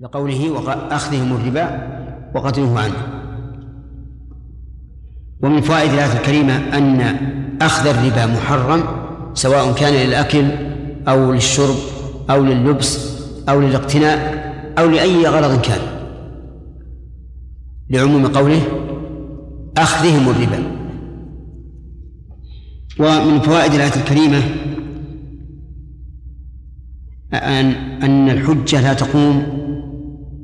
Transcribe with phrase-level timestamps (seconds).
[0.00, 1.88] لقوله أخذهم الربا
[2.34, 2.94] وقتله عنه.
[5.42, 7.00] ومن فوائد الآية الكريمة أن
[7.62, 8.82] أخذ الربا محرم
[9.34, 10.44] سواء كان للأكل
[11.08, 11.76] أو للشرب
[12.30, 14.18] أو لللبس أو للاقتناء
[14.78, 15.80] أو لأي غرض كان.
[17.90, 18.62] لعموم قوله
[19.76, 20.62] أخذهم الربا.
[23.00, 24.42] ومن فوائد الآية الكريمة
[27.32, 27.66] أن
[28.02, 29.57] أن الحجة لا تقوم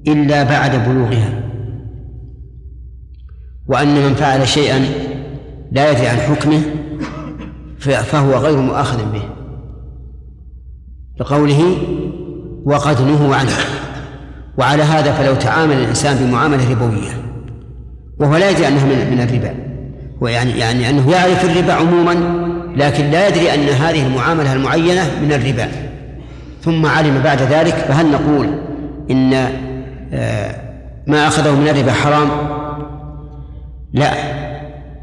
[0.09, 1.41] إلا بعد بلوغها.
[3.67, 4.85] وأن من فعل شيئا
[5.73, 6.61] لا يدري عن حكمه
[7.79, 9.23] فهو غير مؤاخذ به.
[11.21, 11.77] لقوله
[12.65, 13.53] وقد نهوا عنه.
[14.59, 17.13] وعلى هذا فلو تعامل الإنسان بمعاملة ربوية.
[18.21, 19.55] وهو لا يدري أنها من الربا.
[20.21, 22.45] ويعني يعني أنه يعرف الربا عموما
[22.77, 25.69] لكن لا يدري أن هذه المعاملة المعينة من الربا.
[26.63, 28.47] ثم علم بعد ذلك فهل نقول
[29.11, 29.49] إن
[31.07, 32.29] ما أخذه من الربا حرام؟
[33.93, 34.11] لا.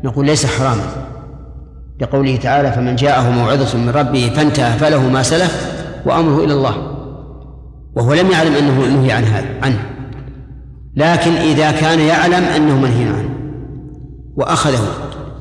[0.03, 0.83] نقول ليس حراما.
[2.02, 5.71] لقوله تعالى فمن جاءه موعظة من ربه فانتهى فله ما سلف
[6.05, 6.75] وأمره إلى الله.
[7.95, 9.85] وهو لم يعلم أنه نهي عن هذا عنه.
[10.95, 13.30] لكن إذا كان يعلم أنه منهي عنه
[14.36, 14.88] وأخذه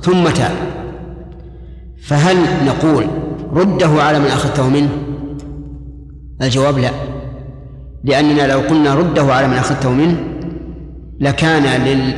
[0.03, 0.53] ثم تاب
[2.03, 2.37] فهل
[2.67, 3.07] نقول
[3.53, 4.91] رده على من أخذته منه؟
[6.43, 6.91] الجواب لا.
[8.05, 10.17] لأننا لو قلنا رده على من أخذته منه
[11.21, 12.15] لكان لل...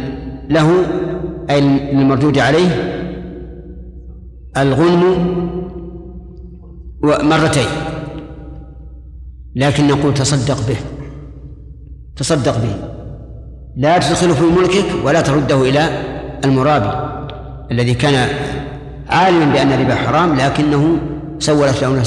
[0.48, 0.68] له
[1.50, 2.68] أي للمردود عليه
[4.56, 5.02] الغنم
[7.02, 7.66] مرتين.
[9.56, 10.76] لكن نقول تصدق به.
[12.16, 12.74] تصدق به.
[13.76, 15.88] لا تدخله في ملكك ولا ترده إلى
[16.44, 17.12] المرابي
[17.70, 18.28] الذي كان
[19.08, 20.98] عالما بأن الربا حرام لكنه
[21.38, 22.02] سولت له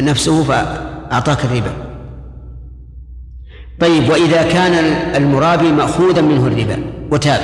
[0.00, 1.87] نفسه فأعطاك الربا.
[3.80, 4.72] طيب وإذا كان
[5.16, 6.78] المرابي مأخوذا منه الربا
[7.10, 7.40] وتاب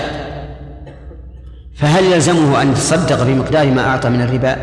[1.75, 4.57] فهل يلزمه أن يتصدق بمقدار ما أعطى من الربا؟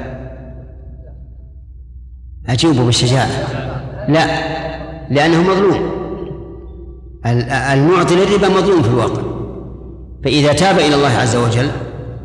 [2.50, 3.30] أجيبه بالشجاعة.
[4.08, 4.26] لا
[5.10, 5.92] لأنه مظلوم.
[7.74, 9.22] المعطي للربا مظلوم في الواقع.
[10.24, 11.68] فإذا تاب إلى الله عز وجل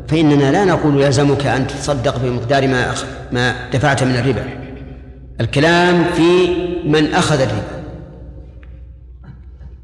[0.07, 2.93] فإننا لا نقول يلزمك أن تتصدق بمقدار ما
[3.31, 4.43] ما دفعت من الربا.
[5.41, 6.47] الكلام في
[6.85, 7.76] من أخذ الربا.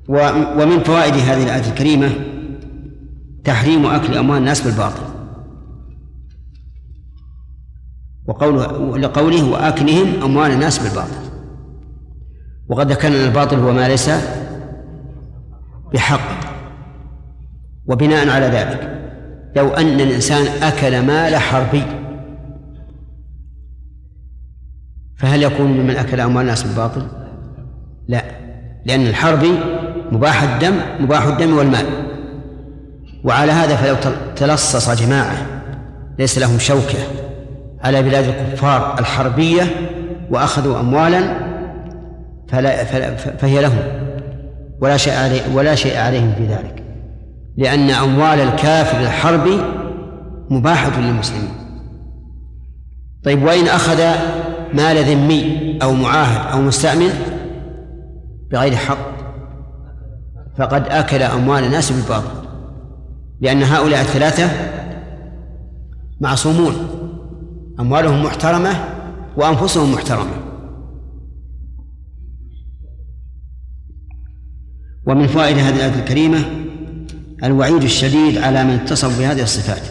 [0.10, 2.10] ومن فوائد هذه الآية الكريمة
[3.44, 5.04] تحريم أكل أموال الناس بالباطل.
[8.28, 11.24] وقوله لقوله وأكلهم أموال الناس بالباطل.
[12.70, 14.10] وقد ذكرنا الباطل هو ما ليس
[15.94, 16.54] بحق.
[17.88, 18.94] وبناء على ذلك
[19.56, 21.84] لو أن الإنسان أكل مال حربي
[25.18, 27.08] فهل يكون ممن أكل أموال الناس بالباطل؟
[28.08, 28.24] لا
[28.86, 29.60] لأن الحربي
[30.12, 31.86] مباح الدم مباح الدم والمال
[33.24, 33.96] وعلى هذا فلو
[34.36, 35.36] تلصص جماعة
[36.20, 37.00] ليس لهم شوكة
[37.84, 39.64] على بلاد الكفار الحربية
[40.32, 41.22] وأخذوا أموالا
[42.48, 43.80] فلا فلا فهي لهم.
[44.82, 46.84] ولا شيء عليه ولا شيء عليهم في ذلك.
[47.58, 49.62] لأن أموال الكافر الحربي
[50.50, 51.54] مباحة للمسلمين.
[53.24, 54.04] طيب وإن أخذ
[54.74, 57.10] مال ذمي أو معاهد أو مستأمن
[58.52, 59.23] بغير حق
[60.58, 62.48] فقد أكل أموال الناس بالباطل
[63.42, 64.50] لأن هؤلاء الثلاثة
[66.22, 66.74] معصومون.
[67.80, 68.70] أموالهم محترمة
[69.38, 70.32] وأنفسهم محترمة.
[75.08, 76.40] ومن فوائد هذه الآية الكريمة
[77.44, 79.82] الوعيد الشديد على من اتصف بهذه الصفات.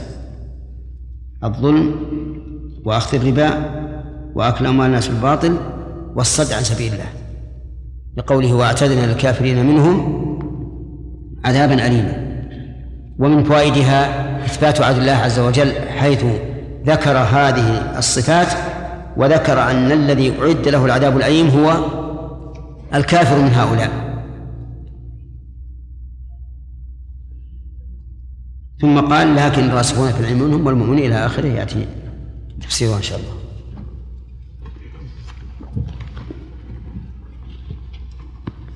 [1.45, 1.95] الظلم
[2.85, 3.51] وأخذ الربا
[4.35, 5.57] وأكل أموال الناس بالباطل
[6.17, 7.09] والصد عن سبيل الله.
[8.17, 10.23] لقوله وأعتدنا للكافرين منهم
[11.45, 12.33] عذابا أليما.
[13.19, 16.25] ومن فوائدها إثبات عدل الله عز وجل حيث
[16.87, 18.49] ذكر هذه الصفات
[19.17, 21.77] وذكر أن الذي أعد له العذاب الأليم هو
[22.95, 23.91] الكافر من هؤلاء.
[28.81, 31.47] ثم قال لكن الراسخون في العلم منهم والمؤمنون إلى آخره.
[31.47, 31.87] يأتي
[32.61, 33.33] تفسيره إن شاء الله.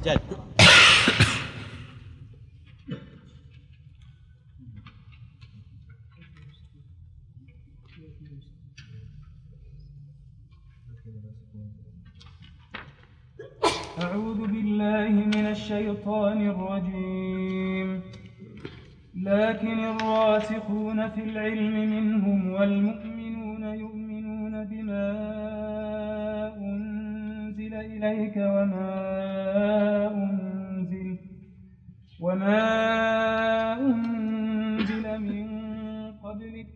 [0.05, 0.21] جد
[14.77, 18.03] بالله من الشيطان الرجيم.
[19.15, 25.07] لكن الراسخون في العلم منهم والمؤمنون يؤمنون بما
[26.57, 28.93] أنزل إليك وما
[30.15, 31.19] أنزل
[32.21, 32.63] وما
[33.81, 35.49] أنزل من
[36.25, 36.69] قبلك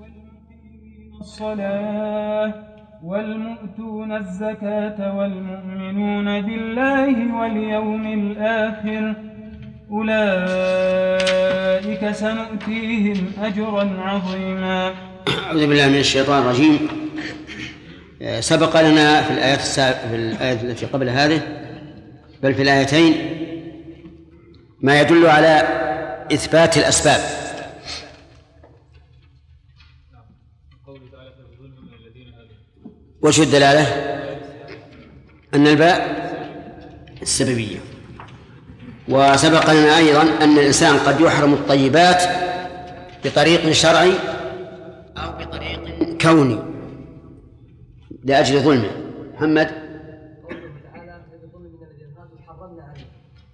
[0.00, 9.14] والمقيمين الصلاة والمؤتون الزكاة والمؤمنون بالله واليوم الآخر
[9.90, 11.30] أولئك
[12.10, 14.94] سنؤتيهم أجرا عظيما.
[15.46, 16.88] أعوذ بالله من الشيطان الرجيم.
[18.40, 21.40] سبق لنا في الآيات في الآية التي قبل هذه
[22.42, 23.14] بل في الآيتين
[24.80, 25.62] ما يدل على
[26.32, 27.47] إثبات الأسباب.
[33.22, 33.86] وش الدلالة؟
[35.54, 36.18] أن الباء
[37.22, 37.78] السببية
[39.08, 42.22] وسبق لنا أيضا أن الإنسان قد يحرم الطيبات
[43.24, 44.12] بطريق شرعي
[45.16, 46.58] أو بطريق كوني
[48.24, 48.90] لأجل ظلمه
[49.34, 49.70] محمد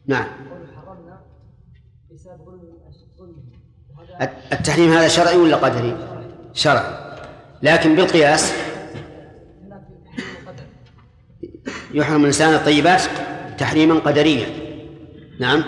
[0.06, 0.26] نعم
[4.52, 5.96] التحريم هذا شرعي ولا قدري؟
[6.52, 7.14] شرعي
[7.62, 8.52] لكن بالقياس
[11.94, 13.02] يحرم الإنسان الطيبات
[13.58, 14.46] تحريما قدريا.
[15.40, 15.64] نعم.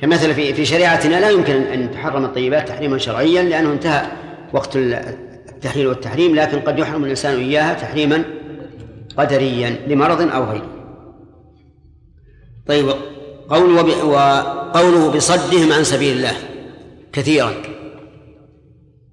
[0.00, 4.06] كمثل في في شريعتنا لا يمكن أن تحرم الطيبات تحريما شرعيا لأنه انتهى
[4.52, 8.24] وقت التحليل والتحريم لكن قد يحرم الإنسان إياها تحريما
[9.16, 10.70] قدريا لمرض أو غيره.
[12.66, 12.88] طيب
[13.48, 16.32] قوله وقوله بصدهم عن سبيل الله
[17.12, 17.52] كثيرا.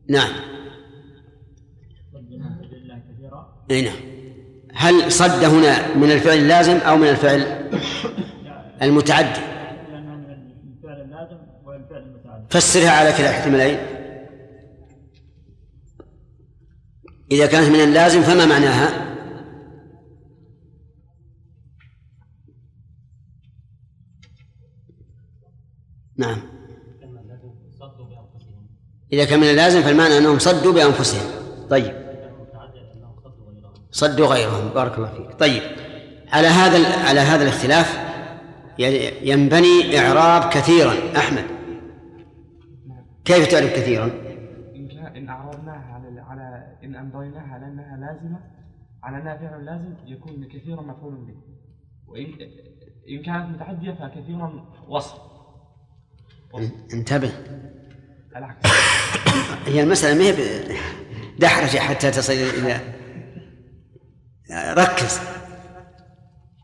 [0.08, 0.30] نعم.
[3.72, 4.11] أي نعم.
[4.74, 7.70] هل صد هنا من الفعل اللازم أو من الفعل
[8.82, 9.42] المتعدي
[12.50, 13.80] فسرها على كلا الاحتمالين
[17.32, 19.12] إذا كانت من اللازم فما معناها؟
[26.18, 26.42] نعم.
[29.14, 31.32] إذا كان من اللازم فالمعنى أنهم صدوا بأنفسهم.
[31.70, 32.01] طيب.
[33.92, 35.40] صدوا غيرهم بارك الله فيك.
[35.40, 35.62] طيب
[36.34, 38.12] على هذا على هذا الاختلاف
[39.22, 40.94] ينبني إعراب كثيرا.
[41.18, 41.46] أحمد
[43.26, 44.12] كيف تعرف كثيرا؟
[45.16, 48.40] إن أعرضناها على على إن أمضيناها على أنها لازمة
[49.04, 51.36] على أنها فعل لازم يكون كثيرا مفعول به.
[52.08, 52.26] وإن
[53.10, 55.14] إن كانت متعدية فكثيرا وصف
[56.94, 57.32] انتبه.
[58.36, 58.70] العكس.
[59.66, 60.34] هي المسألة ما هي
[61.40, 63.01] دحرجة حتى تصل إلى
[64.52, 65.20] ركز.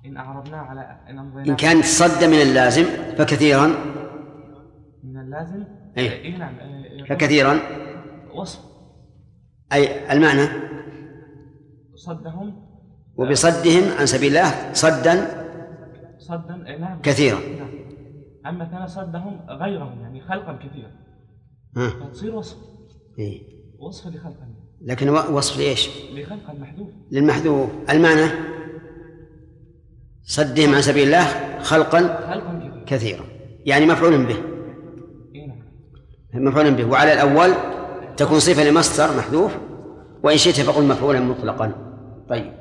[0.06, 1.20] إن أعرضنا على إن
[1.50, 2.84] إن كانت صد من اللازم
[3.18, 3.68] فكثيرا.
[5.04, 5.64] من اللازم؟
[5.98, 6.58] أي إيه نعم.
[7.10, 7.60] فكثيرا.
[8.36, 8.60] وصف.
[9.74, 10.48] أي المعنى؟
[11.96, 12.68] صدهم.
[13.18, 15.28] وبصدهم عن سبيل الله صدا
[16.18, 17.02] صدا نعم.
[17.02, 17.40] كثيرا.
[17.40, 17.70] نعم.
[18.46, 20.92] أما كان صدهم غيرهم يعني خلقا كثيرا.
[21.76, 22.58] فتصير وصف.
[23.20, 23.42] إيه؟
[23.80, 24.57] وصف لخلقا.
[24.82, 26.88] لكن وصف لإيش؟ لخلق المحذوف.
[27.12, 27.70] للمحذوف.
[27.90, 28.32] المعنى؟
[30.24, 33.26] صدهم عن سبيل الله خلقا خلقا كثيرا.
[33.66, 34.38] يعني مفعول به.
[35.36, 35.48] إيه
[36.34, 36.44] نعم.
[36.44, 36.86] مفعول به.
[36.86, 37.54] وعلى الأول
[38.18, 39.58] تكون صفة لمصدر محذوف
[40.24, 41.94] وإن شئت فقل مفعولا مطلقا.
[42.30, 42.54] طيب.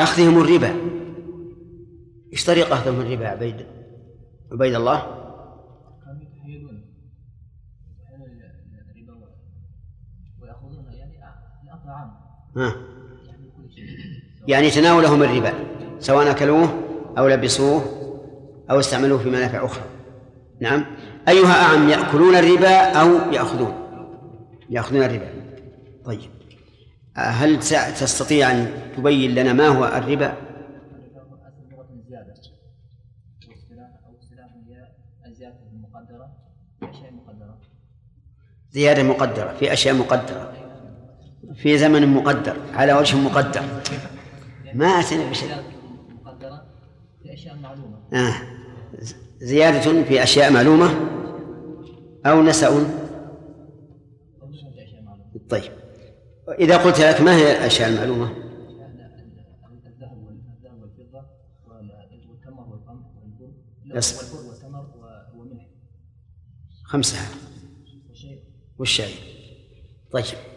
[0.00, 0.74] أخذهم الربا.
[2.32, 3.66] إيش طريقة أخذهم الربا عبيد
[4.52, 5.00] عبيد الله؟
[6.04, 6.84] كانوا يتحيلون
[8.90, 9.26] الربا
[10.42, 11.12] ويأخذون يعني
[11.64, 12.43] الأخذ عام ها
[14.48, 15.52] يعني تناولهم الربا
[16.00, 16.80] سواء أكلوه
[17.18, 17.84] أو لبسوه
[18.70, 19.84] أو استعملوه في منافع أخرى.
[20.60, 20.84] نعم.
[21.28, 23.74] أيها أعم يأكلون الربا أو يأخذون؟
[24.70, 25.30] يأخذون الربا.
[26.04, 26.30] طيب.
[27.14, 27.58] هل
[28.00, 30.34] تستطيع أن تبين لنا ما هو الربا؟
[38.70, 40.53] زيادة مقدرة في أشياء مقدرة.
[41.56, 43.62] في زمن مقدر على وجه مقدر.
[44.74, 45.48] ما أتينا بشيء.
[46.24, 46.66] مقدرة
[47.22, 47.98] في أشياء معلومة.
[48.12, 48.34] آه.
[49.38, 50.90] زيادة في أشياء معلومة
[52.26, 52.86] أو نسأ.
[55.50, 55.72] طيب.
[56.58, 58.44] إذا قلت لك ما هي الأشياء المعلومة؟
[63.94, 64.84] والتمر
[66.84, 67.18] خمسة.
[68.78, 69.14] والشاي.
[70.12, 70.53] طيب.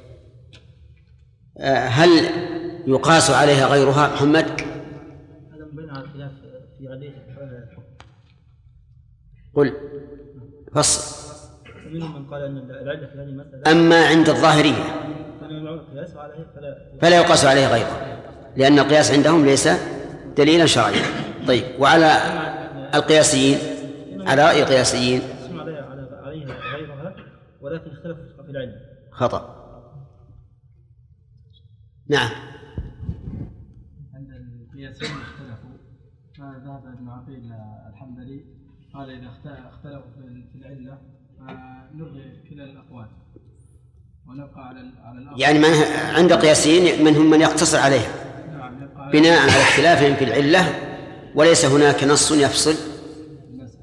[1.59, 2.09] هل
[2.87, 4.45] يقاس عليها غيرها محمد؟
[5.91, 6.31] هذا الخلاف
[6.77, 7.81] في الحكم
[9.55, 9.73] قل.
[10.73, 11.27] فصل.
[11.91, 14.83] منهم من قال ان العله في هذه المساله أما عند الظاهرية.
[17.01, 18.19] فلا يقاس عليه غيره
[18.55, 19.69] لأن القياس عندهم ليس
[20.37, 21.05] دليلا شرعيا.
[21.47, 22.11] طيب وعلى
[22.95, 23.57] القياسيين؟
[24.27, 25.21] على رأي القياسيين.
[25.51, 27.15] عليها غيرها
[27.61, 28.75] ولكن اختلف في العلم.
[29.11, 29.56] خطأ.
[32.09, 32.29] نعم.
[34.15, 35.69] عند القياسين اختلفوا.
[36.37, 37.51] فذهب ابن عقيل
[37.93, 38.45] الحنبلي
[38.93, 40.11] قال إذا اخت- اختلفوا
[40.51, 40.97] في العلة
[41.39, 43.07] فنلغي كلا الأقوال.
[44.27, 45.65] ونبقى على على يعني من
[46.15, 48.11] عند قياسيين منهم من يقتصر عليها.
[48.51, 50.61] نعم بناء على اختلافهم في العلة
[51.35, 52.73] وليس هناك نص يفصل.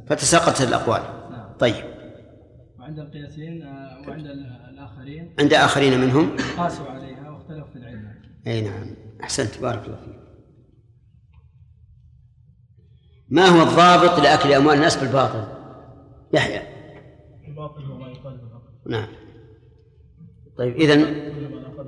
[0.06, 1.02] فتساقطت الأقوال.
[1.30, 1.52] نعم.
[1.58, 1.84] طيب.
[2.78, 5.34] وعند القياسين آه، وعند ال- الآخرين.
[5.40, 6.36] عند آخرين منهم.
[6.56, 8.14] قاسوا عليها واختلفوا في العله
[8.46, 8.96] أي نعم.
[9.22, 9.58] أحسنت.
[9.58, 10.14] بارك الله فيك.
[13.28, 15.44] ما هو الضابط لأكل أموال الناس بالباطل؟
[16.32, 16.62] يحيى.
[17.48, 18.62] الباطل هو ما يقال بالحق.
[18.86, 19.08] نعم.
[20.58, 20.76] طيب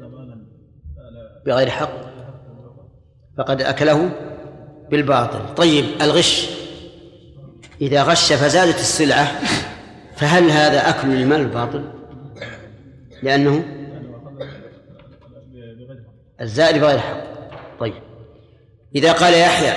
[0.09, 0.47] مالا
[1.47, 1.93] بغير حق.
[3.39, 4.11] فقد أكله
[4.91, 5.55] بالباطل.
[5.55, 6.51] طيب الغش.
[7.81, 9.41] إذا غش فزادت السلعة
[10.17, 11.93] فهل هذا أكل للمال الباطل؟
[13.23, 13.76] لأنه
[16.41, 17.21] الزائد بغير حق.
[17.79, 17.95] طيب.
[18.95, 19.73] إذا قال يحيى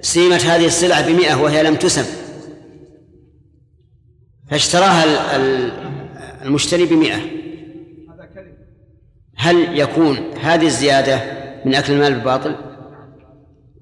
[0.00, 2.04] سيمت هذه السلعة بمئة وهي لم تسم.
[4.50, 5.72] فاشتراها ال- ال-
[6.42, 7.36] المشتري بمئة.
[9.36, 11.20] هل يكون هذه الزيادة
[11.64, 12.56] من أكل المال بالباطل؟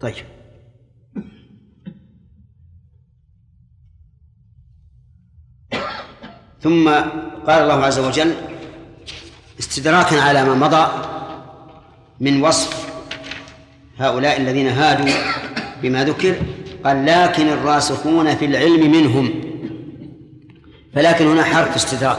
[0.01, 0.15] طيب.
[6.61, 6.89] ثم
[7.47, 8.35] قال الله عز وجل
[9.59, 11.14] استدراكا على ما مضى
[12.21, 12.87] من وصف
[13.99, 15.15] هؤلاء الذين هادوا
[15.83, 16.35] بما ذكر
[16.85, 19.31] قال لكن الراسخون في العلم منهم.
[20.95, 22.19] فلكن هنا حرف استدراك.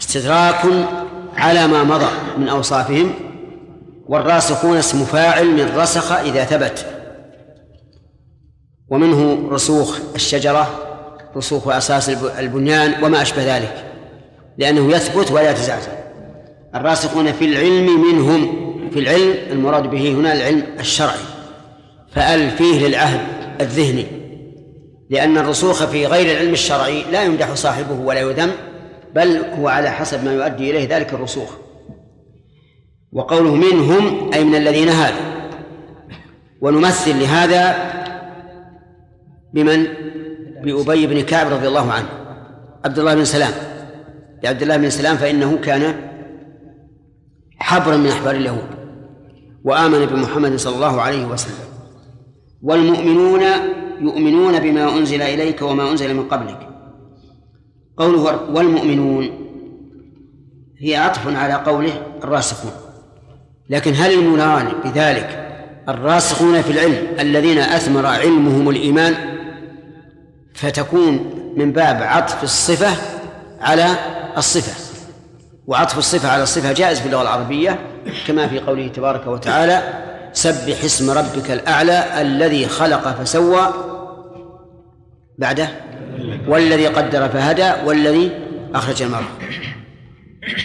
[0.00, 0.60] استدراك
[1.36, 3.14] على ما مضى من أوصافهم
[4.06, 6.86] والراسخون اسم فاعل من رسخ إذا ثبت.
[8.88, 10.70] ومنه رسوخ الشجرة
[11.36, 13.84] رسوخ أساس الب- البنيان وما أشبه ذلك.
[14.58, 15.92] لأنه يثبت ولا يتزعزع.
[16.74, 18.70] الراسخون في العلم منهم.
[18.90, 21.18] في العلم المراد به هنا العلم الشرعي.
[22.12, 23.20] فأل فيه للعهد
[23.60, 24.06] الذهني.
[25.10, 28.50] لأن الرسوخ في غير العلم الشرعي لا يمدح صاحبه ولا يذم
[29.14, 31.50] بل هو على حسب ما يؤدي إليه ذلك الرسوخ.
[33.12, 35.50] وقوله منهم أي من الذين هادوا.
[36.60, 37.92] ونمثل لهذا
[39.54, 39.86] بمن؟
[40.64, 42.08] بأبي بن كعب رضي الله عنه.
[42.84, 43.52] عبد الله بن سلام.
[44.44, 46.09] لعبد الله بن سلام فإنه كان
[47.60, 48.68] حبرا من أحبار اليهود
[49.64, 51.54] وآمن بمحمد صلى الله عليه وسلم.
[52.62, 53.42] والمؤمنون
[54.00, 56.68] يؤمنون بما أنزل إليك وما أنزل من قبلك.
[57.96, 59.30] قوله والمؤمنون
[60.78, 62.72] هي عطف على قوله الراسخون.
[63.70, 65.46] لكن هل المراد بذلك
[65.88, 69.14] الراسخون في العلم الذين أثمر علمهم الإيمان؟
[70.54, 72.96] فتكون من باب عطف الصفة
[73.60, 73.86] على
[74.36, 74.89] الصفة.
[75.70, 77.78] وعطف الصفة على الصفة جائز في اللغة العربية
[78.26, 79.82] كما في قوله تبارك وتعالى
[80.32, 83.74] سبح اسم ربك الأعلى الذي خلق فسوى
[85.38, 85.68] بعده
[86.48, 88.30] والذي قدر فهدى والذي
[88.74, 89.24] أخرج المرء.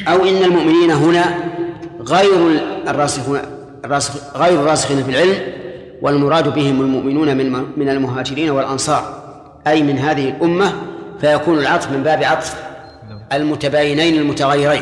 [0.07, 1.24] أو إن المؤمنين هنا
[2.00, 3.39] غير الراسخون
[3.85, 5.38] الراسخ غير الراسخين في العلم
[6.01, 9.24] والمراد بهم المؤمنون من من المهاجرين والأنصار
[9.67, 10.74] أي من هذه الأمة
[11.21, 12.65] فيكون العطف من باب عطف
[13.33, 14.81] المتباينين المتغيرين.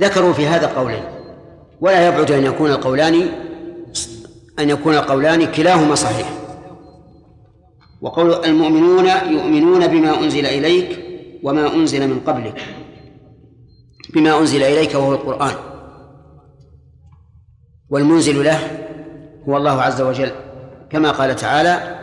[0.00, 1.04] ذكروا في هذا قولين.
[1.80, 3.28] ولا يبعد أن يكون القولان
[4.58, 6.30] أن يكون القولان كلاهما صحيح.
[8.00, 10.98] وقول المؤمنون يؤمنون بما أنزل إليك
[11.42, 12.62] وما أنزل من قبلك.
[14.14, 15.54] بما أنزل إليك وهو القرآن.
[17.90, 18.58] والمنزل له
[19.48, 20.30] هو الله عز وجل.
[20.90, 21.98] كما قال تعالى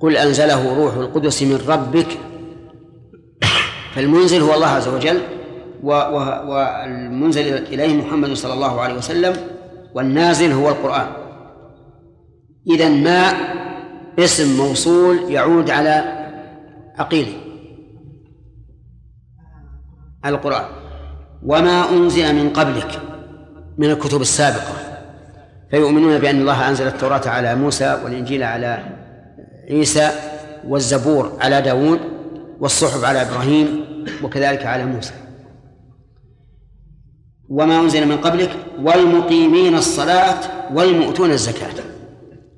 [0.00, 2.18] قل أنزله روح القدس من ربك.
[3.94, 5.20] فالمنزل هو الله عز وجل.
[5.84, 9.36] والمنزل إليه محمد صلى الله عليه وسلم
[9.94, 11.06] والنازل هو القرآن.
[12.70, 13.32] إذا ما
[14.18, 16.26] اسم موصول يعود على
[16.98, 17.32] عقيله
[20.26, 20.64] القرآن.
[21.46, 23.00] وما أنزل من قبلك
[23.78, 24.74] من الكتب السابقة.
[25.70, 28.84] فيؤمنون بأن الله أنزل التوراة على موسى والإنجيل على
[29.70, 30.10] عيسى
[30.68, 32.00] والزبور على داود
[32.60, 33.84] والصحف على إبراهيم
[34.22, 35.12] وكذلك على موسى.
[37.48, 38.50] وما أنزل من قبلك
[38.82, 40.40] والمقيمين الصلاة
[40.74, 41.74] والمؤتون الزكاة.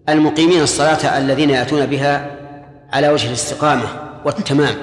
[0.09, 2.37] المقيمين الصلاة الذين يأتون بها
[2.93, 3.89] على وجه الاستقامة
[4.25, 4.75] والتمام.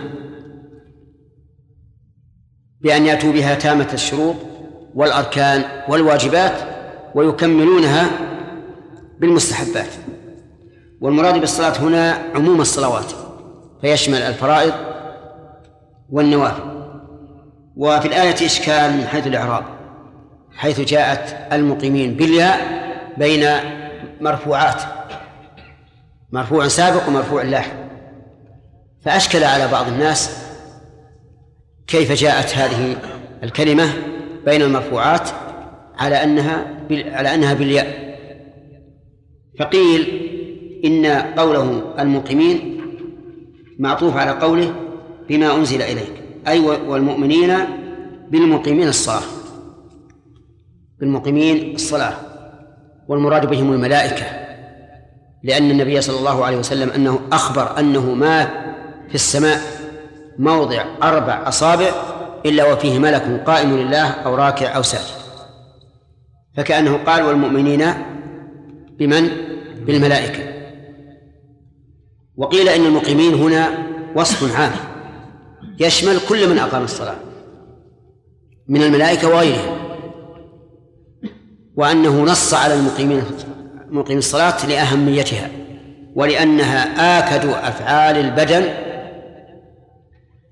[2.82, 4.36] بأن يأتوا بها تامة الشروط
[4.96, 6.54] والأركان والواجبات
[7.16, 8.08] ويكملونها
[9.20, 9.90] بالمستحبات.
[11.02, 13.12] والمراد بالصلاة هنا عموم الصلوات
[13.82, 14.74] فيشمل الفرائض
[16.10, 16.64] والنوافل.
[17.76, 19.83] وفي الآية إشكال من حيث الإعراب.
[20.56, 22.84] حيث جاءت المقيمين بالياء
[23.18, 23.46] بين
[24.22, 24.82] مرفوعات
[26.32, 27.74] مرفوع سابق ومرفوع لاحق.
[29.06, 30.38] فأشكل على بعض الناس
[31.88, 32.98] كيف جاءت هذه
[33.44, 33.94] الكلمة
[34.46, 35.30] بين المرفوعات
[35.98, 38.18] على أنها على أنها بالياء.
[39.60, 40.30] فقيل
[40.86, 42.82] إن قوله المقيمين
[43.80, 44.76] معطوف على قوله
[45.30, 46.14] بما أنزل إليك
[46.48, 47.58] أي والمؤمنين
[48.30, 49.43] بالمقيمين الصلاة.
[51.04, 52.14] بالمقيمين الصلاة
[53.08, 54.26] والمراد بهم الملائكة
[55.44, 58.44] لأن النبي صلى الله عليه وسلم أنه أخبر أنه ما
[59.10, 59.62] في السماء
[60.40, 61.92] موضع أربع أصابع
[62.46, 65.24] إلا وفيه ملك قائم لله أو راكع أو ساجد.
[66.58, 67.86] فكأنه قال والمؤمنين
[69.00, 69.30] بمن؟
[69.86, 70.44] بالملائكة.
[72.38, 73.68] وقيل إن المقيمين هنا
[74.16, 74.72] وصف عام
[75.80, 77.16] يشمل كل من أقام الصلاة
[78.68, 79.83] من الملائكة وغيرهم.
[81.76, 83.24] وأنه نص على المقيمين
[83.90, 85.50] مقيم الصلاة لأهميتها
[86.16, 86.84] ولأنها
[87.20, 88.74] آكد أفعال البدن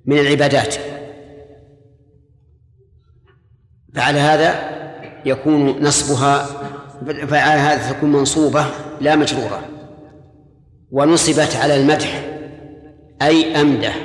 [0.05, 0.75] من العبادات.
[3.95, 4.71] فعلى هذا
[5.25, 6.45] يكون نصبها
[7.05, 8.65] فعلى هذا تكون منصوبة
[9.01, 9.61] لا مجرورة.
[10.91, 12.23] ونصبت على المدح
[13.21, 13.95] أي أمدح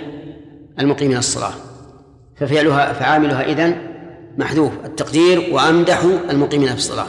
[0.81, 1.53] المقيمين الصلاة
[2.37, 3.96] ففعلها فعاملها إذن
[4.38, 7.07] محذوف التقدير وأمدح المقيمين في الصلاة.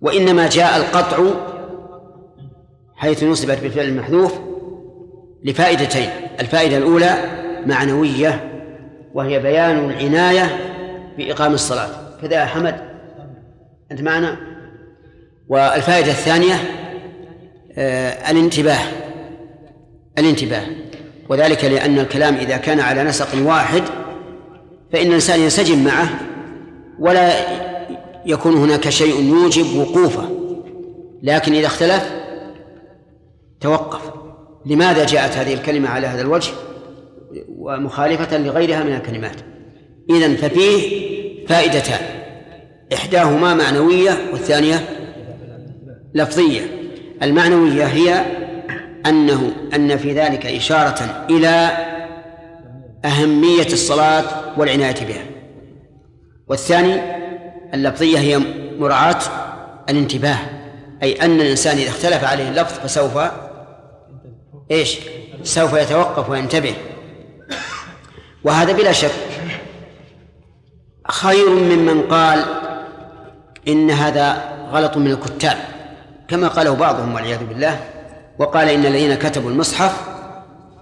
[0.00, 1.24] وإنما جاء القطع
[2.96, 4.32] حيث نصبت بالفعل المحذوف
[5.44, 6.08] لفائدتين
[6.40, 7.14] الفائدة الأولى
[7.66, 8.50] معنوية
[9.14, 10.56] وهي بيان العناية
[11.18, 11.90] بإقام الصلاة.
[12.22, 12.76] كذا يا حمد
[13.92, 14.36] أنت معنا؟
[15.48, 16.54] والفائدة الثانية
[17.76, 18.80] آه الانتباه
[20.18, 20.62] الانتباه.
[21.28, 23.82] وذلك لأن الكلام إذا كان على نسق واحد
[24.94, 26.08] فإن الإنسان ينسجم معه
[26.98, 27.32] ولا
[28.26, 30.28] يكون هناك شيء يوجب وقوفه
[31.22, 32.12] لكن إذا اختلف
[33.60, 34.00] توقف.
[34.66, 36.52] لماذا جاءت هذه الكلمة على هذا الوجه؟
[37.48, 39.36] ومخالفة لغيرها من الكلمات.
[40.10, 41.06] إذن ففيه
[41.46, 42.00] فائدتان.
[42.94, 44.88] إحداهما معنوية والثانية
[46.14, 46.60] لفظية.
[47.22, 48.24] المعنوية هي
[49.06, 51.70] أنه أن في ذلك إشارة إلى
[53.04, 54.24] أهمية الصلاة
[54.58, 55.24] والعناية بها.
[56.48, 57.00] والثاني
[57.74, 58.40] اللفظية هي
[58.78, 59.18] مراعاة
[59.88, 60.36] الانتباه
[61.02, 63.18] أي أن الإنسان إذا اختلف عليه اللفظ فسوف
[64.70, 64.98] إيش؟
[65.42, 66.74] سوف يتوقف وينتبه.
[68.44, 69.10] وهذا بلا شك
[71.10, 72.44] خير ممن قال
[73.68, 75.56] إن هذا غلط من الكتاب
[76.28, 77.80] كما قاله بعضهم والعياذ بالله.
[78.38, 80.00] وقال إن الذين كتبوا المصحف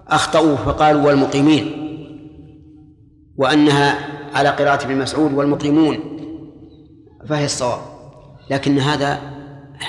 [0.08, 1.81] أخطأوا فقالوا والمقيمين
[3.36, 3.98] وأنها
[4.34, 5.98] على قراءة ابن مسعود والمقيمون
[7.28, 7.80] فهي الصواب.
[8.50, 9.20] لكن هذا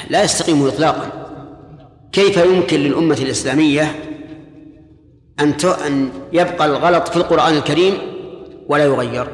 [0.09, 1.23] لا يستقيم إطلاقا.
[2.11, 3.83] كيف يمكن للأمة الإسلامية
[5.39, 5.53] أن
[5.87, 7.97] أن يبقى الغلط في القرآن الكريم
[8.69, 9.27] ولا يغير؟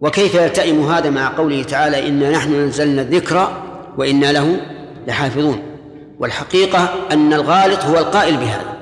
[0.00, 3.48] وكيف يلتئم هذا مع قوله تعالى إنا نحن نزلنا الذكر
[3.98, 4.60] وإنا له
[5.06, 5.62] لحافظون؟
[6.18, 8.76] والحقيقة أن الغالط هو القائل بهذا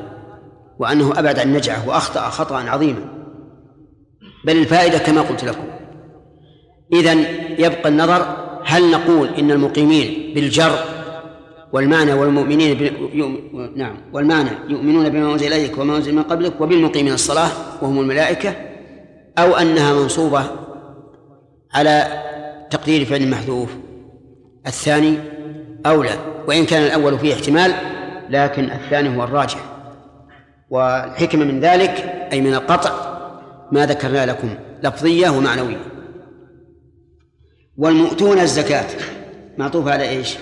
[0.78, 3.21] وأنه أبعد عن نجعه وأخطأ خطأ عظيما.
[4.44, 5.64] بل الفائدة كما قلت لكم
[6.92, 7.12] إذا
[7.58, 10.78] يبقى النظر هل نقول إن المقيمين بالجر
[11.72, 12.92] والمعنى والمؤمنين.
[13.76, 17.50] نعم والمعنى يؤمنون بما أنزل إليك وما أنزل من قبلك وبالمقيمين الصلاة
[17.82, 18.54] وهم الملائكة
[19.38, 20.44] أو أنها منصوبة
[21.74, 22.22] على
[22.70, 23.70] تقدير فعل محذوف
[24.66, 25.18] الثاني
[25.86, 26.10] أولى
[26.48, 27.74] وإن كان الأول فيه احتمال
[28.30, 29.58] لكن الثاني هو الراجح
[30.70, 31.90] والحكمة من ذلك
[32.32, 32.90] أي من القطع
[33.72, 35.92] ما ذكرنا لكم لفظية ومعنوية
[37.76, 38.86] والمؤتون الزكاة
[39.58, 40.36] معطوفة على إيش؟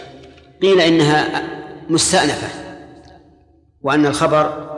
[0.63, 1.43] قيل إنها
[1.89, 2.49] مستأنفة.
[3.83, 4.71] وأن الخبر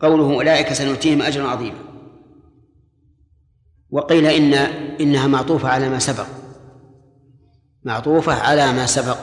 [0.00, 1.78] قوله أولئك سنؤتيهم أجرا عظيما.
[3.90, 4.54] وقيل إن
[5.00, 6.26] إنها معطوفة على ما سبق.
[7.84, 9.18] معطوفة على ما سبق.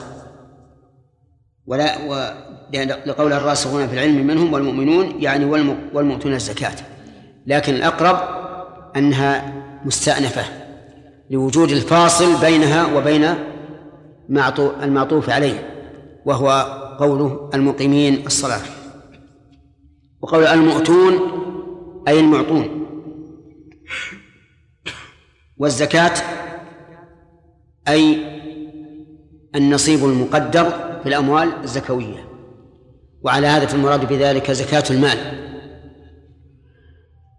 [1.66, 2.34] ولا و
[3.06, 5.46] لقول الراسخون في العلم منهم والمؤمنون يعني
[5.94, 6.76] والمؤتون الزكاة.
[7.48, 8.20] لكن الأقرب
[8.96, 9.54] أنها
[9.86, 10.44] مستأنفة
[11.30, 13.34] لوجود الفاصل بينها وبين
[14.84, 15.74] المعطوف عليه
[16.26, 16.50] وهو
[17.00, 18.62] قوله المقيمين الصلاة.
[20.22, 21.20] وقول المؤتون
[22.08, 22.88] أي المعطون.
[25.58, 26.14] والزكاة
[27.88, 28.18] أي
[29.56, 30.70] النصيب المقدر
[31.04, 32.28] في الأموال الزكوية.
[33.24, 35.47] وعلى هذا فالمراد بذلك زكاة المال.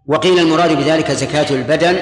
[0.09, 1.95] وقيل المراد بذلك زكاة البدن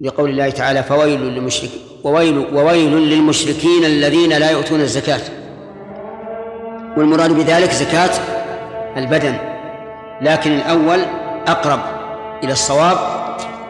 [0.00, 5.20] لقول الله تعالى فويل للمشركين وويل وويل للمشركين الذين لا يؤتون الزكاة.
[6.96, 8.10] والمراد بذلك زكاة
[8.96, 9.36] البدن.
[10.22, 10.98] لكن الأول
[11.46, 11.80] أقرب
[12.44, 12.98] إلى الصواب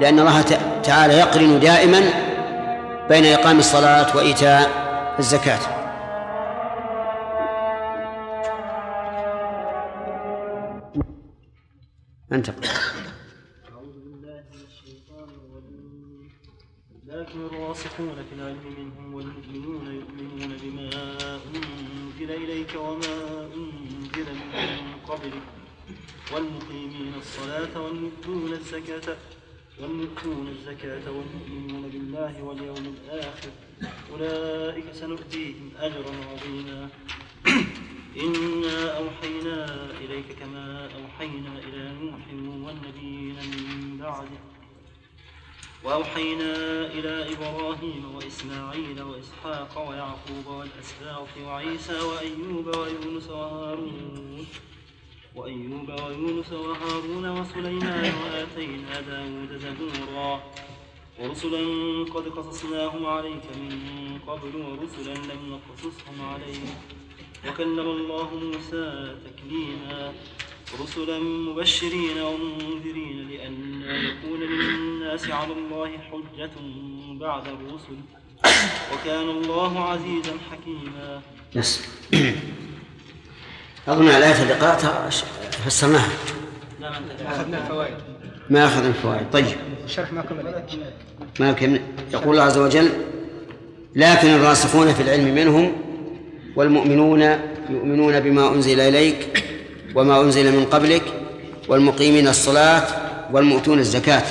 [0.01, 0.45] لأن الله
[0.85, 2.01] تعالى يقرن دائما
[3.09, 4.71] بين إقام الصلاة وإيتاء
[5.19, 5.84] الزكاة.
[12.35, 12.49] أنت.
[12.49, 16.31] أعوذ بالله من الشيطان الرجيم.
[17.07, 20.91] لكن الراسخون في العلم منهم والمؤمنون يؤمنون بما
[21.37, 25.43] أنزل إليك وما أنزل من قبلك.
[26.33, 29.17] والمقيمين الصلاة والمؤتون الزكاة.
[29.81, 33.51] والمؤتون الزكاة والمؤمنون بالله واليوم الآخر.
[34.13, 36.89] أولئك سنؤتيهم أجرا عظيما.
[38.17, 42.23] إنا أوحينا إليك كما أوحينا إلى نوح
[42.67, 44.41] والنبيين من بعده.
[45.85, 46.53] وأوحينا
[46.87, 54.47] إلى إبراهيم وإسماعيل وإسحاق ويعقوب والأسباط وعيسى وأيوب ويونس وهارون
[55.35, 60.43] وأيوب ويونس وهارون وسليمان وآتينا داود زبورا.
[61.21, 61.63] ورسلا
[62.15, 67.04] قد قصصناهم عليك من قبل ورسلا لم نقصصهم عليك.
[67.49, 70.13] وكلم الله موسى تكليما
[70.83, 76.51] رسلا مبشرين ومنذرين لئلا يكون للناس على الله حجة
[77.21, 77.99] بعد الرسل.
[78.95, 81.21] وكان الله عزيزا حكيما.
[81.57, 81.81] بس
[83.89, 85.11] أظن الآية اللي قرأتها
[85.51, 86.09] فسرناها.
[87.27, 87.97] أخذنا الفوائد
[88.51, 89.57] ما أخذنا الفوائد طيب.
[89.85, 90.65] الشرح ما كمل
[91.41, 91.81] ما كمل
[92.13, 92.91] يقول الله عز وجل
[93.97, 95.84] لكن الراسخون في العلم منهم
[96.57, 97.23] والمؤمنون
[97.71, 99.45] يؤمنون بما أنزل إليك
[99.95, 101.03] وما أنزل من قبلك
[101.69, 102.87] والمقيمين الصلاة
[103.33, 104.23] والمؤتون الزكاة.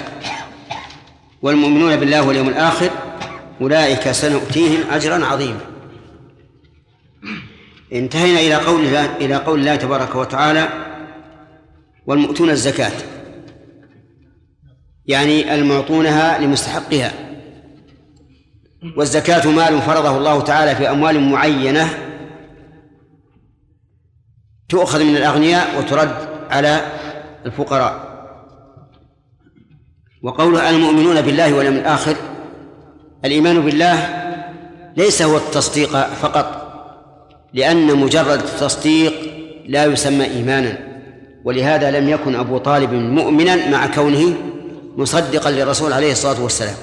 [1.41, 2.89] والمؤمنون بالله واليوم الآخر
[3.61, 5.59] أولئك سنؤتيهم أجرا عظيما.
[7.93, 8.85] انتهينا إلى قول
[9.21, 10.67] إلى قول الله تبارك وتعالى
[12.05, 12.91] والمؤتون الزكاة.
[15.05, 17.13] يعني المعطونها لمستحقها.
[18.97, 22.12] والزكاة مال فرضه الله تعالى في أموال معينة
[24.73, 26.15] تؤخذ من الأغنياء وترد
[26.51, 26.81] على
[27.45, 28.13] الفقراء.
[30.23, 32.15] وقوله المؤمنون بالله واليوم الآخر
[33.25, 34.23] الإيمان بالله
[34.97, 36.63] ليس هو التصديق فقط
[37.53, 39.13] لأن مجرد التصديق
[39.67, 40.77] لا يسمى إيمانا
[41.45, 44.33] ولهذا لم يكن أبو طالب مؤمنا مع كونه
[44.97, 46.75] مصدقا للرسول عليه الصلاة والسلام.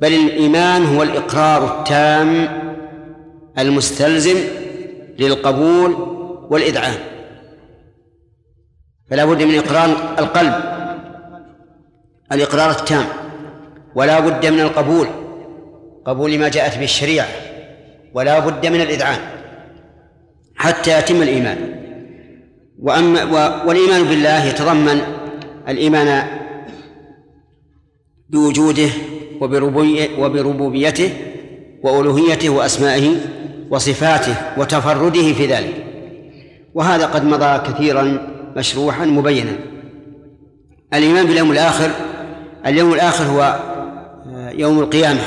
[0.00, 2.48] بل الإيمان هو الإقرار التام
[3.58, 4.36] المستلزم
[5.18, 6.13] للقبول
[6.50, 6.94] والإذعان
[9.10, 10.54] فلا بد من إقرار القلب.
[12.32, 13.04] الإقرار التام.
[13.94, 15.06] ولا بد من القبول.
[16.06, 17.26] قبول ما جاءت به الشريعة.
[18.14, 19.18] ولا بد من الإذعان
[20.56, 21.58] حتى يتم الإيمان.
[22.82, 23.24] وأما
[23.64, 25.00] والإيمان بالله يتضمن
[25.68, 26.24] الإيمان
[28.28, 28.88] بوجوده
[30.18, 31.10] وبربوبيته
[31.82, 33.16] وألوهيته وأسمائه
[33.70, 35.83] وصفاته وتفرده في ذلك.
[36.74, 38.18] وهذا قد مضى كثيرا
[38.56, 39.56] مشروحا مبينا.
[40.94, 41.90] الإيمان باليوم الآخر
[42.66, 43.58] اليوم الآخر هو
[44.52, 45.20] يوم القيامة.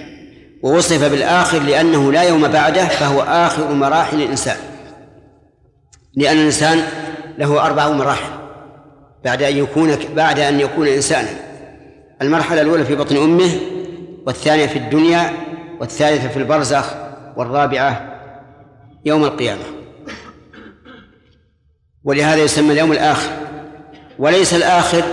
[0.62, 4.56] ووصف بالآخر لأنه لا يوم بعده فهو آخر مراحل الإنسان.
[6.14, 6.82] لأن الإنسان
[7.38, 8.30] له أربع مراحل
[9.24, 11.28] بعد أن يكون بعد أن يكون إنسانا.
[12.22, 13.50] المرحلة الأولى في بطن أمه
[14.26, 15.32] والثانية في الدنيا
[15.80, 16.94] والثالثة في البرزخ
[17.36, 18.20] والرابعة
[19.04, 19.83] يوم القيامة.
[22.04, 23.30] ولهذا يسمى اليوم الآخر.
[24.18, 25.04] وليس الآخر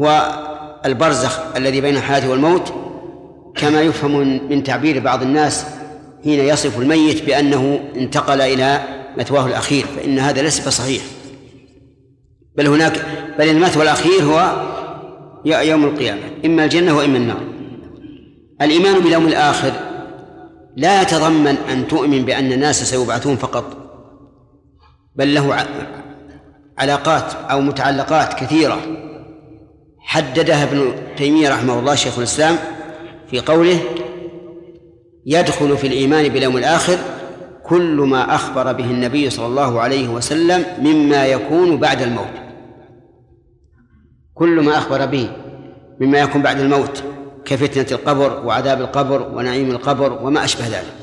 [0.00, 0.32] هو
[0.84, 2.72] البرزخ الذي بين الحياة والموت
[3.54, 5.66] كما يفهم من تعبير بعض الناس
[6.24, 8.80] حين يصف الميت بأنه انتقل إلى
[9.18, 11.02] مثواه الأخير فإن هذا ليس بصحيح.
[12.56, 13.06] بل هناك
[13.38, 14.66] بل المثوى الأخير هو
[15.44, 17.40] يوم القيامة إما الجنة وإما النار.
[18.62, 19.72] الإيمان باليوم الآخر
[20.76, 23.76] لا يتضمن أن تؤمن بأن الناس سيبعثون فقط
[25.16, 25.66] بل له
[26.78, 28.80] علاقات أو متعلقات كثيرة.
[30.00, 32.56] حددها ابن تيمية رحمه الله شيخ الإسلام
[33.30, 33.80] في قوله
[35.26, 36.98] يدخل في الإيمان باليوم الآخر
[37.64, 42.34] كل ما أخبر به النبي صلى الله عليه وسلم مما يكون بعد الموت.
[44.34, 45.30] كل ما أخبر به
[46.00, 47.02] مما يكون بعد الموت
[47.44, 50.94] كفتنة القبر وعذاب القبر ونعيم القبر وما أشبه ذلك.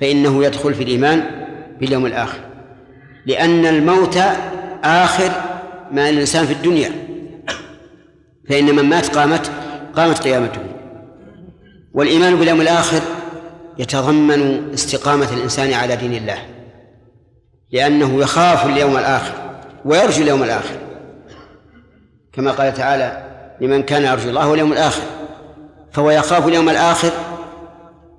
[0.00, 1.24] فإنه يدخل في الإيمان
[1.80, 2.38] باليوم الآخر.
[3.26, 4.18] لأن الموت
[4.86, 5.30] آخر
[5.90, 6.92] ما الإنسان في الدنيا
[8.48, 9.50] فإن من مات قامت
[9.96, 10.60] قامت قيامته.
[11.94, 13.00] والإيمان باليوم الآخر
[13.78, 16.38] يتضمن استقامة الإنسان على دين الله
[17.72, 19.32] لأنه يخاف اليوم الآخر
[19.84, 20.76] ويرجو اليوم الآخر.
[22.32, 23.26] كما قال تعالى
[23.60, 25.02] لمن كان يرجو الله واليوم الآخر
[25.92, 27.10] فهو يخاف اليوم الآخر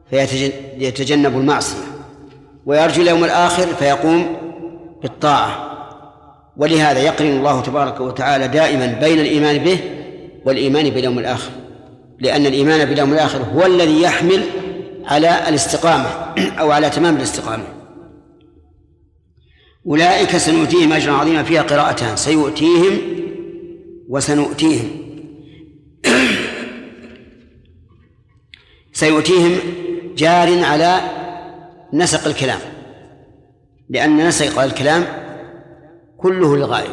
[0.10, 1.84] فيتجنب المعصية
[2.65, 4.38] ويرجو اليوم الآخر فيقوم
[5.01, 5.76] بالطاعة.
[6.58, 9.80] ولهذا يقرن الله تبارك وتعالى دائما بين الإيمان به
[10.46, 11.50] والإيمان باليوم الآخر
[12.20, 14.43] لأن الإيمان باليوم الآخر هو الذي يحمل
[15.06, 16.10] على الاستقامة
[16.60, 17.63] أو على تمام الاستقامة.
[19.88, 23.02] أولئك سنؤتيهم أجرا عظيما فيها قراءتان سيؤتيهم
[24.10, 24.89] وسنؤتيهم.
[28.93, 29.58] سيؤتيهم
[30.17, 31.00] جار على
[31.93, 32.60] نسق الكلام
[33.89, 35.26] لأن نسق الكلام
[36.17, 36.91] كله للغائب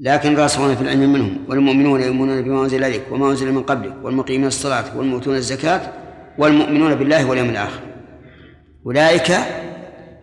[0.00, 4.46] لكن الراسخون في العلم منهم والمؤمنون يؤمنون بما أنزل إليك وما أنزل من قبلك والمقيمين
[4.46, 5.80] الصلاة والمؤتون الزكاة
[6.38, 7.80] والمؤمنون بالله واليوم الآخر.
[8.86, 9.32] أولئك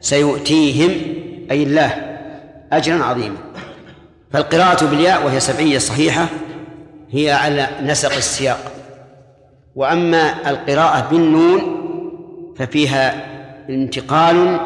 [0.02, 0.92] سيؤتيهم
[1.52, 1.94] أي الله
[2.72, 3.38] أجرا عظيما.
[4.32, 6.26] فالقراءة بالياء وهي سبعية صحيحة
[7.12, 8.72] هي على نسق السياق.
[9.76, 11.62] وأما القراءة بالنون
[12.58, 13.26] ففيها
[13.70, 14.60] انتقال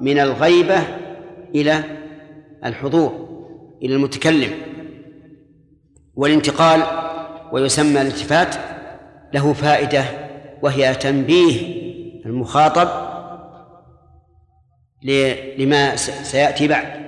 [0.00, 0.78] من الغيبة
[1.54, 1.84] إلى
[2.64, 3.28] الحضور
[3.82, 4.52] إلى المتكلم.
[6.14, 6.82] والانتقال
[7.52, 8.54] ويسمى الالتفات
[9.34, 10.04] له فائدة
[10.62, 11.82] وهي تنبيه
[12.26, 12.88] المخاطب
[15.58, 17.02] لما سيأتي بعد.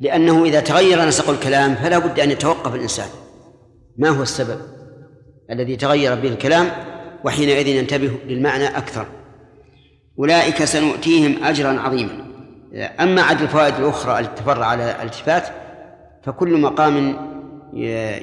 [0.00, 3.08] لأنه إذا تغير نسق الكلام فلا بد أن يتوقف الإنسان.
[3.96, 4.60] ما هو السبب
[5.50, 6.70] الذي تغير به الكلام؟
[7.24, 9.06] وحينئذ ينتبه للمعنى أكثر.
[10.18, 12.33] أولئك سنؤتيهم أجرا عظيما.
[12.74, 15.48] أما عد الفوائد الأخرى التي على الالتفات
[16.22, 17.16] فكل مقام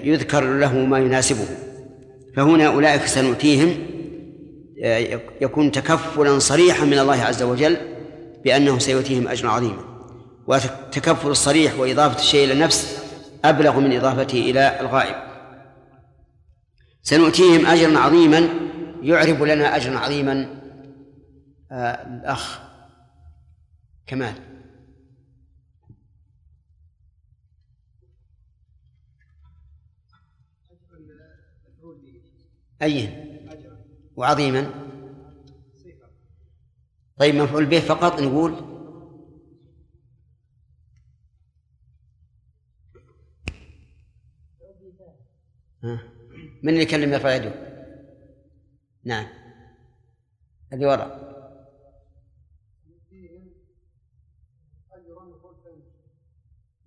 [0.03, 1.45] يذكر له ما يناسبه.
[2.35, 3.77] فهنا أولئك سنؤتيهم
[5.41, 7.77] يكون تكفلا صريحا من الله عز وجل
[8.43, 9.83] بأنه سيؤتيهم أجرا عظيما.
[10.47, 13.03] والتكفل الصريح وإضافة الشيء إلى النفس
[13.45, 15.15] أبلغ من إضافته إلى الغائب.
[17.03, 18.49] سنؤتيهم أجرا عظيما
[19.01, 20.47] يعرب لنا أجرا عظيما
[21.71, 22.59] آه الأخ
[24.11, 24.35] كمال.
[32.81, 33.09] أي.
[34.15, 34.71] وعظيما.
[37.17, 38.51] طيب مفعول به فقط نقول.
[46.63, 47.53] من اللي يكلم يرفع يده؟
[49.03, 49.27] نعم.
[50.73, 51.20] اللي وراء.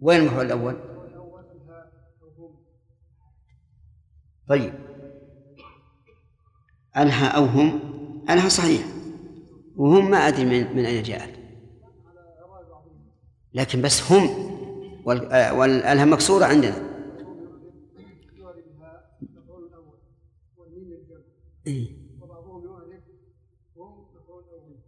[0.00, 0.76] وين المفعول الأول؟
[4.48, 4.74] طيب.
[6.96, 7.80] أنها أو هم؟
[8.30, 8.86] أنها صحيح.
[9.76, 11.34] وهم ما أدري من, من أين جاءت.
[13.54, 14.50] لكن بس هم.
[15.04, 16.94] والألها مكسورة عندنا.
[21.66, 22.04] إيه.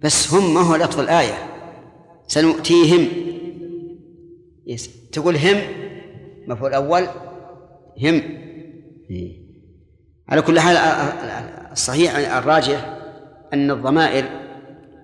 [0.00, 1.34] بس هم ما هو لفظ الآية.
[2.26, 3.35] سنؤتيهم.
[4.66, 5.10] يس.
[5.10, 5.56] تقول هم
[6.46, 7.02] مفعول الأول
[8.02, 8.22] هم
[9.10, 9.46] إيه.
[10.28, 10.76] على كل حال
[11.72, 12.96] الصحيح الراجح
[13.52, 14.24] أن الضمائر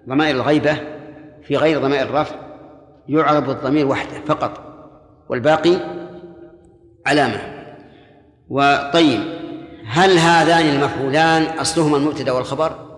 [0.08, 0.80] ضمائر الغيبة
[1.42, 2.36] في غير ضمائر الرفع
[3.08, 4.72] يعرب الضمير وحده فقط
[5.28, 5.76] والباقي
[7.06, 7.52] علامة
[8.48, 9.20] وطيب
[9.86, 12.92] هل هذان المفعولان أصلهما المبتدأ والخبر؟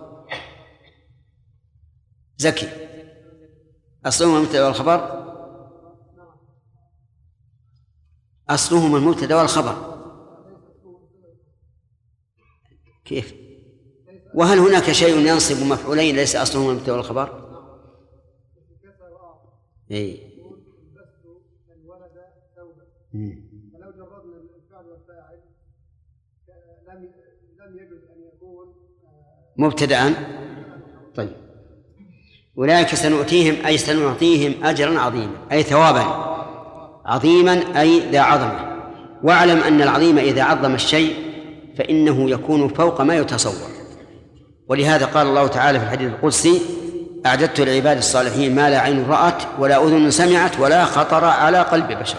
[2.37, 2.67] زكي
[4.05, 5.24] أصلهما المبتدأ والخبر؟
[8.49, 9.95] أصلهما المبتدأ والخبر.
[13.05, 13.33] كيف؟
[14.33, 17.45] وهل هناك شيء ينصب مفعولين ليس أصلهما المبتدأ والخبر؟
[19.91, 20.35] أي.
[23.73, 24.37] فلو جردنا
[24.89, 25.39] والفاعل
[26.87, 27.09] لم
[27.59, 27.79] لم
[28.13, 28.75] ان يكون
[29.57, 30.13] مبتدأ.
[31.15, 31.35] طيب.
[32.57, 36.34] أولئك سنؤتيهم أي سنعطيهم أجرا عظيما أي ثوابا.
[37.05, 38.75] عظيما أي ذا عظمة.
[39.23, 41.15] واعلم أن العظيم إذا عظم الشيء
[41.77, 43.69] فإنه يكون فوق ما يتصور.
[44.69, 46.61] ولهذا قال الله تعالى في الحديث القدسي
[47.25, 52.17] أعددت لعباد الصالحين ما لا عين رأت ولا أذن سمعت ولا خطر على قلب بشر.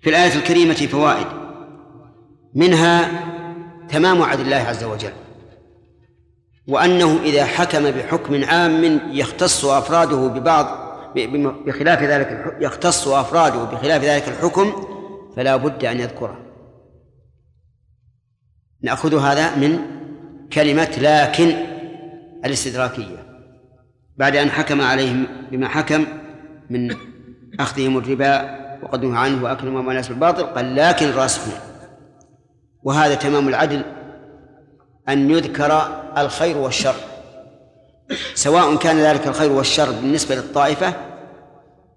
[0.00, 1.26] في الآية الكريمة فوائد
[2.54, 3.10] منها
[3.88, 5.12] تمام وعد الله عز وجل
[6.68, 10.87] وأنه إذا حكم بحكم عام يختص أفراده ببعض
[11.66, 14.72] بخلاف ذلك يختص أفراده بخلاف ذلك الحكم
[15.36, 16.38] فلا بد أن يذكره.
[18.82, 19.78] نأخذ هذا من
[20.52, 21.56] كلمة لكن
[22.44, 23.28] الاستدراكية.
[24.16, 26.06] بعد أن حكم عليهم بما حكم
[26.70, 26.96] من
[27.60, 31.54] أخذهم الربا وقدمه عنه وأكلهم أموال الناس بالباطل قال لكن الراسخون
[32.82, 33.82] وهذا تمام العدل
[35.08, 36.94] أن يذكر الخير والشر.
[38.34, 40.94] سواء كان ذلك الخير والشر بالنسبة للطائفة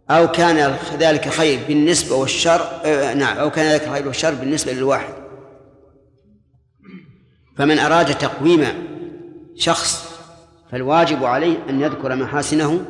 [0.10, 5.14] أو كان ذلك خير بالنسبة والشر آه نعم أو كان ذلك الخير والشر بالنسبة للواحد.
[7.58, 8.68] فمن أراد تقويم
[9.56, 10.12] شخص
[10.72, 12.86] فالواجب عليه أن يذكر محاسنه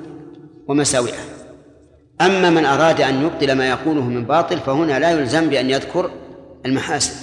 [0.68, 1.20] ومساوئه.
[2.22, 6.12] أما من أراد أن يبطل ما يقوله من باطل فهنا لا يلزم بأن يذكر
[6.66, 7.16] المحاسن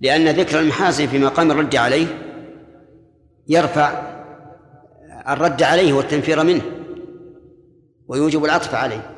[0.00, 2.06] لأن ذكر المحاسن في مقام الرد عليه
[3.48, 4.15] يرفع
[5.28, 6.62] الرد عليه والتنفير منه
[8.08, 9.10] ويوجب العطف عليه.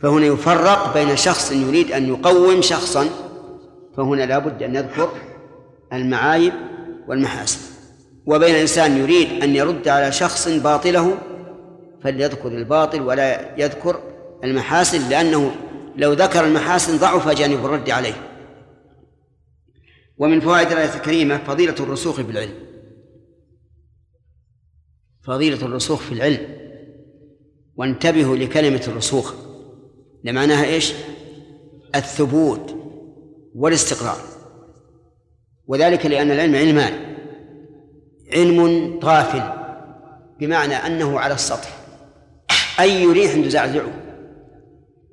[0.00, 3.08] فهنا يفرق بين شخص يريد أن يقوم شخصا
[3.96, 5.08] فهنا لا بد أن يذكر
[5.92, 6.52] المعايب
[7.08, 7.60] والمحاسن.
[8.26, 11.18] وبين إنسان يريد أن يرد على شخص باطله
[12.02, 14.00] فليذكر الباطل ولا يذكر
[14.44, 15.54] المحاسن لأنه
[15.96, 18.14] لو ذكر المحاسن ضعف جانب الرد عليه.
[20.18, 22.69] ومن فوائد الآية الكريمة فضيلة الرسوخ في العلم.
[25.22, 26.60] فضيلة الرسوخ في العلم.
[27.76, 29.34] وانتبهوا لكلمة الرسوخ.
[30.24, 30.92] لمعناها إيش؟
[31.94, 32.76] الثبوت
[33.54, 34.20] والاستقرار.
[35.66, 36.92] وذلك لأن العلم علمان.
[38.32, 39.42] علم طافل
[40.40, 41.76] بمعنى أنه على السطح.
[42.80, 43.92] أي ريح تزعزعه.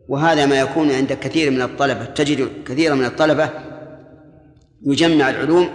[0.07, 2.05] وهذا ما يكون عند كثير من الطلبة.
[2.05, 3.49] تجد كثيرا من الطلبة
[4.85, 5.69] يجمع العلوم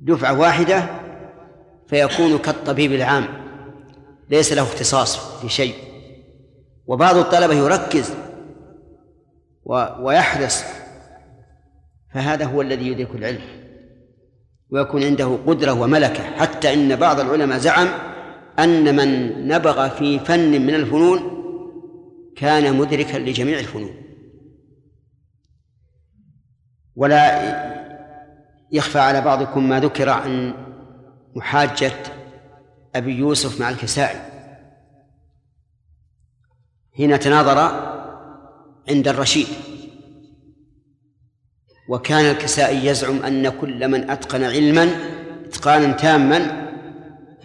[0.00, 0.99] دفعة واحدة
[1.90, 3.24] فيكون كالطبيب العام.
[4.30, 5.74] ليس له اختصاص في شيء.
[6.86, 8.14] وبعض الطلبة يركز
[10.00, 10.64] ويحرص.
[12.14, 13.40] فهذا هو الذي يدرك العلم.
[14.70, 16.22] ويكون عنده قدرة وملكة.
[16.22, 17.88] حتى إن بعض العلماء زعم
[18.58, 21.20] أن من نبغ في فن من الفنون
[22.36, 23.94] كان مدركا لجميع الفنون.
[26.96, 27.70] ولا
[28.72, 30.54] يخفى على بعضكم ما ذكر عن
[31.34, 31.92] محاجة
[32.94, 34.20] أبي يوسف مع الكسائي.
[36.96, 37.58] حين تناظر
[38.88, 39.46] عند الرشيد.
[41.88, 44.88] وكان الكسائي يزعم أن كل من أتقن علما
[45.44, 46.70] إتقانا تاما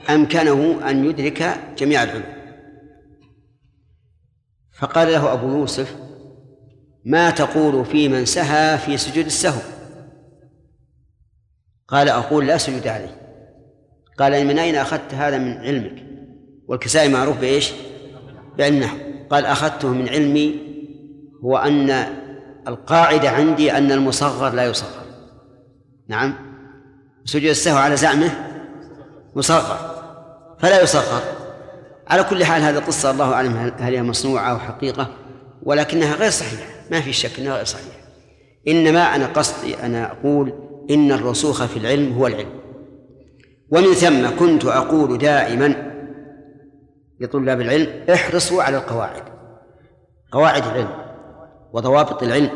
[0.10, 2.36] أمكنه أن يدرك جميع العلوم.
[4.72, 5.96] فقال له أبو يوسف
[7.06, 9.62] ما تقول في من سهى في سجود السهو؟
[11.88, 13.25] قال أقول لا سجود عليه.
[14.20, 16.04] قال من أين أخذت هذا من علمك؟
[16.68, 17.72] والكسائي معروف بإيش؟
[18.60, 18.98] نحو
[19.30, 20.56] قال أخذته من علمي
[21.44, 22.06] هو أن
[22.68, 25.06] القاعدة عندي أن المصغر لا يصغر.
[26.08, 26.34] نعم.
[27.26, 28.32] سجود السهو على زعمه
[29.36, 29.96] مصغر
[30.60, 31.22] فلا يصغر.
[32.08, 35.08] على كل حال هذه القصة الله أعلم هل هي مصنوعة أو حقيقة
[35.64, 36.70] ولكنها غير صحيحة.
[36.92, 38.00] ما في شك أنها غير صحيحة.
[38.68, 40.54] إنما أنا قصدي أنا أقول
[40.90, 42.65] إن الرسوخ في العلم هو العلم.
[43.72, 45.92] ومن ثم كنت أقول دائما
[47.20, 49.24] لطلاب العلم احرصوا على القواعد
[50.32, 50.90] قواعد العلم
[51.74, 52.50] وضوابط العلم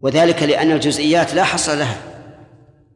[0.00, 1.96] وذلك لأن الجزئيات لا حصر لها.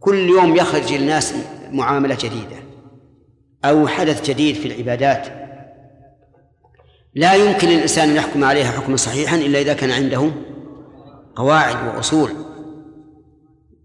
[0.01, 1.35] كل يوم يخرج الناس
[1.70, 2.57] معاملة جديدة
[3.64, 5.27] أو حدث جديد في العبادات.
[7.14, 10.31] لا يمكن للإنسان أن يحكم عليها حكما صحيحا إلا إذا كان عنده
[11.37, 12.31] قواعد وأصول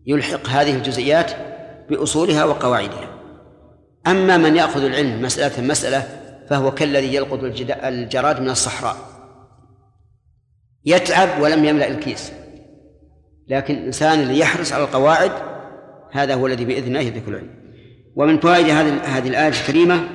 [0.06, 1.32] يلحق هذه الجزئيات
[1.90, 3.10] بأصولها وقواعدها.
[4.08, 7.40] أما من يأخذ العلم مسألة مسألة فهو كالذي يلقط
[7.84, 8.98] الجراد من الصحراء.
[10.86, 12.32] يتعب ولم يملأ الكيس.
[13.48, 15.32] لكن الإنسان اللي يحرص على القواعد
[16.12, 17.50] هذا هو الذي بإذن الله يدرك العلم.
[18.16, 20.10] ومن فوائد هذه هذه الآية الكريمة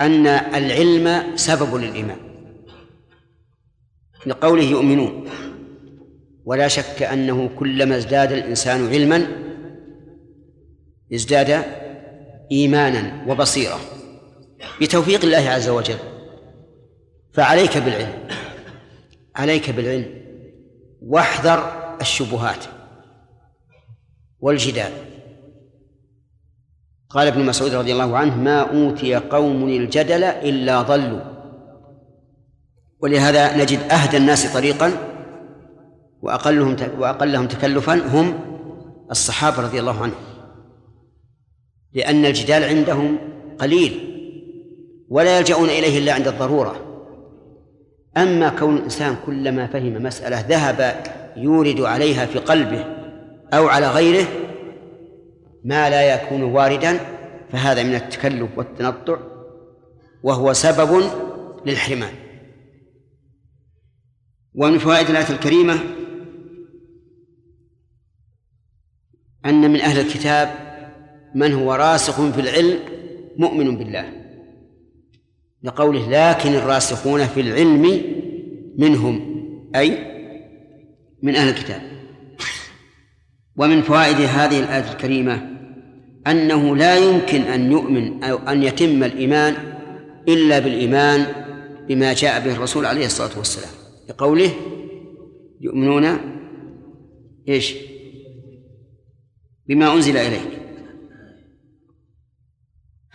[0.00, 2.16] أن العلم سبب للإيمان.
[4.26, 5.28] لقوله يؤمنون.
[6.44, 9.26] ولا شك أنه كلما ازداد الإنسان علما
[11.14, 11.64] ازداد
[12.52, 13.80] إيمانا وبصيرة
[14.80, 15.98] بتوفيق الله عز وجل.
[17.32, 18.12] فعليك بالعلم
[19.36, 20.24] عليك بالعلم.
[21.02, 22.64] واحذر الشبهات
[24.40, 24.92] والجدال.
[27.08, 31.20] قال ابن مسعود رضي الله عنه ما أوتي قوم الجدل إلا ضلوا.
[33.00, 35.13] ولهذا نجد أهدى الناس طريقا
[36.24, 38.34] وأقلهم وأقلهم تكلفا هم
[39.10, 40.14] الصحابة رضي الله عنهم.
[41.92, 43.18] لأن الجدال عندهم
[43.58, 44.10] قليل
[45.08, 46.76] ولا يلجؤون إليه إلا عند الضرورة.
[48.16, 51.04] أما كون الإنسان كلما فهم مسألة ذهب
[51.36, 52.84] يورد عليها في قلبه
[53.54, 54.26] أو على غيره
[55.64, 57.00] ما لا يكون واردا
[57.52, 59.16] فهذا من التكلف والتنطع
[60.22, 61.10] وهو سبب
[61.66, 62.12] للحرمان.
[64.54, 65.78] ومن فوائد الآية الكريمة
[69.46, 70.50] أن من أهل الكتاب
[71.34, 72.78] من هو راسخ في العلم
[73.36, 74.12] مؤمن بالله.
[75.62, 78.02] لقوله لكن الراسخون في العلم
[78.78, 79.34] منهم
[79.76, 79.98] أي
[81.22, 81.80] من أهل الكتاب.
[83.56, 85.50] ومن فوائد هذه الآية الكريمة
[86.26, 89.54] أنه لا يمكن أن يؤمن أو أن يتم الإيمان
[90.28, 91.26] إلا بالإيمان
[91.88, 93.72] بما جاء به الرسول عليه الصلاة والسلام.
[94.08, 94.50] لقوله
[95.60, 96.18] يؤمنون
[97.48, 97.74] إيش؟
[99.68, 100.60] بما أنزل إليك.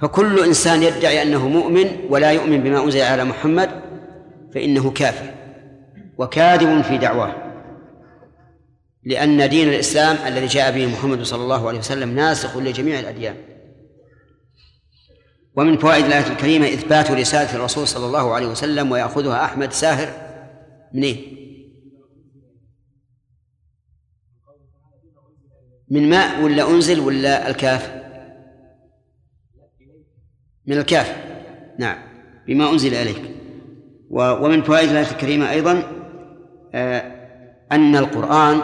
[0.01, 3.69] فكل إنسان يدعي أنه مؤمن ولا يؤمن بما أنزل على محمد
[4.53, 5.33] فإنه كافر
[6.17, 7.35] وكاذب في دعواه.
[9.03, 13.35] لأن دين الإسلام الذي جاء به محمد صلى الله عليه وسلم ناسخ لجميع الأديان.
[15.55, 20.29] ومن فوائد الآية الكريمة إثبات رسالة الرسول صلى الله عليه وسلم ويأخذها أحمد ساهر.
[20.93, 21.38] منين؟
[25.89, 27.99] من ماء ولا أنزل ولا الكاف؟
[30.65, 31.15] من الكاف
[31.79, 31.97] نعم.
[32.47, 33.39] بما أنزل إليك.
[34.09, 35.83] ومن فوائد الآية الكريمة أيضا
[36.73, 37.19] آه،
[37.71, 38.61] أن القرآن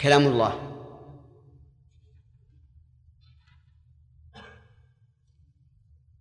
[0.00, 0.52] كلام الله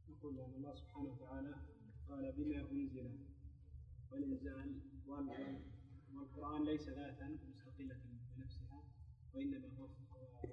[0.10, 1.56] يقول أن الله سبحانه وتعالى
[2.10, 3.12] قال بما أنزل
[4.12, 7.96] والإنزال والقرآن ليس ذاتا مستقلة
[8.38, 8.84] بنفسها
[9.34, 9.88] وإنما هو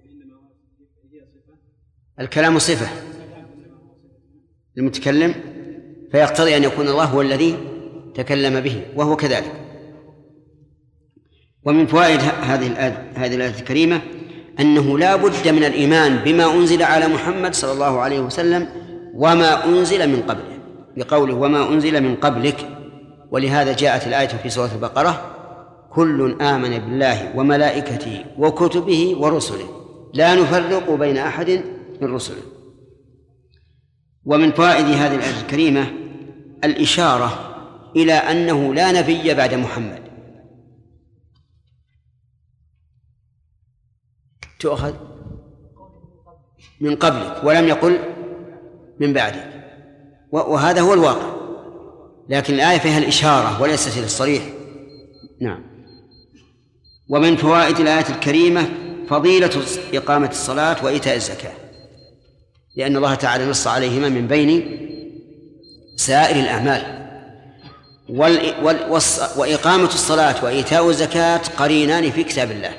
[0.05, 0.53] وإنما هو
[1.13, 1.59] هي صفة
[2.23, 2.87] الكلام صفة
[4.79, 5.35] المتكلم
[6.13, 7.57] فيقتضي أن يكون الله هو الذي
[8.15, 9.53] تكلم به وهو كذلك.
[11.65, 14.01] ومن فوائد هذه الآية هذه الآية الكريمة
[14.61, 18.69] أنه لا بد من الإيمان بما أنزل على محمد صلى الله عليه وسلم
[19.15, 20.59] وما أنزل من قبله.
[20.97, 22.69] بقوله وما أنزل من قبلك
[23.31, 25.37] ولهذا جاءت الآية في سورة البقرة
[25.91, 29.67] كل آمن بالله وملائكته وكتبه ورسله
[30.15, 31.65] لا نفرق بين أحد
[32.01, 32.43] من رسله
[34.25, 35.93] ومن فوائد هذه الآية الكريمة
[36.65, 37.53] الإشارة
[37.97, 40.03] إلى أنه لا نبي بعد محمد.
[44.59, 44.95] تؤخذ؟
[46.81, 47.99] من قبلك ولم يقل
[49.01, 49.53] من بعدك.
[50.33, 51.33] وهذا هو الواقع.
[52.29, 54.43] لكن الآية فيها الإشارة وليست الصريح.
[55.41, 55.65] نعم.
[57.09, 58.69] ومن فوائد الآية الكريمة
[59.09, 59.63] فضيلة
[59.95, 61.62] إقامة الصلاة وإيتاء الزكاة.
[62.77, 64.79] لأن الله تعالى نص عليهما من بين
[65.97, 67.03] سائر الأعمال.
[69.37, 72.75] وإقامة الصلاة وإيتاء الزكاة قرينان في كتاب الله.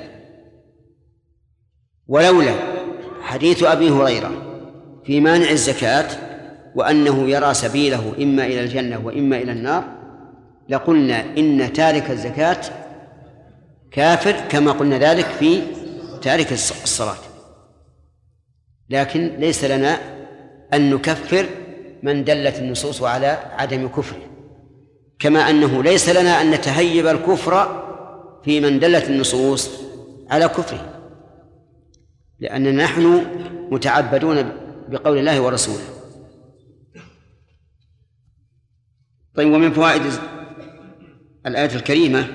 [2.08, 2.54] ولولا
[3.22, 4.30] حديث أبي هريرة
[5.06, 6.06] في مانع الزكاة
[6.74, 9.84] وأنه يرى سبيله إما إلى الجنة وإما إلى النار
[10.68, 12.60] لقلنا إن تارك الزكاة
[13.92, 15.62] كافر كما قلنا ذلك في
[16.22, 17.16] تارك الصلاة.
[18.90, 19.98] لكن ليس لنا
[20.74, 21.46] أن نكفر
[22.02, 24.22] من دلت النصوص على عدم كفره.
[25.18, 27.84] كما أنه ليس لنا أن نتهيب الكفر
[28.44, 29.70] في من دلت النصوص
[30.30, 31.00] على كفره.
[32.38, 33.26] لأننا نحن
[33.70, 34.52] متعبدون
[34.88, 35.84] بقول الله ورسوله.
[39.34, 40.02] طيب ومن فوائد
[41.46, 42.26] الآية الكريمة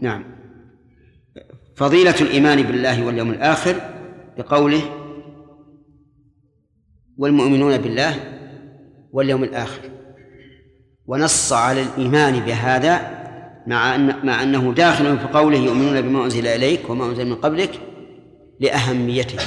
[0.00, 0.39] نعم.
[1.80, 3.76] فضيلة الإيمان بالله واليوم الآخر
[4.38, 4.82] بقوله
[7.18, 8.14] والمؤمنون بالله
[9.12, 9.80] واليوم الآخر
[11.06, 13.20] ونص على الإيمان بهذا
[13.66, 17.80] مع أن مع أنه داخل في قوله يؤمنون بما أنزل إليك وما أنزل من قبلك
[18.60, 19.38] لأهميته.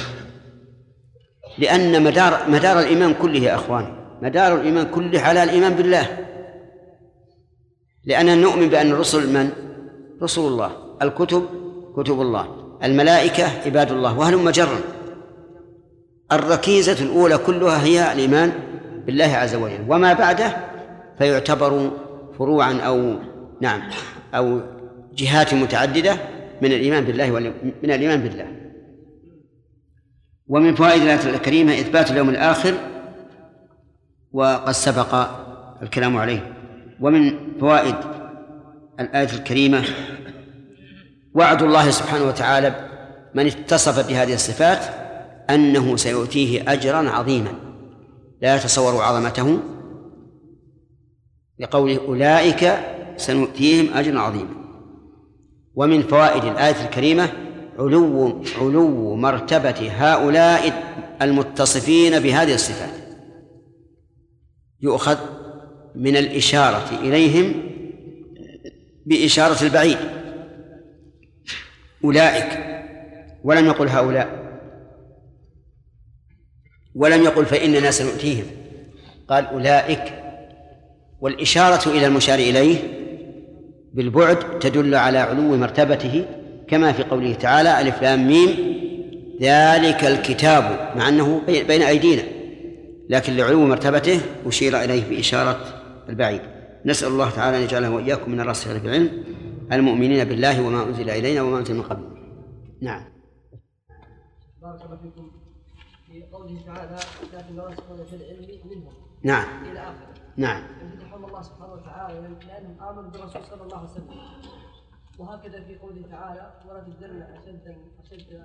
[1.58, 3.86] لأن مدار مدار الإيمان كله يا أخوان
[4.22, 6.26] مدار الإيمان كله على الإيمان بالله.
[8.04, 9.50] لأننا نؤمن بأن الرسل من؟
[10.22, 10.96] رسول الله.
[11.02, 11.64] الكتب
[11.96, 12.64] كتب الله.
[12.84, 14.78] الملائكة عباد الله وهلم جرا
[16.32, 18.52] الركيزة الأولى كلها هي الإيمان
[19.06, 20.56] بالله عز وجل وما بعده
[21.18, 21.90] فيعتبر
[22.38, 23.14] فروعا أو
[23.60, 23.82] نعم
[24.34, 24.60] أو
[25.14, 26.16] جهات متعددة
[26.62, 27.30] من الإيمان بالله
[27.82, 28.46] من الإيمان بالله.
[30.48, 32.74] ومن فوائد الآية الكريمة إثبات اليوم الآخر
[34.32, 35.26] وقد سبق
[35.82, 36.52] الكلام عليه.
[37.00, 37.94] ومن فوائد
[39.00, 39.84] الآية الكريمة
[41.34, 42.88] وعد الله سبحانه وتعالى
[43.34, 44.78] من اتصف بهذه الصفات
[45.50, 47.54] أنه سيؤتيه أجرا عظيما.
[48.42, 49.58] لا يتصور عظمته
[51.58, 52.72] لقوله أولئك
[53.16, 54.54] سنؤتيهم أجرا عظيما.
[55.74, 57.28] ومن فوائد الآية الكريمة
[57.78, 60.82] علو علو مرتبة هؤلاء
[61.22, 62.94] المتصفين بهذه الصفات.
[64.80, 65.18] يؤخذ
[65.94, 67.54] من الإشارة إليهم
[69.06, 69.98] بإشارة البعيد.
[72.04, 72.58] أولئك.
[73.44, 74.28] ولم يقل هؤلاء.
[76.94, 78.44] ولم يقل فإننا سنؤتيهم
[79.28, 80.02] قال أولئك.
[81.20, 82.76] والإشارة إلى المشار إليه
[83.94, 86.24] بالبعد تدل على علو مرتبته
[86.68, 88.50] كما في قوله تعالى ألف لام ميم.
[89.40, 92.22] ذلك الكتاب مع أنه بين أيدينا.
[93.08, 95.60] لكن لعلو مرتبته أشير إليه بإشارة
[96.08, 96.40] البعيد.
[96.86, 99.24] نسأل الله تعالى أن يجعله وإياكم من الراسخين في العلم.
[99.72, 102.04] المؤمنين بالله وما أنزل إلينا وما أنزل من قبل.
[102.82, 103.04] نعم.
[104.62, 105.30] بارك الله فيكم
[106.06, 106.98] في قوله تعالى
[107.32, 108.92] لكن الراسخون في العلم منهم
[109.22, 109.64] نعم.
[109.64, 110.14] إلى آخره.
[110.36, 110.62] نعم.
[110.82, 114.10] امتدحهم الله سبحانه وتعالى لأنهم آمنوا بالرسول صلى الله عليه وسلم.
[115.18, 118.42] وهكذا في قوله تعالى ولا تجدن أشد أشد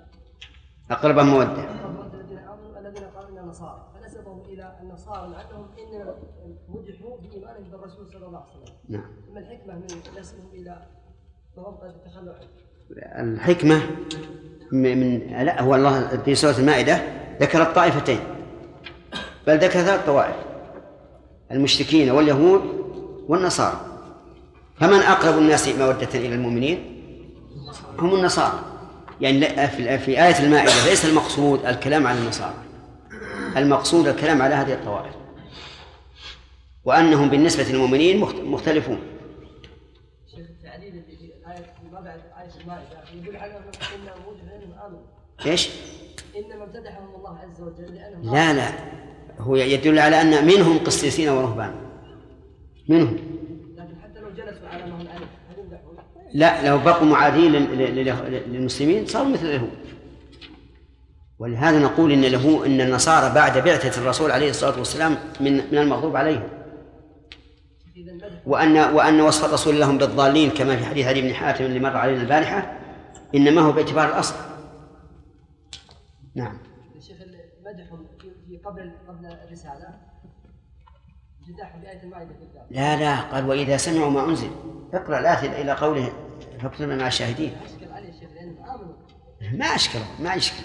[0.90, 1.64] أقرب مودة؟
[2.14, 3.92] الذين آمنوا الذين قالوا إننا نصارى.
[3.94, 6.14] فنسبهم إلى النصارى لأنهم إنما
[6.68, 8.76] مدحوا بإيمانهم بالرسول صلى الله عليه وسلم.
[8.88, 9.10] نعم.
[9.34, 9.86] ما الحكمة من
[10.18, 10.86] نسبهم إلى
[13.18, 13.82] الحكمة
[14.72, 17.02] من لا هو الله في سورة المائدة
[17.40, 18.20] ذكر الطائفتين.
[19.46, 20.34] بل ذكر ثلاث طوائف
[21.52, 22.60] المشركين واليهود
[23.28, 23.80] والنصارى.
[24.76, 26.96] فمن أقرب الناس مودة إلى المؤمنين؟
[27.98, 28.64] هم النصارى.
[29.20, 32.54] يعني في آية المائدة ليس المقصود الكلام على النصارى.
[33.56, 35.14] المقصود الكلام على هذه الطوائف.
[36.84, 38.98] وأنهم بالنسبة للمؤمنين مخت- مختلفون
[40.30, 42.39] شيخ التعديل اللي في الايه ما بعد إيه المائده
[43.14, 43.62] يقول عنهم
[43.94, 45.00] انهم
[45.46, 45.70] إيش؟
[46.36, 48.70] إنما امتدحهم الله عز وجل لأنهم لا لا.
[49.38, 51.74] هو يدل على أن منهم قسيسين ورهبان.
[52.88, 53.16] منهم.
[53.76, 55.06] لكن حتى لو جلسوا على ما هم؟
[56.34, 59.70] لا لو بقوا معادين لل- لل- لل- للمسلمين صاروا مثل اليهود
[61.38, 66.16] ولهذا نقول إن له إن النصارى بعد بعثة الرسول عليه الصلاة والسلام من من المغضوب
[66.16, 66.48] عليهم.
[68.08, 71.96] المدح وأن وأن وصف الرسول لهم بالضالين كما في حديث علي بن حاتم اللي مر
[71.96, 72.78] علينا البارحة
[73.34, 74.34] إنما هو باعتبار الأصل.
[76.34, 76.58] نعم.
[76.96, 77.16] الشيخ
[77.66, 78.06] مدحهم
[78.46, 79.36] في قبل قبل
[82.24, 84.50] بالذات لا لا قال وإذا سمعوا ما أنزل.
[84.94, 86.12] اقرأ الايه إلى قوله
[86.60, 87.56] فاكتبنا مع الشاهدين.
[87.64, 87.86] أشكل
[89.58, 90.62] ما أشكل ما يشكل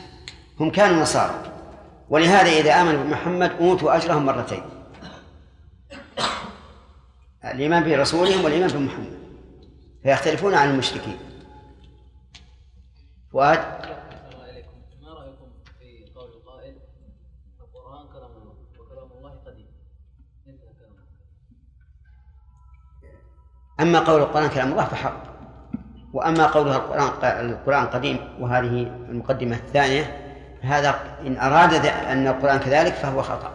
[0.60, 1.52] هم كانوا نصارى.
[2.10, 4.64] ولهذا إذا آمنوا بمحمد أوتوا أجرهم مرتين.
[7.46, 9.20] الإيمان برسولهم والإيمان بمحمد.
[10.04, 11.18] فيختلفون عن المشركين.
[13.34, 13.60] فؤاد؟
[15.02, 15.48] ما رأيكم
[15.80, 16.76] في قول القائل
[17.60, 19.66] القرآن كلام الله وكلام الله قديم؟
[20.48, 20.70] انتهى
[23.80, 25.24] أما قول القرآن كلام الله فحق.
[26.14, 30.22] وأما قولها القرآن القرآن قديم وهذه المقدمة الثانية
[30.62, 33.52] هذا إن أراد أن القرآن كذلك فهو خطأ.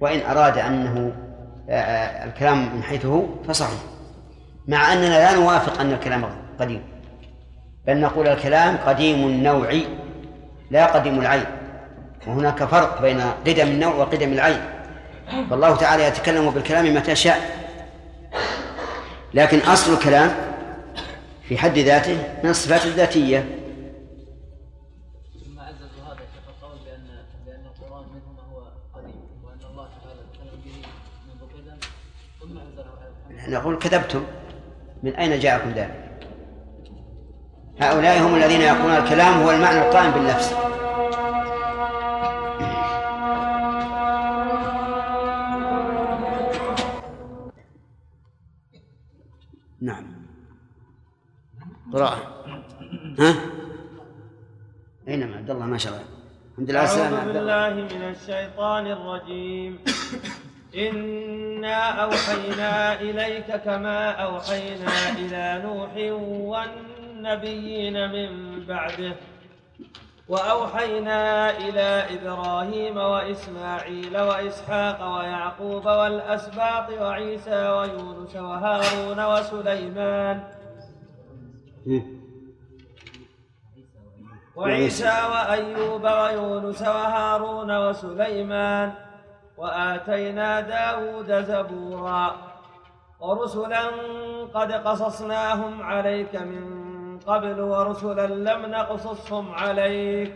[0.00, 1.27] وإن أراد أنه
[1.68, 3.78] الكلام من حيث هو فصحيح.
[4.68, 6.24] مع أننا لا نوافق أن الكلام
[6.60, 6.82] قديم
[7.86, 9.80] بل نقول الكلام قديم النوع
[10.70, 11.44] لا قديم العين.
[12.26, 14.60] وهناك فرق بين قدم النوع وقدم العين.
[15.50, 17.40] فالله تعالى يتكلم بالكلام متى شاء.
[19.34, 20.30] لكن أصل الكلام
[21.48, 23.44] في حد ذاته من الصفات الذاتية.
[33.48, 34.24] نقول كذبتم
[35.02, 36.28] من أين جاءكم ذلك؟
[37.80, 40.54] هؤلاء هم الذين يقولون الكلام هو المعنى القائم بالنفس.
[49.80, 50.04] نعم.
[51.92, 52.44] قراءة.
[53.18, 53.34] ها؟
[55.08, 56.04] أينما عبد الله؟ ما شاء الله.
[56.52, 56.78] الحمد لله.
[56.80, 59.78] على السلامة أعوذ بالله من الشيطان الرجيم.
[60.74, 65.90] إنا أوحينا إليك كما أوحينا إلى نوح
[66.22, 69.14] والنبيين من بعده
[70.28, 80.40] وأوحينا إلى إبراهيم وإسماعيل وإسحاق ويعقوب والأسباط وعيسى ويونس وهارون وسليمان
[84.56, 88.92] وعيسى وأيوب ويونس وهارون وسليمان
[89.58, 92.36] وآتينا داود زبورا
[93.20, 93.84] ورسلا
[94.54, 96.64] قد قصصناهم عليك من
[97.26, 100.32] قبل ورسلا لم نقصصهم عليك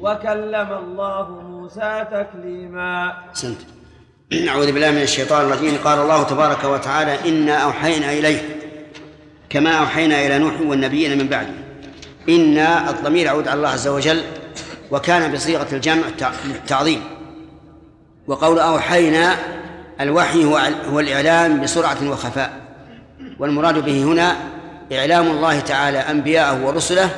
[0.00, 3.12] وكلم الله موسى تكليما.
[3.30, 3.60] أحسنت.
[4.48, 5.78] أعوذ بالله من الشيطان الرجيم.
[5.84, 8.42] قال الله تبارك وتعالى إنا أوحينا إليه
[9.50, 11.54] كما أوحينا إلى نوح والنبيين من بعده
[12.28, 14.22] إنا الضمير يعود على الله عز وجل
[14.90, 16.02] وكان بصيغة الجمع
[16.44, 17.13] التعظيم.
[18.26, 19.36] وقول أوحينا
[20.00, 20.56] الوحي هو
[20.92, 22.52] هو الإعلام بسرعة وخفاء.
[23.38, 24.36] والمراد به هنا
[24.92, 27.10] إعلام الله تعالى أنبياءه ورسله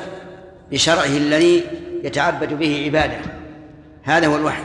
[0.71, 1.63] بشرعه الذي
[2.03, 3.19] يتعبد به عباده.
[4.03, 4.63] هذا هو الوحي.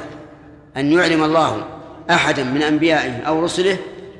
[0.76, 1.64] أن يعلم الله
[2.10, 3.76] أحدا من أنبيائه أو رسله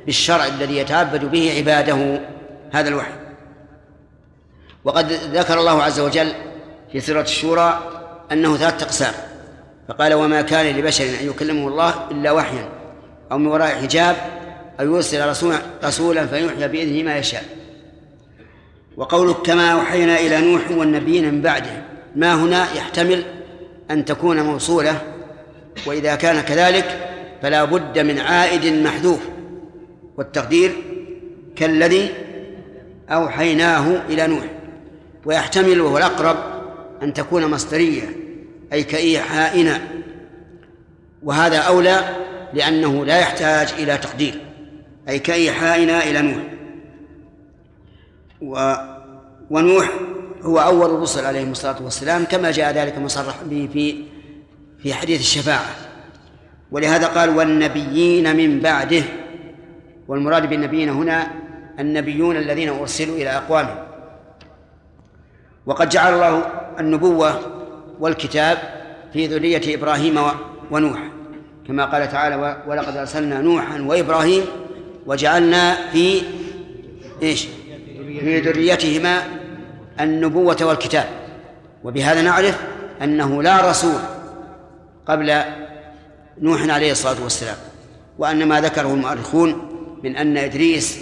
[0.06, 2.20] بالشرع الذي يتعبد به عباده.
[2.72, 3.12] هذا الوحي.
[4.84, 6.32] وقد ذكر الله عز وجل
[6.92, 7.80] في سورة الشورى
[8.32, 9.14] أنه ثلاثة أقسام.
[9.88, 12.68] فقال وما كان لبشر أن يكلمه الله إلا وحيا
[13.32, 14.16] أو من وراء حجاب
[14.80, 17.44] أو يرسل رسولا, رسولا فيوحي بإذنه ما يشاء.
[18.96, 21.82] وقولك كما أوحينا إلى نوح والنبيين من بعده
[22.16, 23.24] ما هنا يحتمل
[23.90, 25.00] أن تكون موصولة
[25.86, 27.08] وإذا كان كذلك
[27.42, 29.20] فلا بد من عائد محذوف
[30.16, 30.72] والتقدير
[31.56, 32.10] كالذي
[33.10, 34.44] أوحيناه إلى نوح.
[35.24, 36.36] ويحتمل وهو الأقرب
[37.02, 38.21] أن تكون مصدرية.
[38.72, 39.80] أي كإيحائنا
[41.22, 42.00] وهذا أولى
[42.54, 44.40] لأنه لا يحتاج إلى تقدير.
[45.08, 46.42] أي كإيحائنا إلى نوح.
[48.42, 48.74] و
[49.50, 49.90] ونوح
[50.42, 54.04] هو أول الرسل عليهم الصلاة والسلام كما جاء ذلك مصرح به في
[54.82, 55.74] في حديث الشفاعة.
[56.70, 59.02] ولهذا قال والنبيين من بعده.
[60.08, 61.30] والمراد بالنبيين هنا
[61.78, 63.84] النبيون الذين أرسلوا إلى أقوامهم.
[65.66, 66.46] وقد جعل الله
[66.80, 67.61] النبوة
[68.03, 68.59] والكتاب
[69.12, 70.20] في ذرية إبراهيم
[70.70, 70.98] ونوح.
[71.66, 74.42] كما قال تعالى ولقد أرسلنا نوحا وإبراهيم
[75.07, 76.22] وجعلنا في
[77.22, 77.46] إيش؟
[78.20, 79.22] في ذريتهما
[80.00, 81.05] النبوة والكتاب.
[81.84, 82.62] وبهذا نعرف
[83.03, 84.00] أنه لا رسول
[85.07, 85.40] قبل
[86.40, 87.57] نوح عليه الصلاة والسلام
[88.18, 89.68] وأن ما ذكره المؤرخون
[90.05, 90.98] من أن إدريس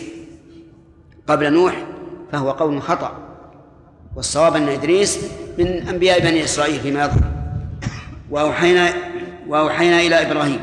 [1.26, 1.84] قبل نوح
[2.32, 3.29] فهو قول خطأ.
[4.16, 5.18] والصواب أن إدريس
[5.58, 7.30] من أنبياء بني إسرائيل فيما يظهر
[8.30, 8.92] وأوحينا
[9.48, 10.60] وأوحينا إلى إبراهيم.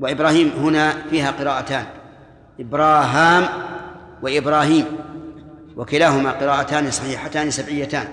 [0.00, 1.84] وإبراهيم هنا فيها قراءتان.
[2.60, 3.48] إبراهام
[4.22, 4.84] وإبراهيم.
[5.76, 8.08] وكلاهما قراءتان صحيحتان سبعيتان.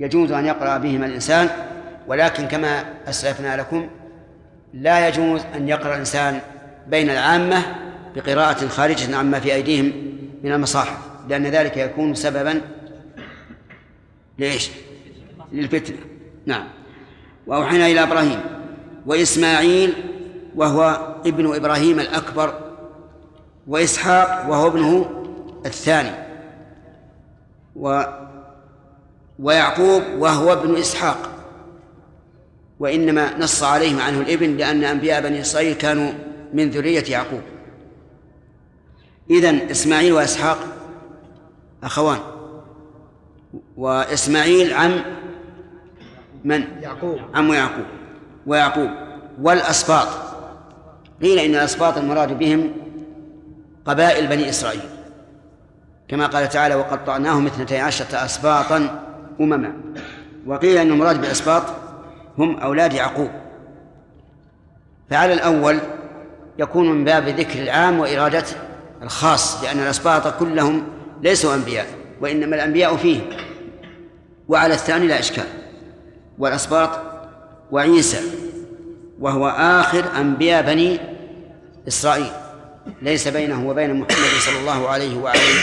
[0.00, 1.48] يجوز أن يقرأ بهما الإنسان
[2.06, 3.88] ولكن كما أسلفنا لكم
[4.74, 6.40] لا يجوز أن يقرأ الإنسان
[6.88, 7.62] بين العامة
[8.16, 9.92] بقراءة خارجة عما في أيديهم
[10.44, 10.96] من المصاحف
[11.28, 12.60] لأن ذلك يكون سببا
[14.38, 14.70] ليش؟
[15.52, 15.98] للفتنة.
[16.46, 16.68] نعم.
[17.46, 18.40] وأوحينا إلى إبراهيم
[19.06, 19.94] وإسماعيل
[20.56, 22.72] وهو ابن إبراهيم الأكبر
[23.66, 25.10] وإسحاق وهو ابنه
[25.66, 26.10] الثاني
[27.76, 28.02] و
[29.38, 31.28] ويعقوب وهو ابن إسحاق.
[32.80, 36.12] وإنما نص عليهم عنه الإبن لأن أنبياء بني إسرائيل كانوا
[36.54, 37.40] من ذرية يعقوب.
[39.30, 40.58] إذن إسماعيل وإسحاق
[41.82, 42.18] أخوان.
[43.76, 45.00] وإسماعيل عم
[46.44, 47.18] من؟ يعقوب.
[47.34, 47.84] عم يعقوب.
[48.46, 48.90] ويعقوب.
[49.42, 50.08] والأسباط.
[51.22, 52.72] قيل إن الأسباط المراد بهم
[53.84, 54.80] قبائل بني إسرائيل.
[56.08, 59.04] كما قال تعالى وقطعناهم اثنتي عشرة أسباطا
[59.40, 59.72] أمما
[60.46, 61.62] وقيل أن المراد بالأسباط
[62.38, 63.30] هم أولاد يعقوب.
[65.10, 65.78] فعلى الأول
[66.58, 68.44] يكون من باب ذكر العام وإرادة
[69.02, 70.82] الخاص لأن الأسباط كلهم
[71.22, 72.01] ليسوا أنبياء.
[72.22, 73.20] وإنما الأنبياء فيه.
[74.48, 75.44] وعلى الثاني لا إشكال.
[76.38, 76.90] والأسباط
[77.70, 78.20] وعيسى
[79.20, 80.98] وهو آخر أنبياء بني
[81.88, 82.32] إسرائيل.
[83.02, 85.60] ليس بينه وبين محمد صلى الله عليه وعليه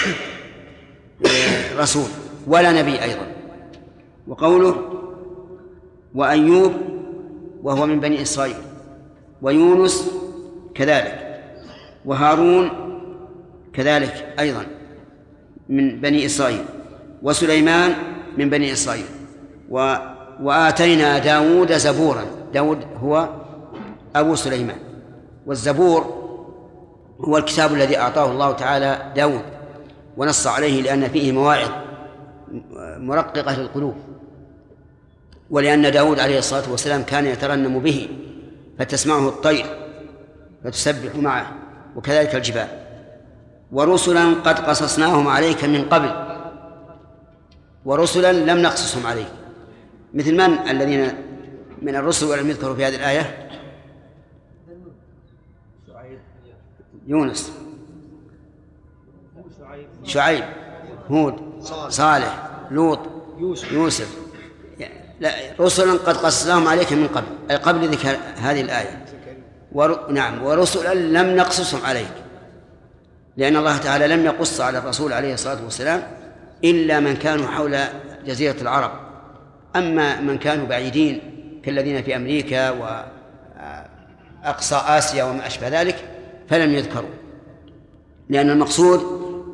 [1.77, 2.07] رسول
[2.47, 3.27] ولا نبي أيضا.
[4.27, 4.75] وقوله
[6.15, 6.73] وأيوب
[7.63, 8.55] وهو من بني إسرائيل.
[9.41, 10.11] ويونس
[10.75, 11.41] كذلك.
[12.05, 12.69] وهارون
[13.73, 14.65] كذلك أيضا.
[15.69, 16.65] من بني إسرائيل
[17.21, 17.95] وسليمان
[18.37, 19.05] من بني إسرائيل
[19.69, 19.95] و
[20.41, 23.29] وآتينا داود زبورا داود هو
[24.15, 24.77] أبو سليمان
[25.45, 26.19] والزبور
[27.21, 29.41] هو الكتاب الذي أعطاه الله تعالى داود
[30.17, 31.69] ونص عليه لأن فيه مواعظ
[32.97, 33.95] مرققة للقلوب
[35.49, 38.07] ولأن داود عليه الصلاة والسلام كان يترنم به
[38.79, 39.65] فتسمعه الطير
[40.63, 41.53] فتسبح معه
[41.95, 42.67] وكذلك الجبال.
[43.71, 46.11] ورسلا قد قصصناهم عليك من قبل.
[47.85, 49.31] ورسلا لم نقصصهم عليك.
[50.13, 51.13] مثل من الذين
[51.81, 53.49] من الرسل ولم يذكروا في هذه الآية؟
[57.07, 57.51] يونس.
[60.03, 60.43] شعيب.
[61.09, 61.35] هود.
[61.89, 62.49] صالح.
[62.71, 62.99] لوط.
[63.71, 64.17] يوسف.
[65.19, 67.27] لا رسلا قد قصصناهم عليك من قبل.
[67.51, 69.05] أي قبل ذكر هذه الآية.
[69.71, 70.11] ور...
[70.11, 70.43] نعم.
[70.43, 72.28] ورسلا لم نقصصهم عليك.
[73.37, 76.03] لأن الله تعالى لم يقص على الرسول عليه الصلاة والسلام
[76.63, 77.77] إلا من كانوا حول
[78.25, 78.91] جزيرة العرب.
[79.75, 81.21] أما من كانوا بعيدين
[81.63, 82.69] كالذين في أمريكا
[84.45, 85.95] وأقصى آسيا وما أشبه ذلك
[86.49, 87.09] فلم يذكروا.
[88.29, 89.01] لأن المقصود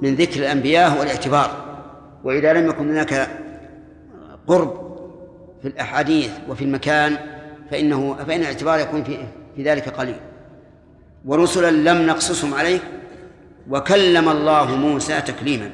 [0.02, 1.66] من ذكر الأنبياء هو الاعتبار.
[2.24, 3.30] وإذا لم يكن هناك
[4.48, 4.98] قرب
[5.62, 7.18] في الأحاديث وفي المكان
[7.72, 9.18] فإنه فإن الاعتبار يكون في
[9.56, 10.20] في ذلك قليل.
[11.26, 12.82] ورسلا لم نقصصهم عليك
[13.70, 15.70] وكلم الله موسى تكليما.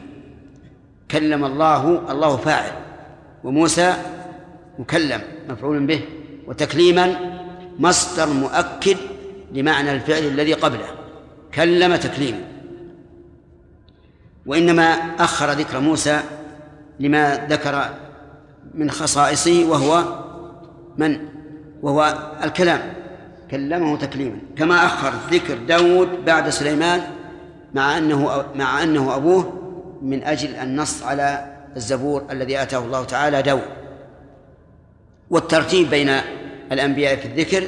[1.12, 2.72] كلم الله الله فاعل.
[3.44, 3.94] وموسى
[4.80, 6.02] مكلم مفعول به.
[6.48, 7.16] وتكليما
[7.80, 8.98] مصدر مؤكد
[9.54, 10.88] لمعنى الفعل الذي قبله.
[11.54, 12.42] كلم تكليما.
[14.46, 14.84] وإنما
[15.20, 16.22] أخر ذكر موسى
[17.00, 17.89] لما ذكر
[18.74, 20.04] من خصائصه وهو
[20.98, 21.20] من؟
[21.82, 22.94] وهو الكلام.
[23.52, 24.38] كلمه تكليما.
[24.58, 27.02] كما أخر ذكر داود بعد سليمان
[27.74, 29.61] مع أنه مع أنه أبوه
[30.01, 33.82] من أجل النص على الزبور الذي آتاه الله تعالى داود
[35.30, 36.09] والترتيب بين
[36.72, 37.67] الأنبياء في الذكر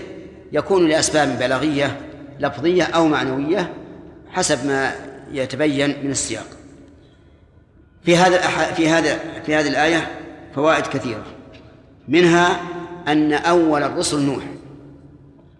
[0.51, 1.99] يكون لأسباب بلاغية
[2.39, 3.73] لفظية أو معنوية
[4.31, 4.91] حسب ما
[5.31, 6.45] يتبين من السياق.
[8.03, 8.37] في هذا
[8.73, 10.07] في هذا في هذه الآية
[10.55, 11.25] فوائد كثيرة.
[12.07, 12.61] منها
[13.07, 14.43] أن أول الرسل نوح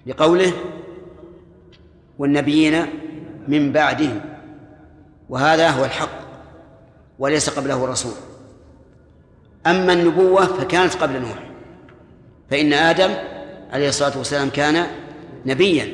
[0.05, 0.53] لقوله
[2.19, 2.85] والنبيين
[3.47, 4.09] من بعده
[5.30, 6.24] وهذا هو الحق
[7.19, 8.13] وليس قبله رسول.
[9.67, 11.39] أما النبوة فكانت قبل نوح
[12.49, 13.13] فإن آدم
[13.71, 14.88] عليه الصلاة والسلام كان
[15.45, 15.93] نبيا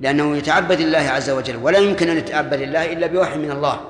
[0.00, 3.80] لأنه يتعبد الله عز وجل ولا يمكن أن يتعبد الله إلا بوحي من الله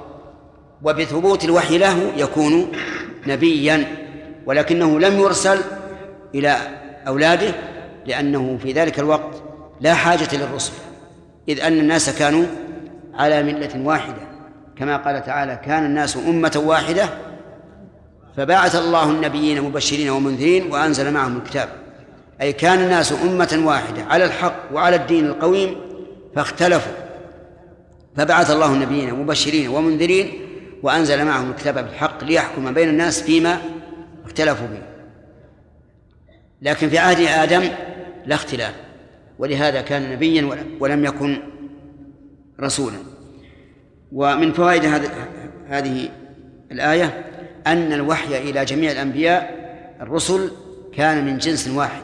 [0.83, 2.73] وبثبوت الوحي له يكون
[3.27, 3.97] نبيا
[4.47, 5.59] ولكنه لم يرسل
[6.35, 6.57] إلى
[7.07, 7.55] أولاده
[8.07, 9.43] لأنه في ذلك الوقت
[9.81, 10.73] لا حاجة للرسل
[11.49, 12.45] إذ أن الناس كانوا
[13.15, 14.32] على ملة واحدة.
[14.79, 17.09] كما قال تعالى كان الناس أمة واحدة
[18.37, 21.69] فبعث الله النبيين مبشرين ومنذرين وأنزل معهم الكتاب.
[22.41, 25.77] أي كان الناس أمة واحدة على الحق وعلى الدين القويم
[26.35, 26.93] فاختلفوا.
[28.17, 30.33] فبعث الله النبيين مبشرين ومنذرين
[30.83, 33.59] وأنزل معهم الكتاب بالحق ليحكم بين الناس فيما
[34.25, 34.83] اختلفوا به.
[36.63, 37.69] لكن في عهد آدم
[38.27, 38.75] لا اختلاف
[39.39, 41.43] ولهذا كان نبيا ولم يكن
[42.61, 43.12] رسولا.
[44.13, 44.85] ومن فوائد
[45.69, 46.09] هذه
[46.73, 47.25] الآية
[47.67, 49.63] أن الوحي إلى جميع الأنبياء
[50.01, 50.51] الرسل
[50.95, 52.03] كان من جنس واحد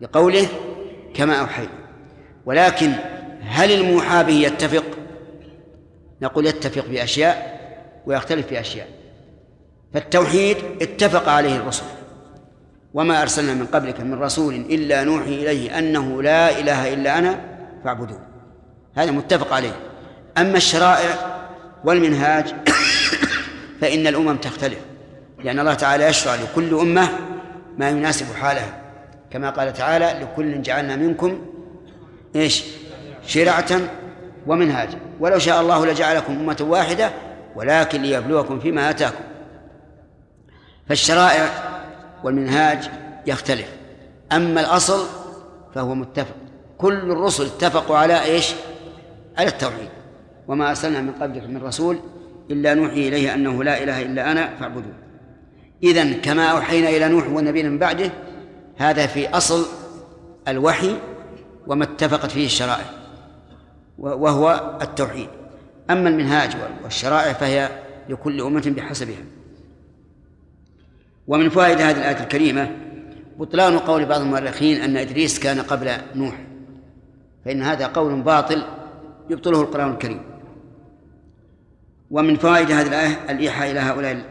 [0.00, 0.46] لقوله
[1.14, 1.72] كما أوحينا.
[2.46, 2.92] ولكن
[3.40, 4.84] هل الموحى به يتفق؟
[6.22, 7.58] نقول يتفق في أشياء
[8.06, 8.88] ويختلف في أشياء
[9.94, 11.84] فالتوحيد اتفق عليه الرسل.
[12.94, 17.40] وما أرسلنا من قبلك من رسول إلا نوحي إليه أنه لا إله إلا أنا
[17.84, 18.20] فاعبدون
[18.94, 19.87] هذا متفق عليه.
[20.38, 21.38] أما الشرائع
[21.84, 22.54] والمنهاج
[23.80, 24.78] فإن الأمم تختلف
[25.44, 27.08] لأن الله تعالى يشرع لكل أمة
[27.78, 28.82] ما يناسب حالها.
[29.30, 31.46] كما قال تعالى لكل جعلنا منكم
[32.36, 32.64] إيش؟
[33.26, 33.80] شرعة
[34.46, 34.98] ومنهاجا.
[35.20, 37.10] ولو شاء الله لجعلكم أمة واحدة
[37.56, 39.24] ولكن ليبلوكم فيما آتاكم.
[40.88, 41.50] فالشرائع
[42.24, 42.90] والمنهاج
[43.26, 43.68] يختلف.
[44.32, 45.06] أما الأصل
[45.74, 46.36] فهو متفق.
[46.78, 48.52] كل الرسل اتفقوا على إيش؟
[49.38, 49.97] على التوحيد.
[50.48, 51.98] وما أرسلنا من قبلك من رسول
[52.50, 54.94] إلا نوحي إليه أنه لا إله إلا أنا فاعبدون
[55.82, 58.10] إذا كما أوحينا إلى نوح والنبيين من بعده
[58.76, 59.66] هذا في أصل
[60.48, 60.96] الوحي
[61.66, 62.84] وما اتفقت فيه الشرائع
[63.98, 65.28] وهو التوحيد.
[65.90, 67.68] أما المنهاج والشرائع فهي
[68.08, 69.24] لكل أمة بحسبها.
[71.26, 72.70] ومن فوائد هذه الآية الكريمة
[73.38, 76.34] بطلان قول بعض المؤرخين أن إدريس كان قبل نوح
[77.44, 78.62] فإن هذا قول باطل
[79.30, 80.20] يبطله القرآن الكريم.
[82.10, 84.24] ومن فوائد هذه الآية الإيحاء إلى هؤلاء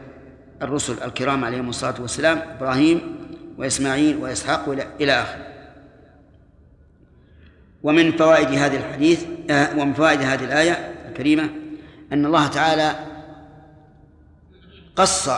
[0.61, 3.17] الرسل الكرام عليهم الصلاة والسلام إبراهيم
[3.57, 4.69] وإسماعيل وإسحاق
[5.01, 5.47] إلى آخره
[7.83, 11.49] ومن فوائد هذا الحديث آه، ومن فوائد هذه الآية الكريمة
[12.13, 12.95] أن الله تعالى
[14.95, 15.29] قص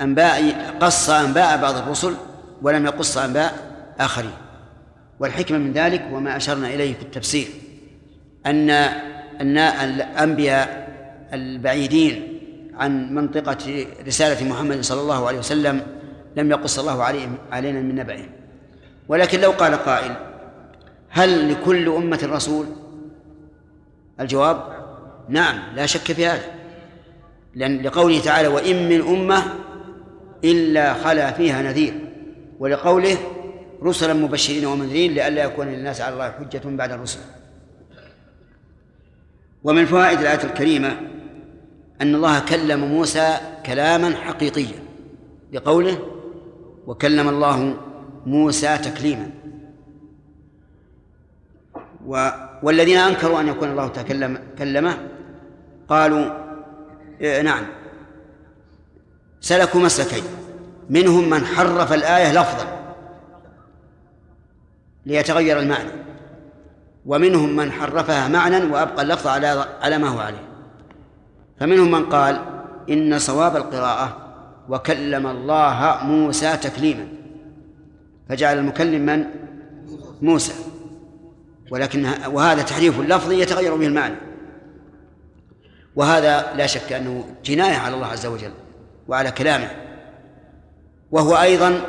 [0.00, 2.14] أنباء قص أنباء بعض الرسل
[2.62, 3.70] ولم يقص أنباء
[4.00, 4.32] آخرين.
[5.20, 7.48] والحكمة من ذلك وما أشرنا إليه في التفسير
[8.46, 8.70] أن
[9.40, 10.89] أن الأنبياء
[11.32, 12.40] البعيدين
[12.74, 15.86] عن منطقة رسالة محمد صلى الله عليه وسلم
[16.36, 18.28] لم يقص الله عليهم علينا من نبعهم.
[19.08, 20.16] ولكن لو قال قائل
[21.08, 22.66] هل لكل أمة رسول؟
[24.20, 24.62] الجواب
[25.28, 26.44] نعم لا شك في هذا.
[27.54, 29.42] لأن لقوله تعالى وإن من أمة
[30.44, 31.94] إلا خلا فيها نذير
[32.58, 33.16] ولقوله
[33.82, 37.20] رسلا مبشرين ومنذرين لئلا يكون للناس على الله حجة بعد الرسل
[39.64, 40.96] ومن فوائد الآية الكريمة
[42.02, 43.36] أن الله كلم موسى
[43.66, 44.82] كلاما حقيقيا
[45.52, 45.98] لقوله
[46.86, 47.76] وكلم الله
[48.26, 49.30] موسى تكليما.
[52.06, 52.30] و
[52.62, 54.98] والذين أنكروا أن يكون الله تكلم كلمه
[55.88, 56.30] قالوا
[57.20, 57.66] إيه نعم.
[59.40, 60.24] سلكوا مسلكين
[60.90, 62.94] منهم من حرف الآية لفظا
[65.06, 65.90] ليتغير المعنى
[67.06, 70.49] ومنهم من حرفها معنى وأبقى اللفظ على على ما هو عليه.
[71.60, 72.40] فمنهم من قال
[72.90, 74.16] إن صواب القراءة
[74.68, 77.08] وكلم الله موسى تكليما.
[78.28, 79.24] فجعل المكلم من؟
[80.22, 80.52] موسى.
[81.70, 84.16] ولكن وهذا تحريف اللفظي يتغير به المعنى.
[85.96, 88.52] وهذا لا شك أنه جناية على الله عز وجل
[89.08, 89.70] وعلى كلامه.
[91.10, 91.80] وهو أيضا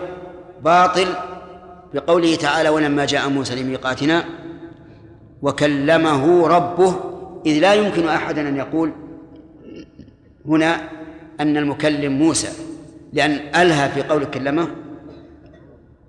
[0.64, 1.08] باطل
[1.94, 4.24] بقوله تعالى ولما جاء موسى لميقاتنا
[5.42, 6.96] وكلمه ربه
[7.46, 8.92] إذ لا يمكن أحدا أن يقول
[10.46, 10.89] هنا
[11.39, 12.50] أن المكلم موسى
[13.14, 14.68] لأن ألها في قول كلمة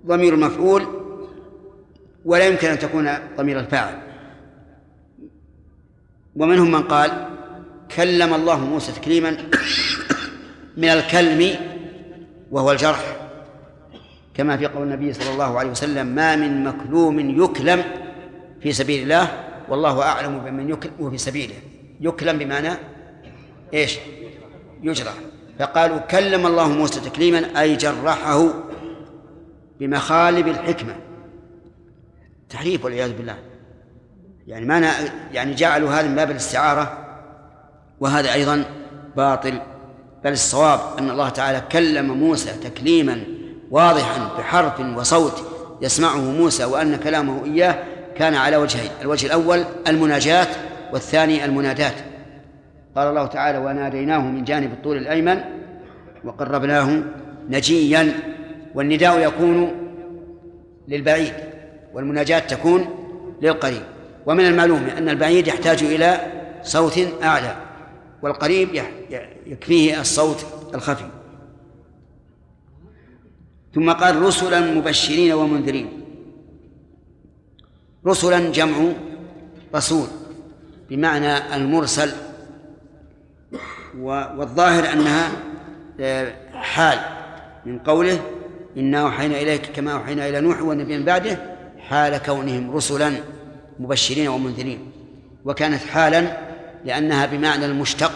[0.06, 0.86] ضمير المفعول
[2.24, 3.98] ولا يمكن أن تكون ضمير الفاعل.
[6.36, 7.28] ومنهم من قال
[7.96, 9.36] كلم الله موسى تكليما
[10.76, 11.56] من الكلم
[12.50, 13.16] وهو الجرح
[14.34, 17.84] كما في قول النبي صلى الله عليه وسلم ما من مكلوم يكلم
[18.60, 19.28] في سبيل الله
[19.68, 21.54] والله أعلم بمن يكلم في سبيله.
[22.00, 22.70] يكلم بمعنى
[23.74, 23.98] إيش؟
[24.82, 25.14] يجرح
[25.58, 28.48] فقالوا كلم الله موسى تكليما أي جرحه
[29.80, 30.96] بمخالب الحكمة.
[32.50, 33.38] تحريف والعياذ بالله.
[34.46, 34.92] يعني ما
[35.32, 36.98] يعني جعلوا هذا من باب الاستعارة
[38.00, 38.64] وهذا أيضا
[39.16, 39.60] باطل.
[40.24, 43.24] بل الصواب أن الله تعالى كلم موسى تكليما
[43.70, 45.44] واضحا بحرف وصوت
[45.82, 47.84] يسمعه موسى وأن كلامه إياه
[48.16, 50.46] كان على وجهين الوجه الأول المناجاة
[50.92, 51.94] والثاني المنادات.
[52.96, 55.40] قال الله تعالى وناديناه من جانب الطول الأيمن
[56.24, 57.02] وقربناه
[57.48, 58.12] نجيا
[58.74, 59.72] والنداء يكون
[60.88, 61.32] للبعيد
[61.94, 62.86] والمناجاة تكون
[63.42, 63.82] للقريب.
[64.26, 66.20] ومن المعلوم أن البعيد يحتاج إلى
[66.62, 67.56] صوت أعلى
[68.22, 68.82] والقريب
[69.46, 71.04] يكفيه الصوت الخفي.
[73.74, 75.88] ثم قال رسلا مبشرين ومنذرين.
[78.06, 78.76] رسلا جمع
[79.74, 80.06] رسول
[80.90, 82.12] بمعنى المرسل
[83.98, 85.32] والظاهر أنها
[86.00, 86.98] آه، حال
[87.66, 88.20] من قوله
[88.76, 91.38] إنا أوحينا إليك كما أوحينا إلى نوح والنبي من بعده
[91.78, 93.12] حال كونهم رسلا
[93.78, 94.92] مبشرين ومنذرين.
[95.44, 96.36] وكانت حالا
[96.84, 98.12] لأنها بمعنى المشتق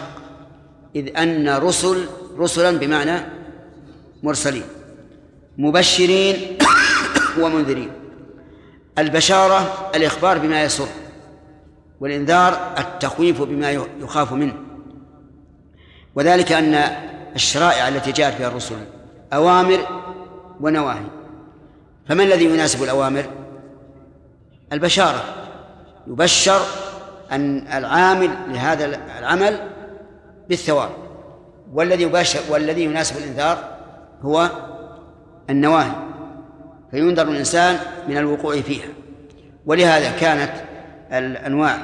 [0.95, 2.05] إذ أن رسل
[2.37, 3.19] رسلا بمعنى
[4.23, 4.63] مرسلين
[5.57, 6.57] مبشرين
[7.41, 7.89] ومنذرين.
[8.97, 10.87] البشارة الإخبار بما يسر
[11.99, 13.71] والإنذار التخويف بما
[14.01, 14.53] يخاف منه.
[16.17, 16.75] وذلك أن
[17.35, 18.75] الشرائع التي جاءت بها الرسل
[19.33, 19.79] أوامر
[20.61, 21.05] ونواهي.
[22.09, 23.25] فما الذي يناسب الأوامر؟
[24.73, 25.23] البشارة.
[26.07, 26.61] يبشر
[27.31, 28.85] أن العامل لهذا
[29.19, 29.59] العمل
[30.49, 30.89] بالثواب.
[31.73, 33.77] والذي يباشر والذي يناسب الإنذار
[34.21, 34.49] هو
[35.49, 35.91] النواهي.
[36.91, 38.87] فينذر الإنسان من الوقوع فيها.
[39.65, 40.51] ولهذا كانت
[41.11, 41.77] الأنواع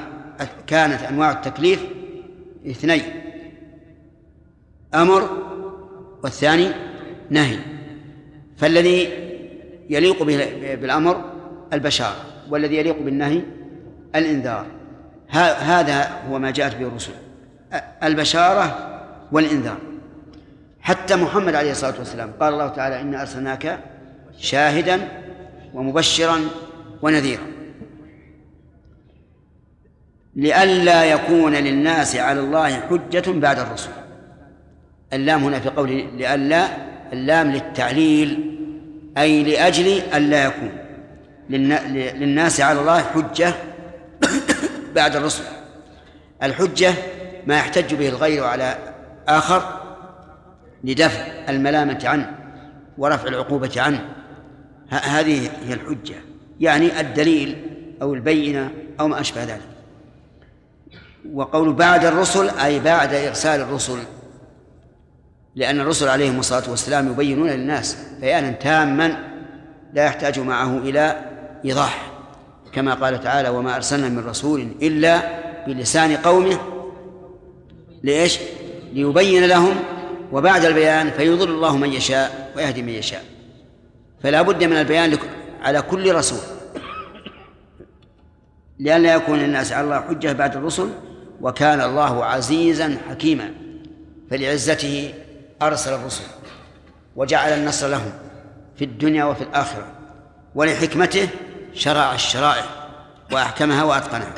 [0.66, 1.80] كانت أنواع التكليف
[2.70, 3.23] اثنين.
[4.94, 5.28] أمر
[6.22, 6.68] والثاني
[7.30, 7.58] نهي.
[8.56, 9.08] فالذي
[9.90, 10.22] يليق
[10.80, 11.24] بالأمر
[11.72, 12.16] البشارة
[12.50, 13.42] والذي يليق بالنهي
[14.16, 14.66] الإنذار.
[15.60, 17.12] هذا هو ما جاءت به الرسل.
[18.02, 18.90] البشارة
[19.32, 19.78] والإنذار.
[20.80, 23.80] حتى محمد عليه الصلاة والسلام قال الله تعالى إنا أرسلناك
[24.38, 25.08] شاهدا
[25.74, 26.40] ومبشرا
[27.02, 27.46] ونذيرا.
[30.36, 33.90] لئلا يكون للناس على الله حجة بعد الرسل
[35.14, 36.68] اللام هنا في قول لئلا
[37.12, 38.58] اللام للتعليل
[39.18, 40.70] أي لأجل ألا يكون.
[41.50, 43.54] للناس على الله حجة
[44.96, 45.44] بعد الرسل.
[46.42, 46.94] الحجة
[47.46, 48.78] ما يحتج به الغير على
[49.28, 49.80] آخر
[50.84, 52.30] لدفع الملامة عنه
[52.98, 54.08] ورفع العقوبة عنه.
[54.88, 56.14] هذه هي الحجة.
[56.60, 57.56] يعني الدليل
[58.02, 59.60] أو البينة أو ما أشبه ذلك.
[61.32, 63.98] وقول بعد الرسل أي بعد إرسال الرسل
[65.56, 69.18] لأن الرسل عليهم الصلاة والسلام يبينون للناس بيانا تاما
[69.92, 71.24] لا يحتاج معه إلى
[71.64, 72.12] إيضاح
[72.72, 75.22] كما قال تعالى وما أرسلنا من رسول إلا
[75.66, 76.58] بلسان قومه
[78.02, 78.38] لإيش؟
[78.92, 79.76] ليبين لهم
[80.32, 83.24] وبعد البيان فيضل الله من يشاء ويهدي من يشاء.
[84.22, 85.18] فلا بد من البيان
[85.62, 86.38] على كل رسول.
[88.78, 90.88] لئلا يكون الناس على الله حجة بعد الرسل
[91.40, 93.50] وكان الله عزيزا حكيما.
[94.30, 95.14] فلعزته
[95.62, 96.24] أرسل الرسل
[97.16, 98.12] وجعل النصر لهم
[98.76, 99.86] في الدنيا وفي الآخرة
[100.54, 101.28] ولحكمته
[101.74, 102.64] شرع الشرائع
[103.32, 104.34] وأحكمها وأتقنها.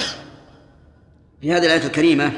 [1.40, 2.32] في هذه الآية الكريمة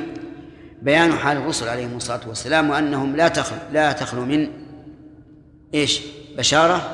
[0.82, 4.48] بيان حال الرسل عليهم الصلاة والسلام وأنهم لا تخلو لا تخلو من
[5.74, 6.00] إيش؟
[6.38, 6.90] بشارة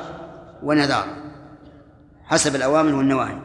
[0.63, 1.17] ونذارة
[2.23, 3.37] حسب الأوامر والنواهي.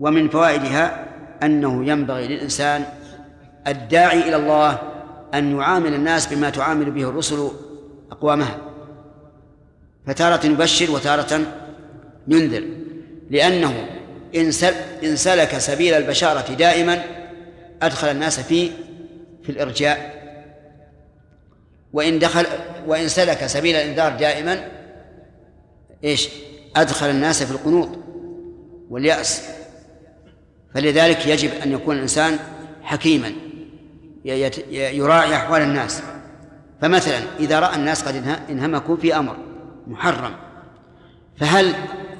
[0.00, 1.08] ومن فوائدها
[1.42, 2.84] أنه ينبغي للإنسان
[3.66, 4.78] الداعي إلى الله
[5.34, 7.48] أن يعامل الناس بما تعامل به الرسل
[8.12, 8.58] أقوامها.
[10.06, 11.40] فتارة يبشر وتارة
[12.28, 12.64] ينذر
[13.30, 13.88] لأنه
[14.36, 14.74] إن سل-
[15.04, 17.02] إن سلك سبيل البشارة دائما
[17.82, 18.70] أدخل الناس في
[19.42, 20.18] في الإرجاء.
[21.92, 22.46] وإن دخل
[22.86, 24.68] وإن سلك سبيل الإنذار دائما
[26.04, 26.28] إيش؟
[26.76, 27.88] أدخل الناس في القنوط
[28.90, 29.48] واليأس.
[30.74, 32.38] فلذلك يجب أن يكون الإنسان
[32.82, 33.32] حكيما.
[34.70, 36.02] يراعي أحوال الناس.
[36.82, 39.36] فمثلا إذا رأى الناس قد انه- انهمكوا في أمر
[39.86, 40.32] محرم
[41.36, 41.74] فهل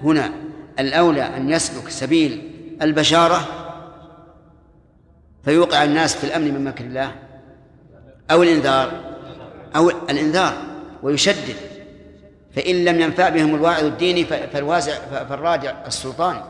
[0.05, 0.31] هنا
[0.79, 2.51] الأولى أن يسلك سبيل
[2.83, 3.41] البشارة؟
[5.45, 7.13] فيوقع الناس في الأمن من مكر الله؟
[8.31, 8.93] أو الإنذار؟
[9.77, 10.53] أو الإنذار
[11.03, 11.57] ويشدد.
[12.57, 16.43] فإن لم ينفع بهم الواعظ الديني فالوازع ف- فالرادع السلطاني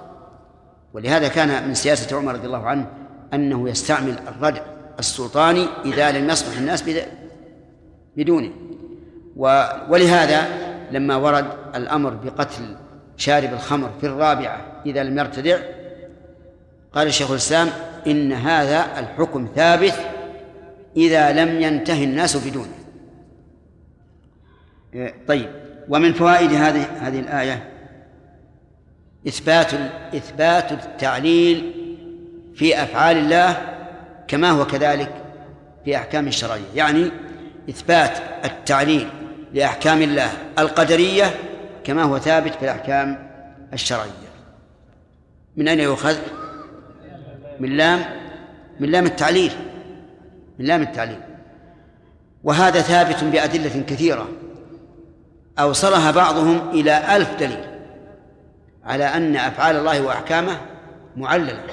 [0.95, 2.87] ولهذا كان من سياسة عمر رضي الله عنه
[3.35, 4.63] أنه يستعمل الردع.
[4.99, 7.09] السلطاني إذا لم يصلح الناس بد-
[8.17, 8.51] بدونه.
[9.89, 10.47] ولهذا
[10.91, 12.77] لما ورد الأمر بقتل
[13.17, 15.59] شارب الخمر في الرابعة إذا لم يرتدع
[16.93, 17.69] قال شيخ الإسلام
[18.07, 19.95] إن هذا الحكم ثابت
[20.97, 22.73] إذا لم ينتهي الناس بدونه.
[24.95, 25.51] إيه، طيب.
[25.89, 27.69] ومن فوائد هذه هذه الآية؟
[29.29, 29.73] إثبات
[30.15, 31.73] إثبات التعليل
[32.55, 33.78] في أفعال الله
[34.29, 35.13] كما هو كذلك
[35.85, 36.75] في أحكام الشرعية.
[36.75, 37.11] يعني
[37.71, 39.09] إثبات التعليل
[39.55, 41.35] لأحكام الله القدرية
[41.85, 43.31] كما هو ثابت في الأحكام
[43.73, 44.29] الشرعية.
[45.57, 46.17] من أين يؤخذ؟
[47.61, 48.05] من لام
[48.81, 49.53] من لام التعليل
[50.59, 51.21] من لام التعليل.
[52.45, 54.29] وهذا ثابت بأدلة كثيرة.
[55.59, 57.65] أوصلها بعضهم إلى ألف دليل
[58.85, 60.61] على أن أفعال الله وأحكامه
[61.17, 61.65] معللة.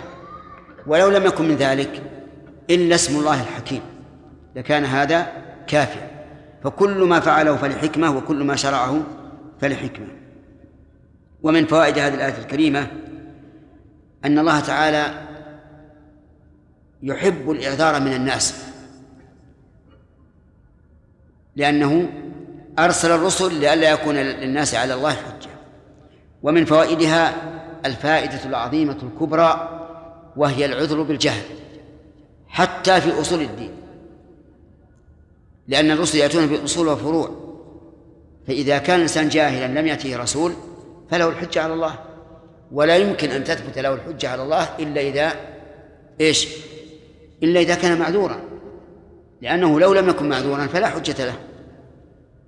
[0.87, 2.01] ولو لم يكن من ذلك
[2.69, 3.81] إلا اسم الله الحكيم
[4.55, 5.27] لكان هذا
[5.67, 6.11] كافيا.
[6.63, 9.03] فكل ما فعله فلحكمة وكل ما شرعه
[9.61, 10.07] فلحكمة.
[11.43, 12.87] ومن فوائد هذه الآية الكريمة
[14.25, 15.27] أن الله تعالى
[17.03, 18.65] يحب الإعذار من الناس
[21.55, 22.09] لأنه
[22.79, 25.49] أرسل الرسل لئلا يكون للناس على الله حجة.
[26.43, 27.33] ومن فوائدها
[27.85, 29.69] الفائدة العظيمة الكبرى
[30.37, 31.43] وهي العذر بالجهل.
[32.55, 33.71] حتى في أصول الدين.
[35.67, 37.29] لأن الرسل يأتون بأصول وفروع.
[38.47, 40.53] فإذا كان الإنسان جاهلا لم يأته رسول
[41.11, 41.99] فله الحجة على الله.
[42.71, 45.33] ولا يمكن أن تثبت له الحجة على الله إلا إذا
[46.21, 46.47] إيش؟
[47.43, 48.39] إلا إذا كان معذورا.
[49.41, 51.35] لأنه لو لم يكن معذورا فلا حجة له.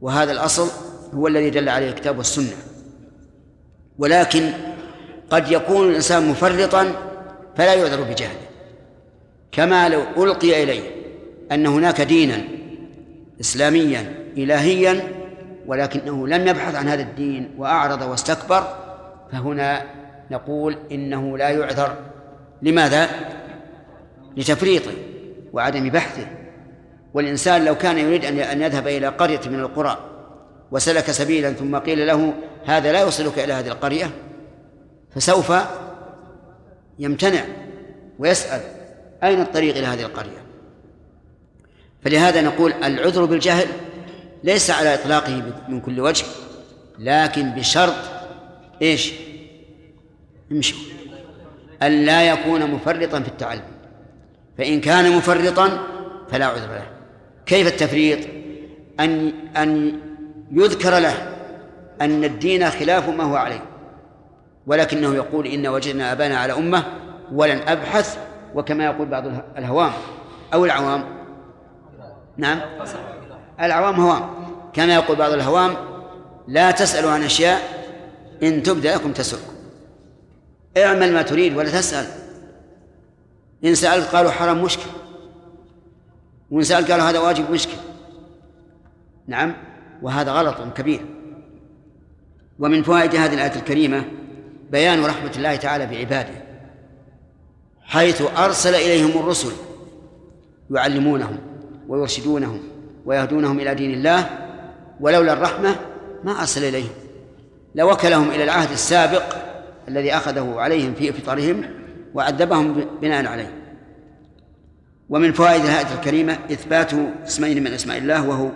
[0.01, 0.69] وهذا الأصل
[1.13, 2.55] هو الذي دل عليه الكتاب والسنة.
[3.97, 4.51] ولكن
[5.29, 6.93] قد يكون الإنسان مفرطا
[7.55, 8.46] فلا يعذر بجهله.
[9.51, 10.81] كما لو ألقي إليه
[11.51, 12.41] أن هناك دينا
[13.41, 15.03] إسلاميا إلهيا
[15.67, 18.63] ولكنه لم يبحث عن هذا الدين وأعرض واستكبر
[19.31, 19.83] فهنا
[20.31, 21.95] نقول إنه لا يعذر.
[22.61, 23.09] لماذا؟
[24.37, 24.91] لتفريطه
[25.53, 26.27] وعدم بحثه.
[27.13, 29.97] والإنسان لو كان يريد أن يذهب إلى قرية من القرى
[30.71, 32.33] وسلك سبيلا ثم قيل له
[32.65, 34.11] هذا لا يوصلك إلى هذه القرية
[35.15, 35.53] فسوف
[36.99, 37.41] يمتنع
[38.19, 38.61] ويسأل.
[39.23, 40.45] أين الطريق إلى هذه القرية؟
[42.03, 43.67] فلهذا نقول العذر بالجهل
[44.43, 46.25] ليس على إطلاقه من كل وجه
[46.99, 47.95] لكن بشرط
[48.81, 49.13] إيش؟
[50.51, 50.79] امشوا.
[51.81, 53.63] أن لا يكون مفرطا في التعلم.
[54.57, 55.87] فإن كان مفرطا
[56.31, 56.87] فلا عذر له.
[57.45, 58.19] كيف التفريط؟
[58.99, 59.99] أن أن
[60.51, 61.35] يذكر له
[62.01, 63.63] أن الدين خلاف ما هو عليه
[64.67, 66.83] ولكنه يقول إن وجدنا أبانا على أمة
[67.31, 68.17] ولن أبحث
[68.57, 69.23] وكما يقول بعض
[69.57, 69.91] الهوام.
[70.53, 71.03] أو العوام.
[72.37, 72.59] نعم.
[73.61, 74.29] العوام هوام.
[74.73, 75.75] كما يقول بعض الهوام
[76.47, 77.61] لا تسألوا عن أشياء
[78.43, 79.53] إن تبدأ لكم تسؤكم.
[80.77, 82.05] اعمل ما تريد ولا تسأل.
[83.65, 84.89] إن سألت قالوا حرام مشكل
[86.51, 87.77] وإن سألت قالوا هذا واجب مشكل
[89.27, 89.53] نعم.
[90.01, 91.05] وهذا غلط كبير.
[92.59, 94.03] ومن فوائد هذه الآية الكريمة
[94.71, 96.46] بيان رحمة الله تعالى بعباده.
[97.87, 99.51] حيث أرسل إليهم الرسل
[100.71, 101.37] يعلمونهم
[101.87, 102.59] ويرشدونهم
[103.05, 104.29] ويهدونهم إلى دين الله
[104.99, 105.75] ولولا الرحمة
[106.23, 106.89] ما أرسل إليهم.
[107.75, 109.23] لوكلهم إلى العهد السابق
[109.87, 111.63] الذي أخذه عليهم في فطرهم
[112.13, 113.51] وعذبهم بناء عليه.
[115.09, 116.91] ومن فوائد الآية الكريمة إثبات
[117.27, 118.49] اسمين من أسماء الله وهو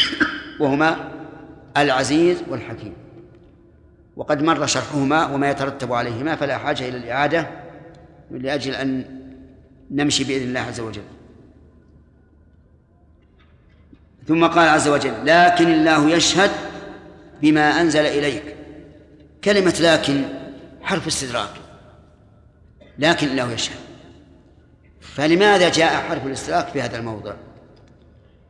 [0.60, 0.96] وهما
[1.76, 2.92] العزيز والحكيم.
[4.16, 7.65] وقد مر شرحهما وما يترتب عليهما فلا حاجة إلى الإعادة.
[8.30, 9.04] لأجل أن
[9.90, 11.02] نمشي بإذن الله عز وجل.
[14.28, 16.50] ثم قال عز وجل لكن الله يشهد
[17.42, 18.56] بما أنزل إليك.
[19.44, 20.24] كلمة لكن
[20.82, 21.50] حرف استدراك
[22.98, 23.76] لكن الله يشهد.
[25.00, 27.34] فلماذا جاء حرف الاستدراك في هذا الموضع؟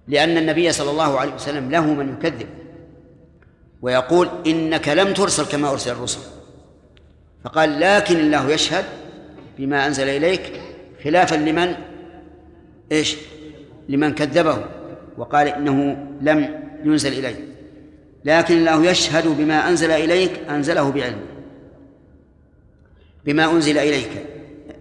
[0.08, 2.48] لأن النبي صلى الله عليه وسلم له من يكذب
[3.82, 6.20] ويقول إنك لم ترسل كما أرسل الرسل.
[7.44, 8.84] فقال لكن الله يشهد
[9.58, 10.52] بما أنزل إليك
[11.04, 11.74] خلافا لمن؟
[12.92, 13.16] إيش؟
[13.88, 14.64] لمن كذبه
[15.18, 17.56] وقال إنه لم ينزل إليه
[18.24, 21.26] لكن الله يشهد بما أنزل إليك أنزله بعلمه.
[23.24, 24.10] بما أنزل إليك.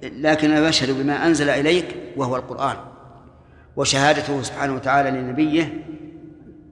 [0.04, 2.78] لكن الله يشهد بما أنزل إليك وهو القرآن.
[3.76, 5.74] وشهادته سبحانه وتعالى لنبيه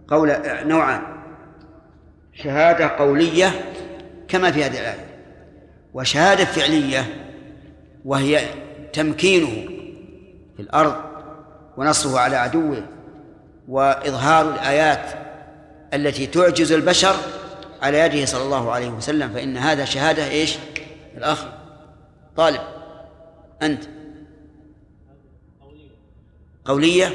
[0.07, 1.01] قول نوعان
[2.33, 3.51] شهادة قولية
[4.27, 5.05] كما في هذه الآية.
[5.93, 7.22] وشهادة فعلية
[8.05, 8.39] وهي
[8.93, 9.65] تمكينه
[10.55, 10.95] في الأرض
[11.77, 12.83] ونصره على عدوه
[13.67, 15.23] وإظهار الآيات
[15.93, 17.15] التي تعجز البشر
[17.81, 20.57] على يده صلى الله عليه وسلم فإن هذا شهادة إيش؟
[21.17, 21.45] الأخ
[22.35, 22.61] طالب.
[23.61, 23.83] أنت؟
[26.65, 27.09] قولية.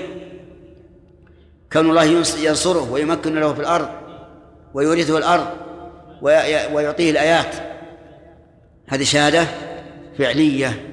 [1.72, 2.05] كون الله
[2.39, 3.89] ينصره ويمكن له في الأرض
[4.74, 5.47] ويورثه الأرض
[6.72, 7.55] ويعطيه الآيات.
[8.86, 9.67] هذه شهادة؟
[10.18, 10.84] فعلية.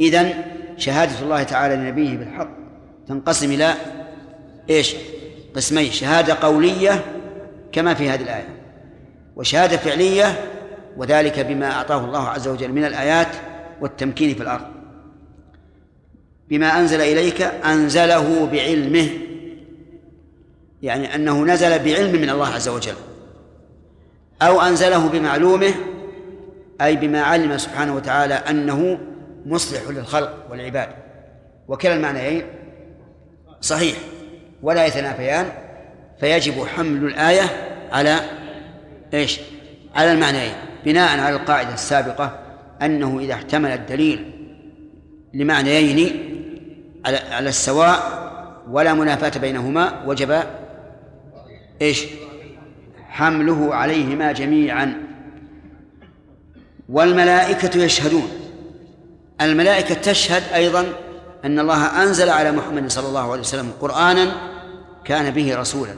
[0.00, 0.34] إذن
[0.76, 2.50] شهادة الله تعالى لنبيه بالحق
[3.08, 3.74] تنقسم إلى
[4.70, 4.96] إيش؟
[5.56, 7.04] قسمين شهادة قولية
[7.72, 8.48] كما في هذه الآية
[9.36, 10.44] وشهادة فعلية
[10.96, 13.28] وذلك بما أعطاه الله عز وجل من الآيات
[13.80, 14.64] والتمكين في الأرض.
[16.48, 19.08] بما أنزل إليك أنزله بعلمه
[20.82, 22.94] يعني أنه نزل بعلم من الله عز وجل
[24.42, 25.74] أو أنزله بمعلومه
[26.80, 28.98] أي بما علم سبحانه وتعالى أنه
[29.46, 30.88] مصلح للخلق والعباد
[31.68, 32.44] وكلا المعنيين
[33.60, 33.96] صحيح
[34.62, 35.46] ولا يتنافيان
[36.20, 37.42] فيجب حمل الآية
[37.92, 38.20] على
[39.14, 39.40] إيش؟
[39.94, 40.54] على المعنيين
[40.84, 42.38] بناء على القاعدة السابقة
[42.82, 44.32] أنه إذا احتمل الدليل
[45.34, 46.28] لمعنيين
[47.06, 48.22] على على السواء
[48.70, 50.42] ولا منافاة بينهما وجب
[51.82, 52.04] إيش؟
[53.08, 55.11] حمله عليهما جميعا
[56.92, 58.28] والملائكة يشهدون.
[59.40, 60.84] الملائكة تشهد أيضا
[61.44, 64.32] أن الله أنزل على محمد صلى الله عليه وسلم قرآنا
[65.04, 65.94] كان به رسولا.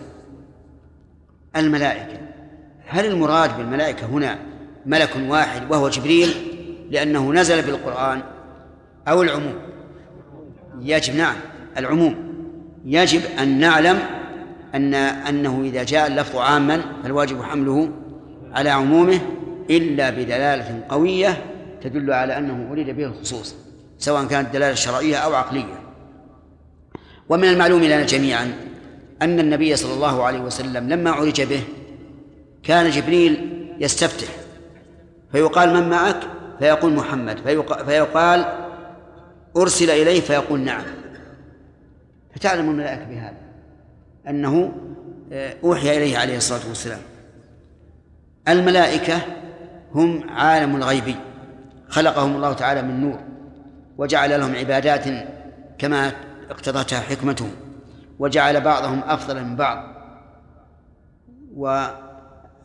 [1.56, 2.20] الملائكة.
[2.86, 4.39] هل المراد بالملائكة هنا
[4.86, 6.35] ملك واحد وهو جبريل
[6.90, 8.23] لأنه نزل بالقرآن
[9.09, 9.55] أو العموم؟
[10.81, 11.36] يجب نعم
[11.77, 12.35] العموم.
[12.85, 13.98] يجب أن نعلم
[14.74, 17.89] أن أنه إذا جاء اللفظ عاما فالواجب حمله
[18.52, 19.20] على عمومه
[19.70, 21.45] إلا بدلالة قوية
[21.82, 23.55] تدل على أنه أريد به الخصوص
[23.99, 25.81] سواء كانت دلالة شرعية أو عقلية.
[27.28, 28.53] ومن المعلوم لنا جميعا
[29.23, 31.62] أن النبي صلى الله عليه وسلم لما عرج به
[32.62, 33.51] كان جبريل
[33.81, 34.28] يستفتح
[35.32, 36.20] فيقال من معك؟
[36.59, 37.39] فيقول محمد.
[37.86, 38.45] فيقال
[39.57, 40.82] أرسل إليه؟ فيقول نعم.
[42.35, 43.36] فتعلم الملائكة بهذا
[44.28, 44.73] أنه
[45.32, 47.01] آه، أوحي إليه عليه الصلاة والسلام.
[48.49, 49.20] الملائكة
[49.94, 51.16] هم عالم الغيبي
[51.88, 53.20] خلقهم الله تعالى من نور
[53.98, 55.04] وجعل لهم عبادات
[55.78, 56.12] كما
[56.50, 57.50] اقتضتها حكمته
[58.18, 59.94] وجعل بعضهم أفضل من بعض.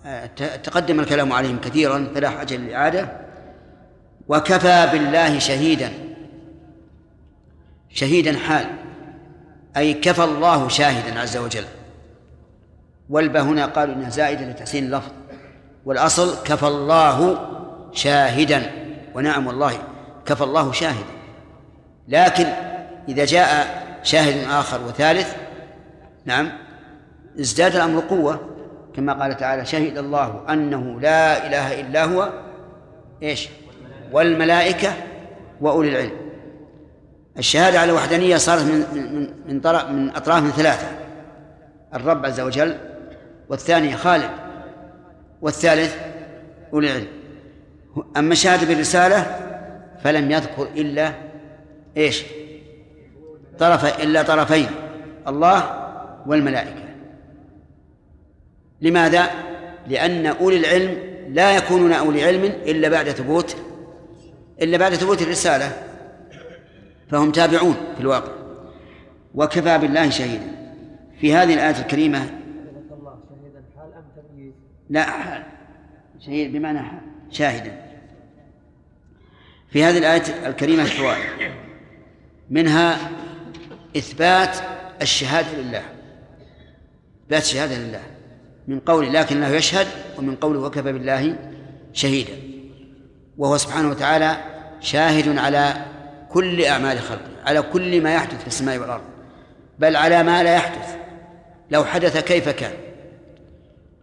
[0.06, 3.10] وتقدم الكلام عليهم كثيرا فلا حاجة للإعادة.
[4.28, 5.92] وكفى بالله شهيدا
[7.90, 8.66] شهيدا حال
[9.78, 11.66] أي كفى الله شاهدا عز وجل.
[13.10, 15.12] والبا هنا قالوا إنها زائدة لتحسين اللفظ.
[15.86, 17.38] والأصل كفى الله
[17.92, 18.72] شاهدا
[19.16, 19.74] ونعم والله
[20.26, 21.20] كفى الله شاهدا.
[22.08, 22.46] لكن
[23.10, 25.36] إذا جاء شاهد آخر وثالث
[26.26, 26.52] نعم
[27.40, 28.40] ازداد الأمر قوة.
[28.96, 32.30] كما قال تعالى شهد الله أنه لا إله إلا هو
[33.24, 33.50] إيش؟
[34.12, 34.94] والملائكة
[35.62, 36.18] وأولي العلم.
[37.38, 40.88] الشهادة على الوحدانية صارت من من من, من أطراف من ثلاثة.
[41.94, 42.78] الرب عز وجل
[43.50, 44.30] والثاني خالد.
[45.42, 45.96] والثالث
[46.74, 47.08] أولي العلم.
[48.18, 49.26] أما الشهادة بالرسالة
[50.04, 51.14] فلم يذكر إلا
[51.98, 52.24] إيش؟
[53.60, 54.68] طرف إلا طرفين
[55.28, 55.90] الله
[56.28, 56.90] والملائكة.
[58.82, 59.30] لماذا؟
[59.88, 60.98] لأن أولي العلم
[61.30, 63.56] لا يكونون أولي علم إلا بعد ثبوت
[64.62, 65.72] إلا بعد ثبوت الرسالة
[67.12, 68.32] فهم تابعون في الواقع.
[69.36, 70.60] وكفى بالله شهيدا.
[71.22, 72.20] في هذه الآية الكريمة
[72.92, 74.54] الله شهيدا حال ام تمييز؟
[74.90, 75.44] لا حال
[76.20, 76.80] شهيد بمعنى
[77.32, 77.82] شاهدا.
[79.72, 81.52] في هذه الآية الكريمة فوائد
[82.50, 82.98] منها
[83.98, 84.58] إثبات
[85.02, 85.84] الشهادة لله.
[87.26, 88.02] إثبات الشهادة لله.
[88.68, 89.88] من قول لكن له يشهد
[90.18, 91.36] ومن قوله وكفى بالله
[91.94, 92.34] شهيدا.
[93.38, 94.38] وهو سبحانه وتعالى
[94.82, 95.86] شاهد على
[96.30, 99.04] كل أعمال خلقه على كل ما يحدث في السماء والأرض.
[99.80, 100.96] بل على ما لا يحدث.
[101.72, 102.89] لو حدث كيف كان؟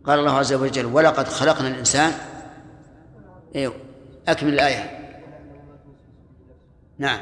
[0.06, 2.12] قال الله عز وجل ولقد خلقنا الإنسان
[3.56, 3.74] أيوه
[4.28, 4.98] أكمل الآية.
[6.98, 7.20] نعم.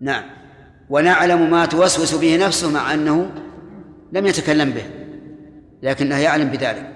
[0.00, 0.24] نعم.
[0.90, 3.30] ونعلم ما توسوس به نفسه مع أنه
[4.12, 4.84] لم يتكلم به
[5.82, 6.92] لكنه يعلم بذلك.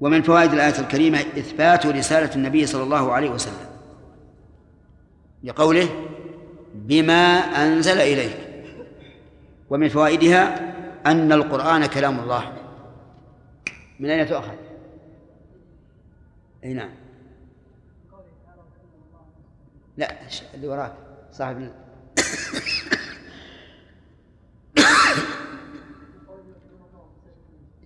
[0.00, 3.70] ومن فوائد الآية الكريمة إثبات رسالة النبي صلى الله عليه وسلم
[5.44, 5.88] لقوله
[6.74, 8.36] بما أنزل إليك.
[9.70, 10.72] ومن فوائدها
[11.06, 12.59] أن القرآن كلام الله.
[14.00, 14.54] من أين تؤخذ؟
[16.64, 16.90] أي نعم.
[19.96, 20.16] لا
[20.54, 20.94] اللي وراك
[21.32, 21.58] صاحب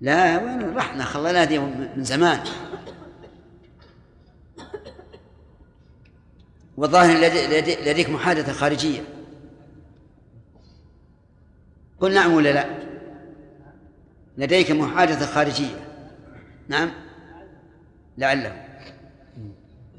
[0.00, 2.40] لا وين؟ رحنا خلينا دي من زمان.
[6.76, 9.02] والظاهر لدي- لدي- لديك محادثة خارجية.
[12.00, 12.66] قل نعم ولا لا؟
[14.38, 15.83] لديك محادثة خارجية.
[16.68, 16.90] نعم؟
[18.18, 18.64] لعله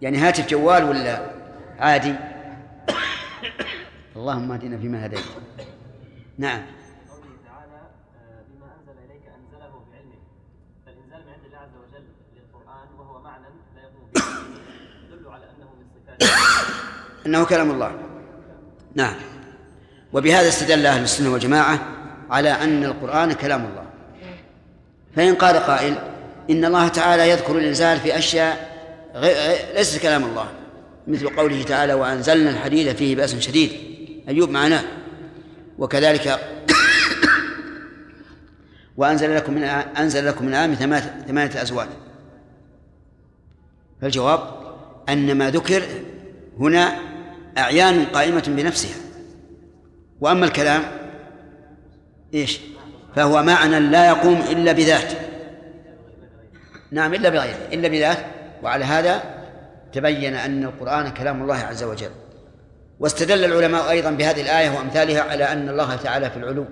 [0.02, 1.32] يعني هاتف جوال ولا
[1.80, 2.16] عادي؟
[4.16, 5.20] اللهم اهدنا فيما هديت.
[6.38, 6.62] نعم.
[7.10, 7.82] قوله تعالى
[8.16, 10.20] آه، بما أنزل إليك أنزله بعلمه.
[10.86, 12.06] فالإنزال من عند الله عز وجل
[12.36, 14.22] للقرآن وهو معنى لا يقوم به
[15.16, 18.00] يدل على أنه من صفات إنه كلام الله.
[18.96, 19.16] نعم.
[20.14, 21.80] وبهذا استدل أهل السنة والجماعة
[22.30, 23.86] على أن القرآن كلام الله.
[25.16, 26.15] فإن قال قائل
[26.50, 28.16] إن الله تعالى يذكر الانزال في
[29.16, 30.50] غير- ليست كلام الله
[31.08, 33.72] مثل قوله تعالى وأنزلنا الحديد فيه بأس شديد
[34.28, 34.84] أيوب معناه.
[35.80, 36.40] وكذلك
[38.98, 41.88] وأنزل لكم من أنزل لكم من ثمانيه ثمانية أزواج.
[44.02, 44.40] فالجواب
[45.10, 45.84] أن ما ذكر
[46.60, 46.96] هنا
[47.58, 48.96] أعيان قائمة بنفسها.
[50.22, 50.84] وأما الكلام
[52.34, 52.60] إيش؟
[53.16, 55.25] فهو معنى لا يقوم إلا بذاته.
[56.96, 58.26] نعم إلا بغيره إلا بذاته.
[58.64, 59.24] وعلى هذا
[59.94, 62.10] تبين أن القرآن كلام الله عز وجل.
[63.00, 66.66] واستدل العلماء أيضا بهذه الآية وأمثالها على أن الله تعالى في العلو.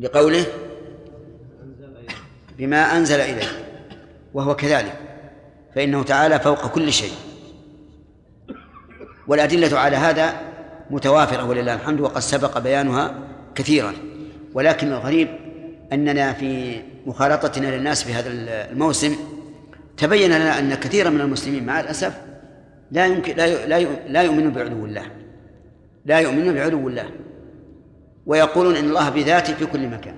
[0.00, 0.46] لقوله
[2.58, 3.48] بما أنزل إليه
[4.34, 4.94] وهو كذلك
[5.74, 7.14] فإنه تعالى فوق كل شيء.
[9.26, 10.34] والأدلة على هذا
[10.90, 13.14] متوافرة ولله الحمد وقد سبق بيانها
[13.54, 13.94] كثيرا.
[14.54, 15.28] ولكن الغريب
[15.92, 18.30] أننا في مخالطتنا للناس في هذا
[18.70, 19.16] الموسم
[19.96, 22.20] تبين لنا أن كثيرا من المسلمين مع الأسف
[22.90, 25.02] لا يمكن لا لا يؤمنون بعلو الله.
[26.04, 27.10] لا يؤمنون بعلو الله.
[28.26, 30.14] ويقولون إن الله بذاته في كل مكان.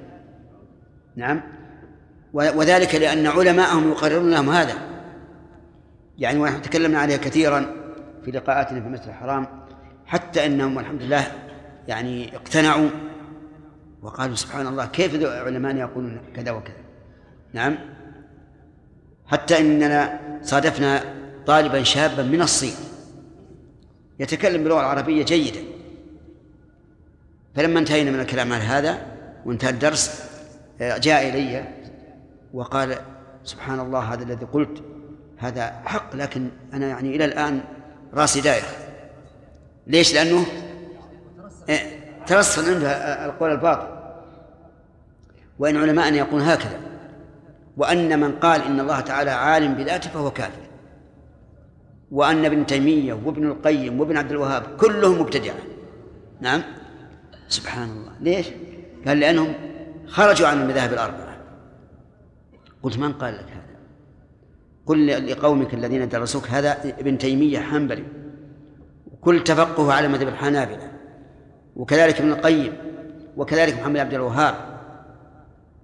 [1.17, 1.41] نعم.
[2.33, 4.75] وذلك لأن علماءهم يقررون لهم هذا.
[6.19, 7.67] يعني ونحن تكلمنا عليها كثيرا
[8.25, 9.47] في لقاءاتنا في المسجد الحرام
[10.07, 11.27] حتى أنهم والحمد لله
[11.89, 12.89] يعني اقتنعوا
[14.03, 16.75] وقالوا سبحان الله كيف ذو علماء يقولون كذا وكذا؟
[17.53, 17.79] نعم.
[19.27, 21.05] حتى إننا صادفنا
[21.47, 22.75] طالبا شابا من الصين.
[24.19, 25.61] يتكلم باللغة العربية جيدا.
[27.55, 29.07] فلما انتهينا من الكلام على هذا
[29.47, 30.23] وانتهى الدرس
[30.81, 31.65] جاء إلي
[32.55, 32.99] وقال
[33.45, 34.83] سبحان الله هذا الذي قلت
[35.39, 37.61] هذا حق لكن أنا يعني إلى الآن
[38.15, 38.63] راسي داير
[39.87, 40.47] ليش؟ لأنه
[41.69, 41.98] إيه،
[42.29, 42.91] ترسل عنده
[43.27, 43.99] القول الباطل.
[45.59, 46.81] وإن علماءنا يقولون هكذا.
[47.77, 50.63] وأن من قال إن الله تعالى عالم بذاته فهو كافر.
[52.11, 55.55] وأن ابن تيمية وابن القيم وابن عبد الوهاب كلهم مبتدعه
[56.41, 56.63] نعم؟
[57.49, 58.47] سبحان الله ليش؟
[59.07, 59.55] قال لأنهم
[60.07, 61.37] خرجوا عن المذاهب الأربعة.
[62.83, 63.79] قلت من قال لك هذا؟
[64.87, 68.05] قل لقومك الذين درسوك هذا ابن تيمية حنبلي.
[69.21, 70.91] كل تفقه على مذهب الحنابلة.
[71.79, 72.73] وكذلك ابن القيم
[73.37, 74.55] وكذلك محمد عبد الوهاب.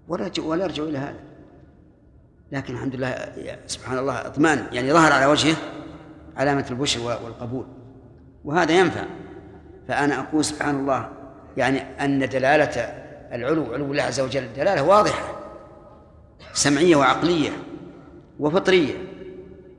[0.08, 1.20] ولا ولا يرجع إلى هذا.
[2.52, 3.32] لكن الحمد لله
[3.66, 5.56] سبحان الله اطمئن يعني ظهر على وجهه
[6.36, 7.66] علامة البشر والقبول.
[8.44, 9.04] وهذا ينفع.
[9.88, 11.08] فأنا أقول سبحان الله
[11.56, 12.80] يعني أن دلالة
[13.32, 15.40] العلو علو الله عز وجل دلالة واضحة
[16.52, 17.50] سمعية وعقلية
[18.40, 18.94] وفطرية.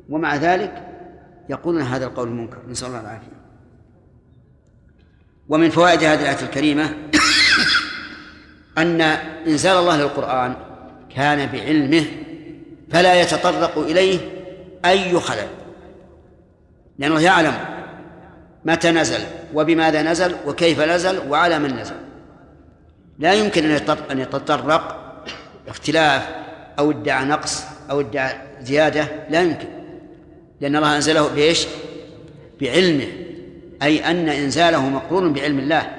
[0.09, 0.83] ومع ذلك
[1.49, 2.57] يقولون هذا القول المنكر.
[2.67, 3.34] نسأل الله العافية.
[5.49, 6.93] ومن فوائد هذه الآية الكريمة
[8.77, 9.01] أن
[9.47, 10.55] إنزال الله للقرآن
[11.15, 12.05] كان بعلمه
[12.91, 14.19] فلا يتطرق إليه
[14.85, 15.47] أي خلل
[16.99, 17.53] لأنه يعلم
[18.65, 19.19] متى نزل
[19.53, 21.95] وبماذا نزل وكيف نزل وعلى من نزل
[23.19, 23.71] لا يمكن
[24.11, 25.01] أن يتطرق
[25.67, 26.29] اختلاف
[26.79, 29.67] أو ادعى نقص أو ادعى زيادة لا يمكن
[30.61, 31.67] لأن الله أنزله بإيش؟
[32.61, 33.07] بعلمه
[33.83, 35.95] أي أن إنزاله مقرون بعلم الله.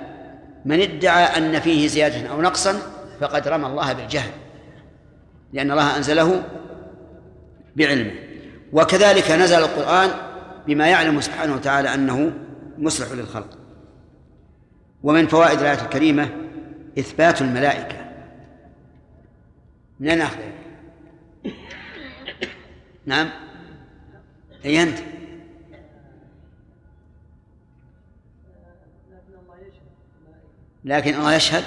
[0.65, 2.79] من ادعى أن فيه زيادة أو نقصا
[3.21, 4.31] فقد رمى الله بالجهل
[5.53, 6.43] لأن الله أنزله
[7.77, 8.13] بعلمه.
[8.73, 10.11] وكذلك نزل القرآن
[10.67, 12.33] بما يعلم سبحانه وتعالى أنه
[12.79, 13.59] مصلح للخلق.
[15.03, 16.29] ومن فوائد الآية الكريمة
[16.99, 17.97] إثبات الملائكة.
[20.01, 20.29] من أين
[23.07, 23.29] نعم.
[24.65, 24.99] أي أنت؟
[30.87, 31.65] لكن الله يشهد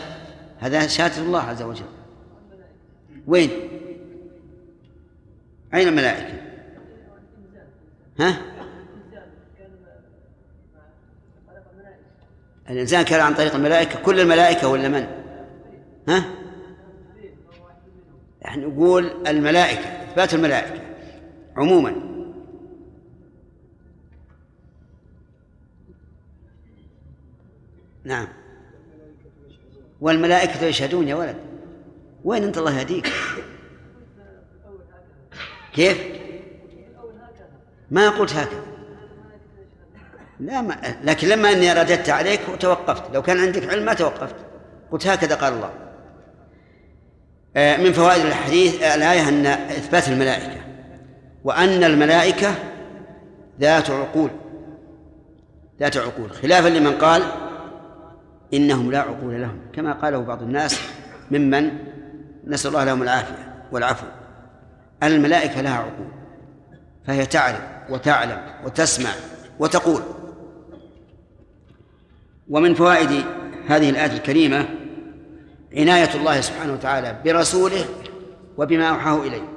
[0.59, 1.85] هذا شهادة الله عز وجل
[3.27, 3.49] وين؟
[5.73, 6.33] أين الملائكة؟
[8.19, 8.41] ها؟
[12.69, 15.07] الإنسان كان عن طريق الملائكة كل الملائكة ولا من؟
[16.07, 16.25] ها؟
[18.41, 20.81] يعني نقول الملائكة إثبات الملائكة
[21.57, 21.95] عموما
[28.03, 28.38] نعم
[30.01, 31.35] والملائكة يشهدون يا ولد.
[32.23, 33.11] وين أنت الله يهديك؟
[35.73, 35.97] كيف؟
[37.91, 38.63] ما قلت هكذا.
[40.39, 44.35] لا ما لكن لما أني رددت عليك وتوقفت لو كان عندك علم ما توقفت.
[44.91, 45.71] قلت هكذا قال الله.
[47.55, 50.61] آه، من فوائد الحديث آه، الآية أن إثبات الملائكة
[51.43, 52.55] وأن الملائكة
[53.59, 54.29] ذات عقول.
[55.79, 56.31] ذات عقول.
[56.31, 57.48] خلافا لمن قال
[58.53, 60.79] إنهم لا عقول لهم كما قاله بعض الناس
[61.31, 61.71] ممن
[62.47, 64.05] نسأل الله لهم العافية والعفو.
[65.03, 66.07] الملائكة لها عقول
[67.07, 69.09] فهي تعرف وتعلم وتسمع
[69.59, 70.01] وتقول.
[72.49, 73.25] ومن فوائد
[73.67, 74.65] هذه الآية الكريمة
[75.73, 77.85] عناية الله سبحانه وتعالى برسوله
[78.57, 79.49] وبما أوحاه إليه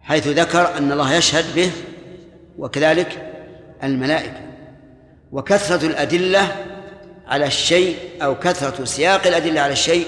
[0.00, 1.70] حيث ذكر أن الله يشهد به
[2.58, 3.32] وكذلك
[3.82, 4.40] الملائكة.
[5.32, 6.73] وكثرة الأدلة
[7.26, 10.06] على الشيء أو كثرة سياق الأدلة على الشيء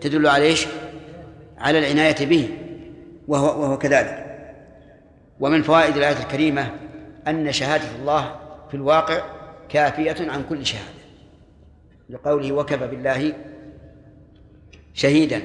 [0.00, 0.66] تدل على إيش؟
[1.58, 2.48] على العناية به
[3.28, 4.26] وهو, وهو كذلك.
[5.40, 6.70] ومن فوائد الآية الكريمة
[7.28, 8.36] أن شهادة الله
[8.68, 9.22] في الواقع
[9.68, 11.00] كافية عن كل شهادة.
[12.10, 13.32] لقوله وكفى بالله
[14.94, 15.42] شهيدا.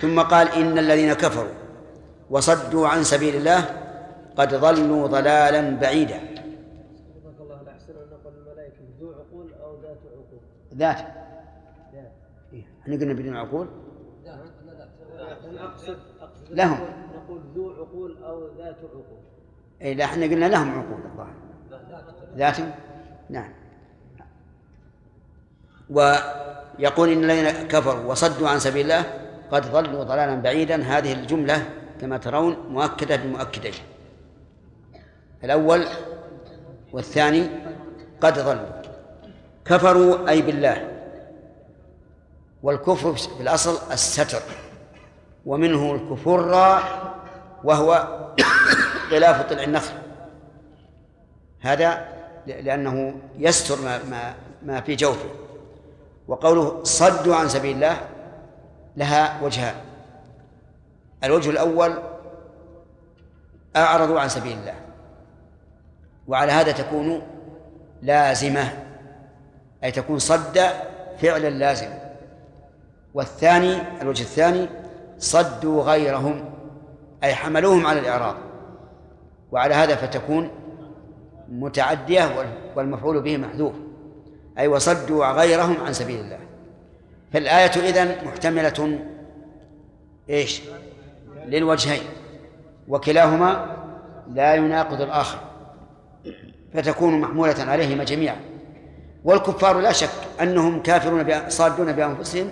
[0.00, 1.54] ثم قال إن الذين كفروا
[2.30, 3.64] وصدوا عن سبيل الله
[4.36, 6.20] قد ضلوا ضلالا بعيدا
[7.40, 9.98] الله لا أحسن أن نقول الملائكة ذو عقول أو ذات
[10.76, 10.96] عقول
[11.92, 12.06] ذات
[12.52, 13.68] إيه، إحنا قلنا بدون عقول؟
[16.50, 16.78] لهم.
[17.14, 19.18] نقول ذو عقول أو ذات عقول.
[19.82, 21.34] اي لا إحنا قلنا لهم عقول الظاهر.
[22.36, 22.56] ذات
[23.30, 23.52] نعم.
[25.90, 29.04] ويقول إن الذين كفروا وصدوا عن سبيل الله
[29.50, 30.82] قد ضلوا ضلالا بعيدا.
[30.82, 31.62] هذه الجملة
[32.00, 33.74] كما ترون مؤكدة بمؤكدين.
[35.44, 35.86] الأول
[36.92, 37.48] والثاني
[38.20, 38.75] قد ضلوا.
[39.66, 40.90] كفروا أي بالله.
[42.62, 44.42] والكفر في الاصل الستر.
[45.46, 46.80] ومنه الكفر
[47.64, 48.08] وهو
[49.12, 49.94] غلاف طلع النخل
[51.60, 52.08] هذا
[52.46, 55.28] لأنه يستر ما, ما, ما في جوفه.
[56.28, 57.96] وقوله صدوا عن سبيل الله
[58.96, 59.74] لها وجهان.
[61.24, 61.92] الوجه الأول
[63.76, 64.74] أعرضوا عن سبيل الله.
[66.28, 67.22] وعلى هذا تكون
[68.02, 68.85] لازمة.
[69.86, 70.60] أي تكون صد
[71.18, 71.88] فعلا لازم.
[73.14, 74.68] والثاني الوجه الثاني
[75.18, 76.44] صدوا غيرهم
[77.24, 78.36] أي حملوهم على الإعراض
[79.52, 80.50] وعلى هذا فتكون
[81.48, 82.30] متعدية
[82.76, 83.74] والمفعول به محذوف.
[84.58, 86.38] أي وصدوا غيرهم عن سبيل الله.
[87.32, 88.98] فالآية إذن محتملة
[90.30, 90.62] إيش؟
[91.46, 92.02] للوجهين.
[92.88, 93.76] وكلاهما
[94.32, 95.38] لا يناقض الآخر.
[96.74, 98.36] فتكون محمولة عليهما جميعا.
[99.26, 102.50] والكفار لا شك أنهم كافرون صادون بأنفسهم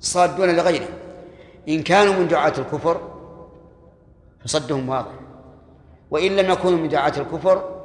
[0.00, 0.88] صادون لغيره
[1.68, 3.00] إن كانوا من دعاة الكفر
[4.44, 5.12] فصدهم واضح.
[6.10, 7.82] وإن لم يكونوا من دعاة الكفر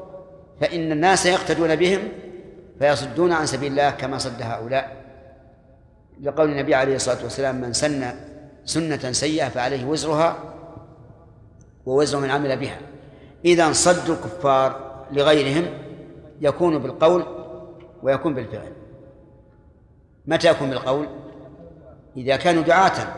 [0.61, 1.99] فإن الناس يقتدون بهم
[2.80, 4.98] فيصدون عن سبيل الله كما صد هؤلاء.
[6.22, 8.14] لقول النبي عليه الصلاة والسلام من سن
[8.65, 10.35] سنة سيئة فعليه وزرها
[11.85, 12.77] ووزر من عمل بها.
[13.45, 14.80] إذا صد الكفار
[15.11, 15.65] لغيرهم
[16.41, 17.36] يكون بالقول
[18.03, 18.71] ويكون بالفعل.
[20.25, 21.07] متى يكون بالقول؟
[22.17, 23.13] إذا كانوا دعاة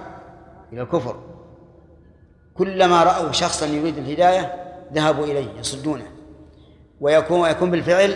[0.73, 1.19] إلى الكفر.
[2.53, 4.53] كلما رأوا شخصا يريد الهداية
[4.93, 6.06] ذهبوا إليه يصدونه.
[7.01, 8.15] ويكون ويكون بالفعل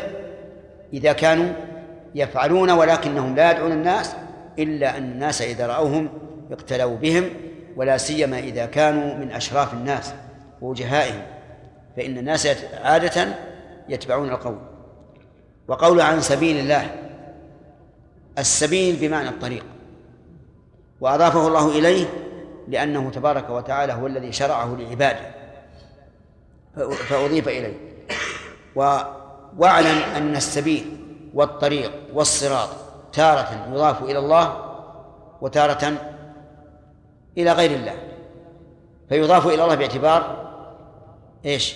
[0.93, 1.53] إذا كانوا
[2.15, 4.15] يفعلون ولكنهم لا يدعون الناس
[4.59, 6.09] إلا أن الناس إذا رأوهم
[6.51, 7.29] اقتلوا بهم
[7.75, 10.13] ولا سيما إذا كانوا من أشراف الناس
[10.61, 11.21] ووجهائهم.
[11.97, 12.47] فإن الناس
[12.83, 13.35] عادة
[13.89, 14.72] يتبعون القول.
[15.67, 16.95] وقول عن سبيل الله
[18.37, 19.65] السبيل بمعنى الطريق.
[21.01, 22.05] وأضافه الله إليه
[22.67, 25.31] لأنه تبارك وتعالى هو الذي شرعه لعباده.
[27.09, 27.77] فأضيف إليه.
[28.75, 30.97] وأعلم أن السبيل
[31.33, 32.69] والطريق والصراط
[33.13, 34.75] تارة يضاف إلى الله
[35.41, 35.93] وتارة
[37.37, 37.95] إلى غير الله.
[39.09, 40.53] فيضاف إلى الله باعتبار
[41.45, 41.75] إيش؟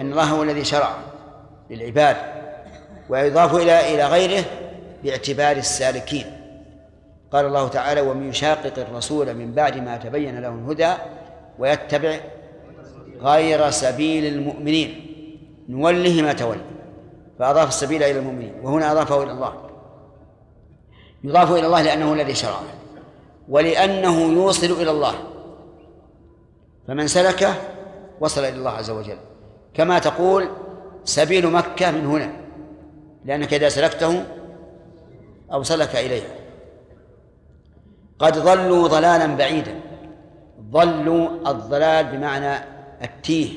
[0.00, 0.94] أن الله هو الذي شرع
[1.70, 2.41] للعباد.
[3.08, 4.44] ويضاف إلى إلى غيره
[5.04, 6.26] باعتبار السالكين.
[7.32, 10.92] قال الله تعالى ومن يشاقق الرسول من بعد ما تبين له الهدى
[11.58, 12.20] ويتبع
[13.20, 15.06] غير سبيل المؤمنين.
[15.68, 16.60] نوله ما تولى.
[17.38, 18.54] فأضاف السبيل إلى المؤمنين.
[18.62, 19.70] وهنا أضافه إلى الله.
[21.24, 22.62] يضاف إلى الله لأنه الذي شرعه.
[23.48, 25.14] ولأنه يوصل إلى الله.
[26.88, 27.54] فمن سلكه
[28.20, 29.18] وصل إلى الله عز وجل.
[29.74, 30.48] كما تقول
[31.04, 32.41] سبيل مكة من هنا.
[33.24, 34.24] لأنك إذا سلكته
[35.52, 36.34] أوصلك إليها.
[38.18, 39.80] قد ضلوا ضلالا بعيدا.
[40.60, 42.64] ضلوا الضلال بمعنى
[43.02, 43.48] التيه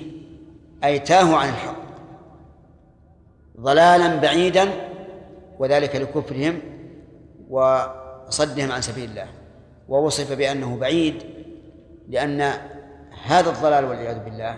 [0.84, 1.86] أي تاهوا عن الحق.
[3.60, 4.70] ضلالا بعيدا
[5.60, 6.62] وذلك لكفرهم
[7.50, 9.28] وصدهم عن سبيل الله.
[9.90, 11.24] ووصف بأنه بعيد
[12.10, 12.42] لأن
[13.24, 14.58] هذا الضلال والعياذ بالله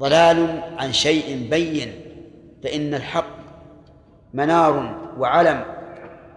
[0.00, 1.92] ضلال عن شيء بين
[2.62, 3.41] فإن الحق
[4.34, 5.64] منار وعلم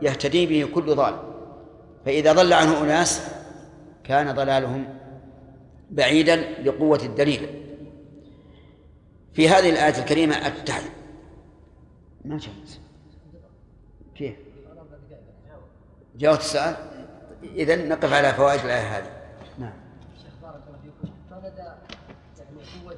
[0.01, 1.19] يهتدي به كل ضال.
[2.05, 3.21] فإذا ضل عنه أناس
[4.03, 4.97] كان ضلالهم
[5.91, 7.61] بعيدا لقوة الدليل.
[9.33, 10.91] في هذه الآية الكريمة التعليم.
[12.25, 12.79] ما جاوبت
[14.15, 14.35] كيف؟
[16.15, 16.75] جاوبت السؤال؟
[17.43, 19.11] إذا نقف على فوائد الآية هذه
[19.57, 19.73] نعم
[20.17, 22.97] شيخ بارك الله فيكم ما مدى يعني قوة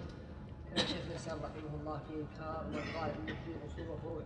[0.74, 4.22] كلام شيخ الإسلام رحمه الله في إنكار من قال إنه في أصول وفروع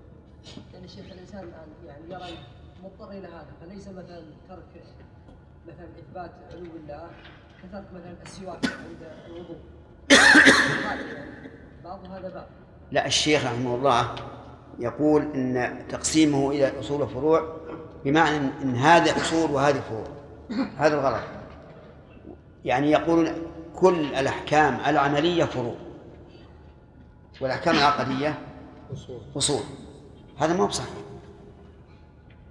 [1.34, 2.38] يعني شيخ الإنسان الآن يعني يرى
[2.84, 4.84] مضطر إلى هذا فليس مثلا ترك
[5.68, 7.08] مثلا إثبات علو الله
[7.64, 9.58] كترك مثلا السواك عند الوضوء.
[11.84, 12.48] بعض هذا باب.
[12.92, 14.16] لا الشيخ رحمه الله
[14.80, 17.58] يقول إن تقسيمه إلى أصول وفروع
[18.06, 20.08] بمعنى إن هذا أصول وهذه فروع.
[20.78, 21.24] هذا الغلط.
[22.66, 23.28] يعني يقولون
[23.76, 25.76] كل الأحكام العملية فروع
[27.42, 28.40] والأحكام العقدية
[29.38, 29.64] أصول.
[30.40, 31.11] هذا ما هو صحيح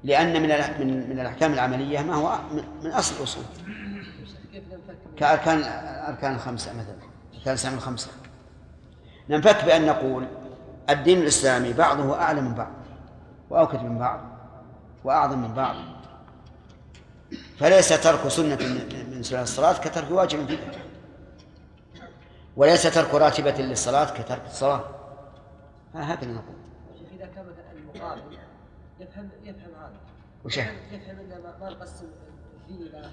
[0.04, 0.48] لأن من
[0.86, 2.38] من من الأحكام العملية ما هو
[2.84, 2.92] من
[4.52, 6.94] كيف ننفك كأركان الأركان الخمسة مثلا
[7.34, 8.10] أركان الإسلام الخمسة.
[9.28, 10.26] ننفك بأن نقول
[10.90, 12.70] الدين الإسلامي بعضه أعلى من بعض
[13.50, 14.20] وأوكد من بعض
[15.04, 15.76] وأعظم من بعض.
[17.58, 20.58] فليس ترك سنة من- سنن الصلاة كترك واجب فيها
[22.56, 24.84] وليس ترك راتبة للصلاة كترك الصلاة.
[25.94, 26.54] هكذا نقول.
[27.16, 27.44] إذا كان
[27.94, 28.22] المقابل
[29.00, 29.69] يفهم يفهم
[30.44, 32.06] وش يفهم يفهم ان ما- ما نقسم
[32.60, 33.10] الدين إلى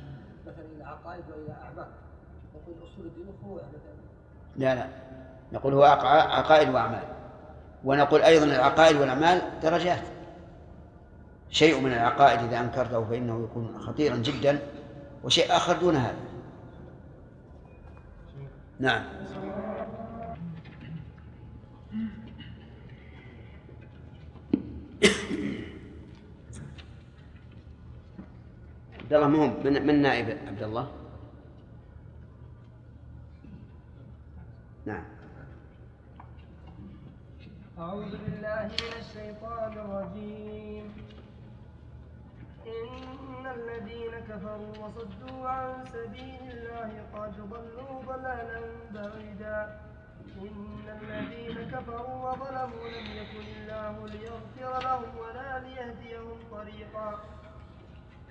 [0.47, 1.87] مثلا إلى عقائد وإلى اعمال
[2.55, 3.97] نقول أصول الدين وفروع مثلا.
[4.57, 4.87] لا لا.
[5.51, 7.03] نقول هو عق- عقائد وأعمال.
[7.85, 10.01] ونقول أيضا العقائد والأعمال درجات.
[11.49, 14.59] شيء من العقائد إذا أنكرته فإنه يكون خطيرا جدا
[15.23, 16.15] وشيء آخر دون هذا.
[18.79, 19.03] نعم.
[29.07, 30.87] عبد الله مهم من, من نائب عبد الله؟
[34.85, 35.05] نعم.
[37.79, 40.85] أعوذ بالله من الشيطان الرجيم.
[42.67, 48.61] إن الذين كفروا وصدوا عن سبيل الله قد ضلوا ضلالا
[48.91, 49.79] بعيدا.
[50.41, 57.19] إن الذين كفروا وظلموا لم يكن الله ليغفر لهم ولا ليهديهم طريقا.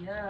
[0.00, 0.24] يا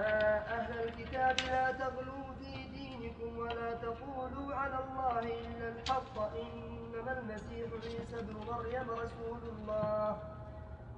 [0.59, 6.19] أهل الكتاب لا تغلوا في دينكم ولا تقولوا على الله إلا الحق.
[6.19, 10.19] إنما المسيح عيسى ابن مريم رسول الله.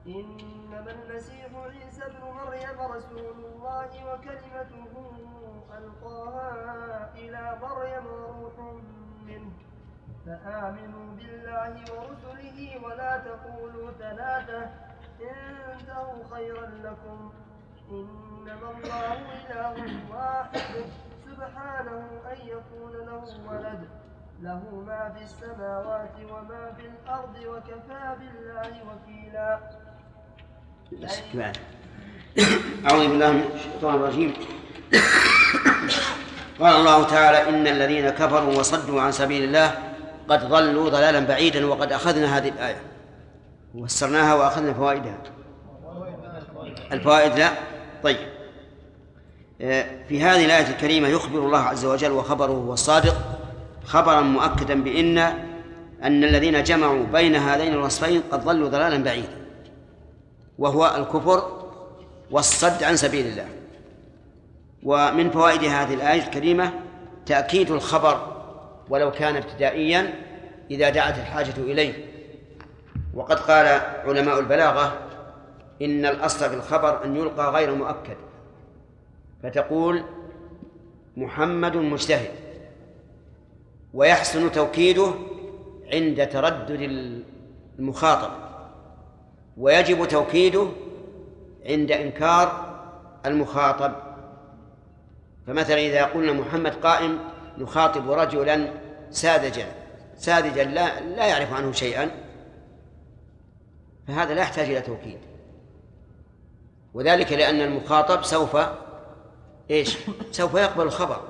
[0.07, 4.95] إنما المسيح عيسى ابن مريم رسول الله وكلمته
[5.79, 8.57] ألقاها إلى مريم وروح
[9.27, 9.53] منه.
[10.27, 14.71] فآمنوا بالله ورسله ولا تقولوا ثلاثة
[15.21, 17.33] انتهوا خيرا لكم.
[17.93, 19.77] إنما الله إله
[20.11, 20.85] واحد.
[21.27, 22.01] سبحانه
[22.33, 23.83] أن يكون له ولد.
[24.43, 29.51] له ما في السماوات وما في الأرض وكفى بالله وكيلا.
[32.91, 34.35] أعوذ بالله من الشيطان الرجيم.
[36.61, 39.69] قال الله تعالى إن الذين كفروا وصدوا عن سبيل الله
[40.29, 42.83] قد ضلوا ضلالا بعيدا وقد أخذنا هذه الآية.
[43.75, 45.19] وفسرناها وأخذنا فوائدها.
[46.93, 47.72] الفوائد لا.
[48.03, 48.17] طيب.
[49.61, 53.17] آه، في هذه الآية الكريمة يخبر الله عز وجل وخبره هو الصادق
[53.85, 55.19] خبرا مؤكدا بأن
[56.03, 59.43] أن الذين جمعوا بين هذين الوصفين قد ضلوا ضلالا بعيدا
[60.59, 61.63] وهو الكفر
[62.31, 63.47] والصد عن سبيل الله.
[64.83, 66.73] ومن فوائد هذه الآية الكريمة
[67.27, 68.43] تأكيد الخبر
[68.89, 70.15] ولو كان ابتدائيا
[70.71, 71.95] إذا دعت الحاجة إليه.
[73.15, 74.99] وقد قال علماء البلاغة
[75.83, 78.17] إن الأصل في الخبر أن يلقى غير مؤكد.
[79.43, 80.03] فتقول
[81.17, 82.31] محمد مجتهد
[83.95, 85.13] ويحسن توكيده
[85.93, 86.81] عند تردد
[87.79, 88.31] المخاطب
[89.57, 90.67] ويجب توكيده
[91.67, 92.73] عند إنكار
[93.27, 93.93] المخاطب.
[95.47, 97.19] فمثلا إذا قلنا محمد قائم
[97.59, 98.69] نخاطب رجلا
[99.11, 99.67] ساذجا
[100.17, 102.11] ساذجا لا لا يعرف عنه شيئا
[104.09, 105.32] فهذا لا يحتاج إلى توكيد.
[106.95, 108.57] وذلك لأن المخاطب سوف
[109.71, 109.99] إيش؟
[110.31, 111.21] سوف يقبل الخبر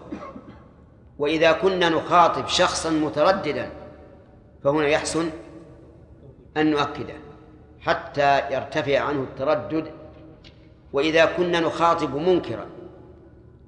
[1.19, 3.71] وإذا كنا نخاطب شخصا مترددا
[4.65, 5.31] فهنا يحسن
[6.57, 7.15] أن نؤكده
[7.81, 9.87] حتى يرتفع عنه التردد
[10.93, 12.67] وإذا كنا نخاطب منكرا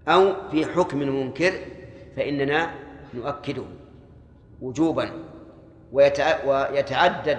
[0.09, 1.53] أو في حكم منكر
[2.17, 2.71] فإننا
[3.15, 3.63] نؤكده
[4.63, 5.11] وجوبا
[5.93, 7.39] ويتعدد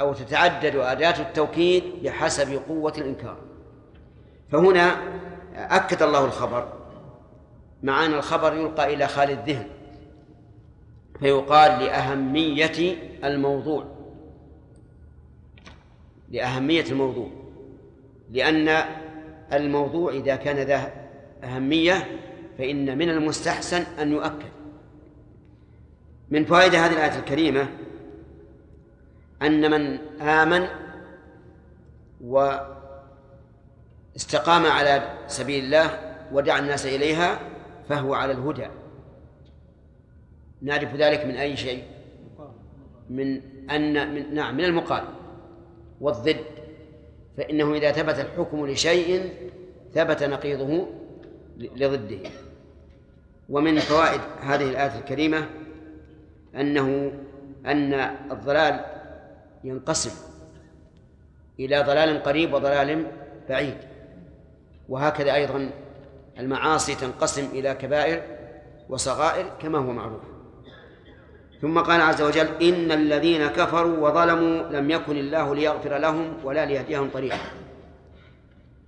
[0.00, 3.36] أو تتعدد أداة التوكيد بحسب قوة الإنكار.
[4.52, 4.96] فهنا
[5.54, 6.72] أكد الله الخبر.
[7.82, 9.66] مع أن الخبر يلقى إلى خالي الذهن
[11.20, 13.84] فيقال لأهمية الموضوع.
[16.30, 17.28] لأهمية الموضوع.
[18.30, 18.84] لأن
[19.52, 20.92] الموضوع إذا كان ذا
[21.44, 22.20] أهمية
[22.58, 24.56] فإن من المستحسن أن يؤكد.
[26.30, 27.68] من فوائد هذه الآية الكريمة
[29.42, 30.66] أن من آمن
[34.14, 37.40] واستقام على سبيل الله ودعا الناس إليها
[37.88, 38.66] فهو على الهدى.
[40.62, 41.84] نعرف ذلك من أي شيء؟
[43.10, 43.40] من
[43.70, 45.04] أن من نعم من المقال
[46.00, 46.44] والضد.
[47.36, 49.32] فإنه إذا ثبت الحكم لشيء
[49.94, 50.86] ثبت نقيضه
[51.56, 52.30] لضده.
[53.48, 55.46] ومن فوائد هذه الآية الكريمة
[56.54, 57.12] أنه
[57.66, 57.94] أن
[58.30, 58.95] الضلال
[59.66, 60.10] ينقسم
[61.60, 63.06] إلى ضلال قريب وضلال
[63.48, 63.76] بعيد.
[64.88, 65.70] وهكذا أيضا
[66.38, 68.22] المعاصي تنقسم إلى كبائر
[68.88, 70.22] وصغائر كما هو معروف.
[71.60, 77.10] ثم قال عز وجل إن الذين كفروا وظلموا لم يكن الله ليغفر لهم ولا ليهديهم
[77.10, 77.38] طريقا.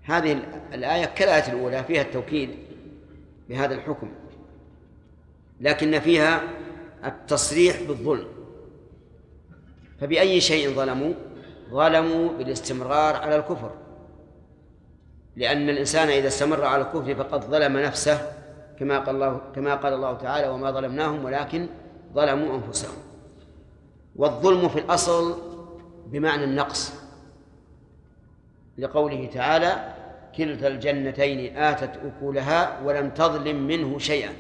[0.03, 0.43] هذه
[0.75, 2.51] الآية كالآية الأولى فيها التوكيد
[3.49, 4.11] بهذا الحكم
[5.61, 6.41] لكن فيها
[7.05, 8.38] التصريح بالظلم.
[10.01, 11.13] فبأي شيء ظلموا؟
[11.71, 13.71] ظلموا بالاستمرار على الكفر.
[15.37, 18.33] لأن الإنسان إذا استمر على الكفر فقد ظلم نفسه
[18.79, 21.67] كما قال الله كما قال الله تعالى وما ظلمناهم ولكن
[22.15, 22.97] ظلموا أنفسهم.
[24.17, 25.39] والظلم في الأصل
[26.07, 26.93] بمعنى النقص.
[28.79, 29.95] لقوله تعالى
[30.37, 34.31] كلتا الجنتين آتت أكلها ولم تظلم منه شيئا.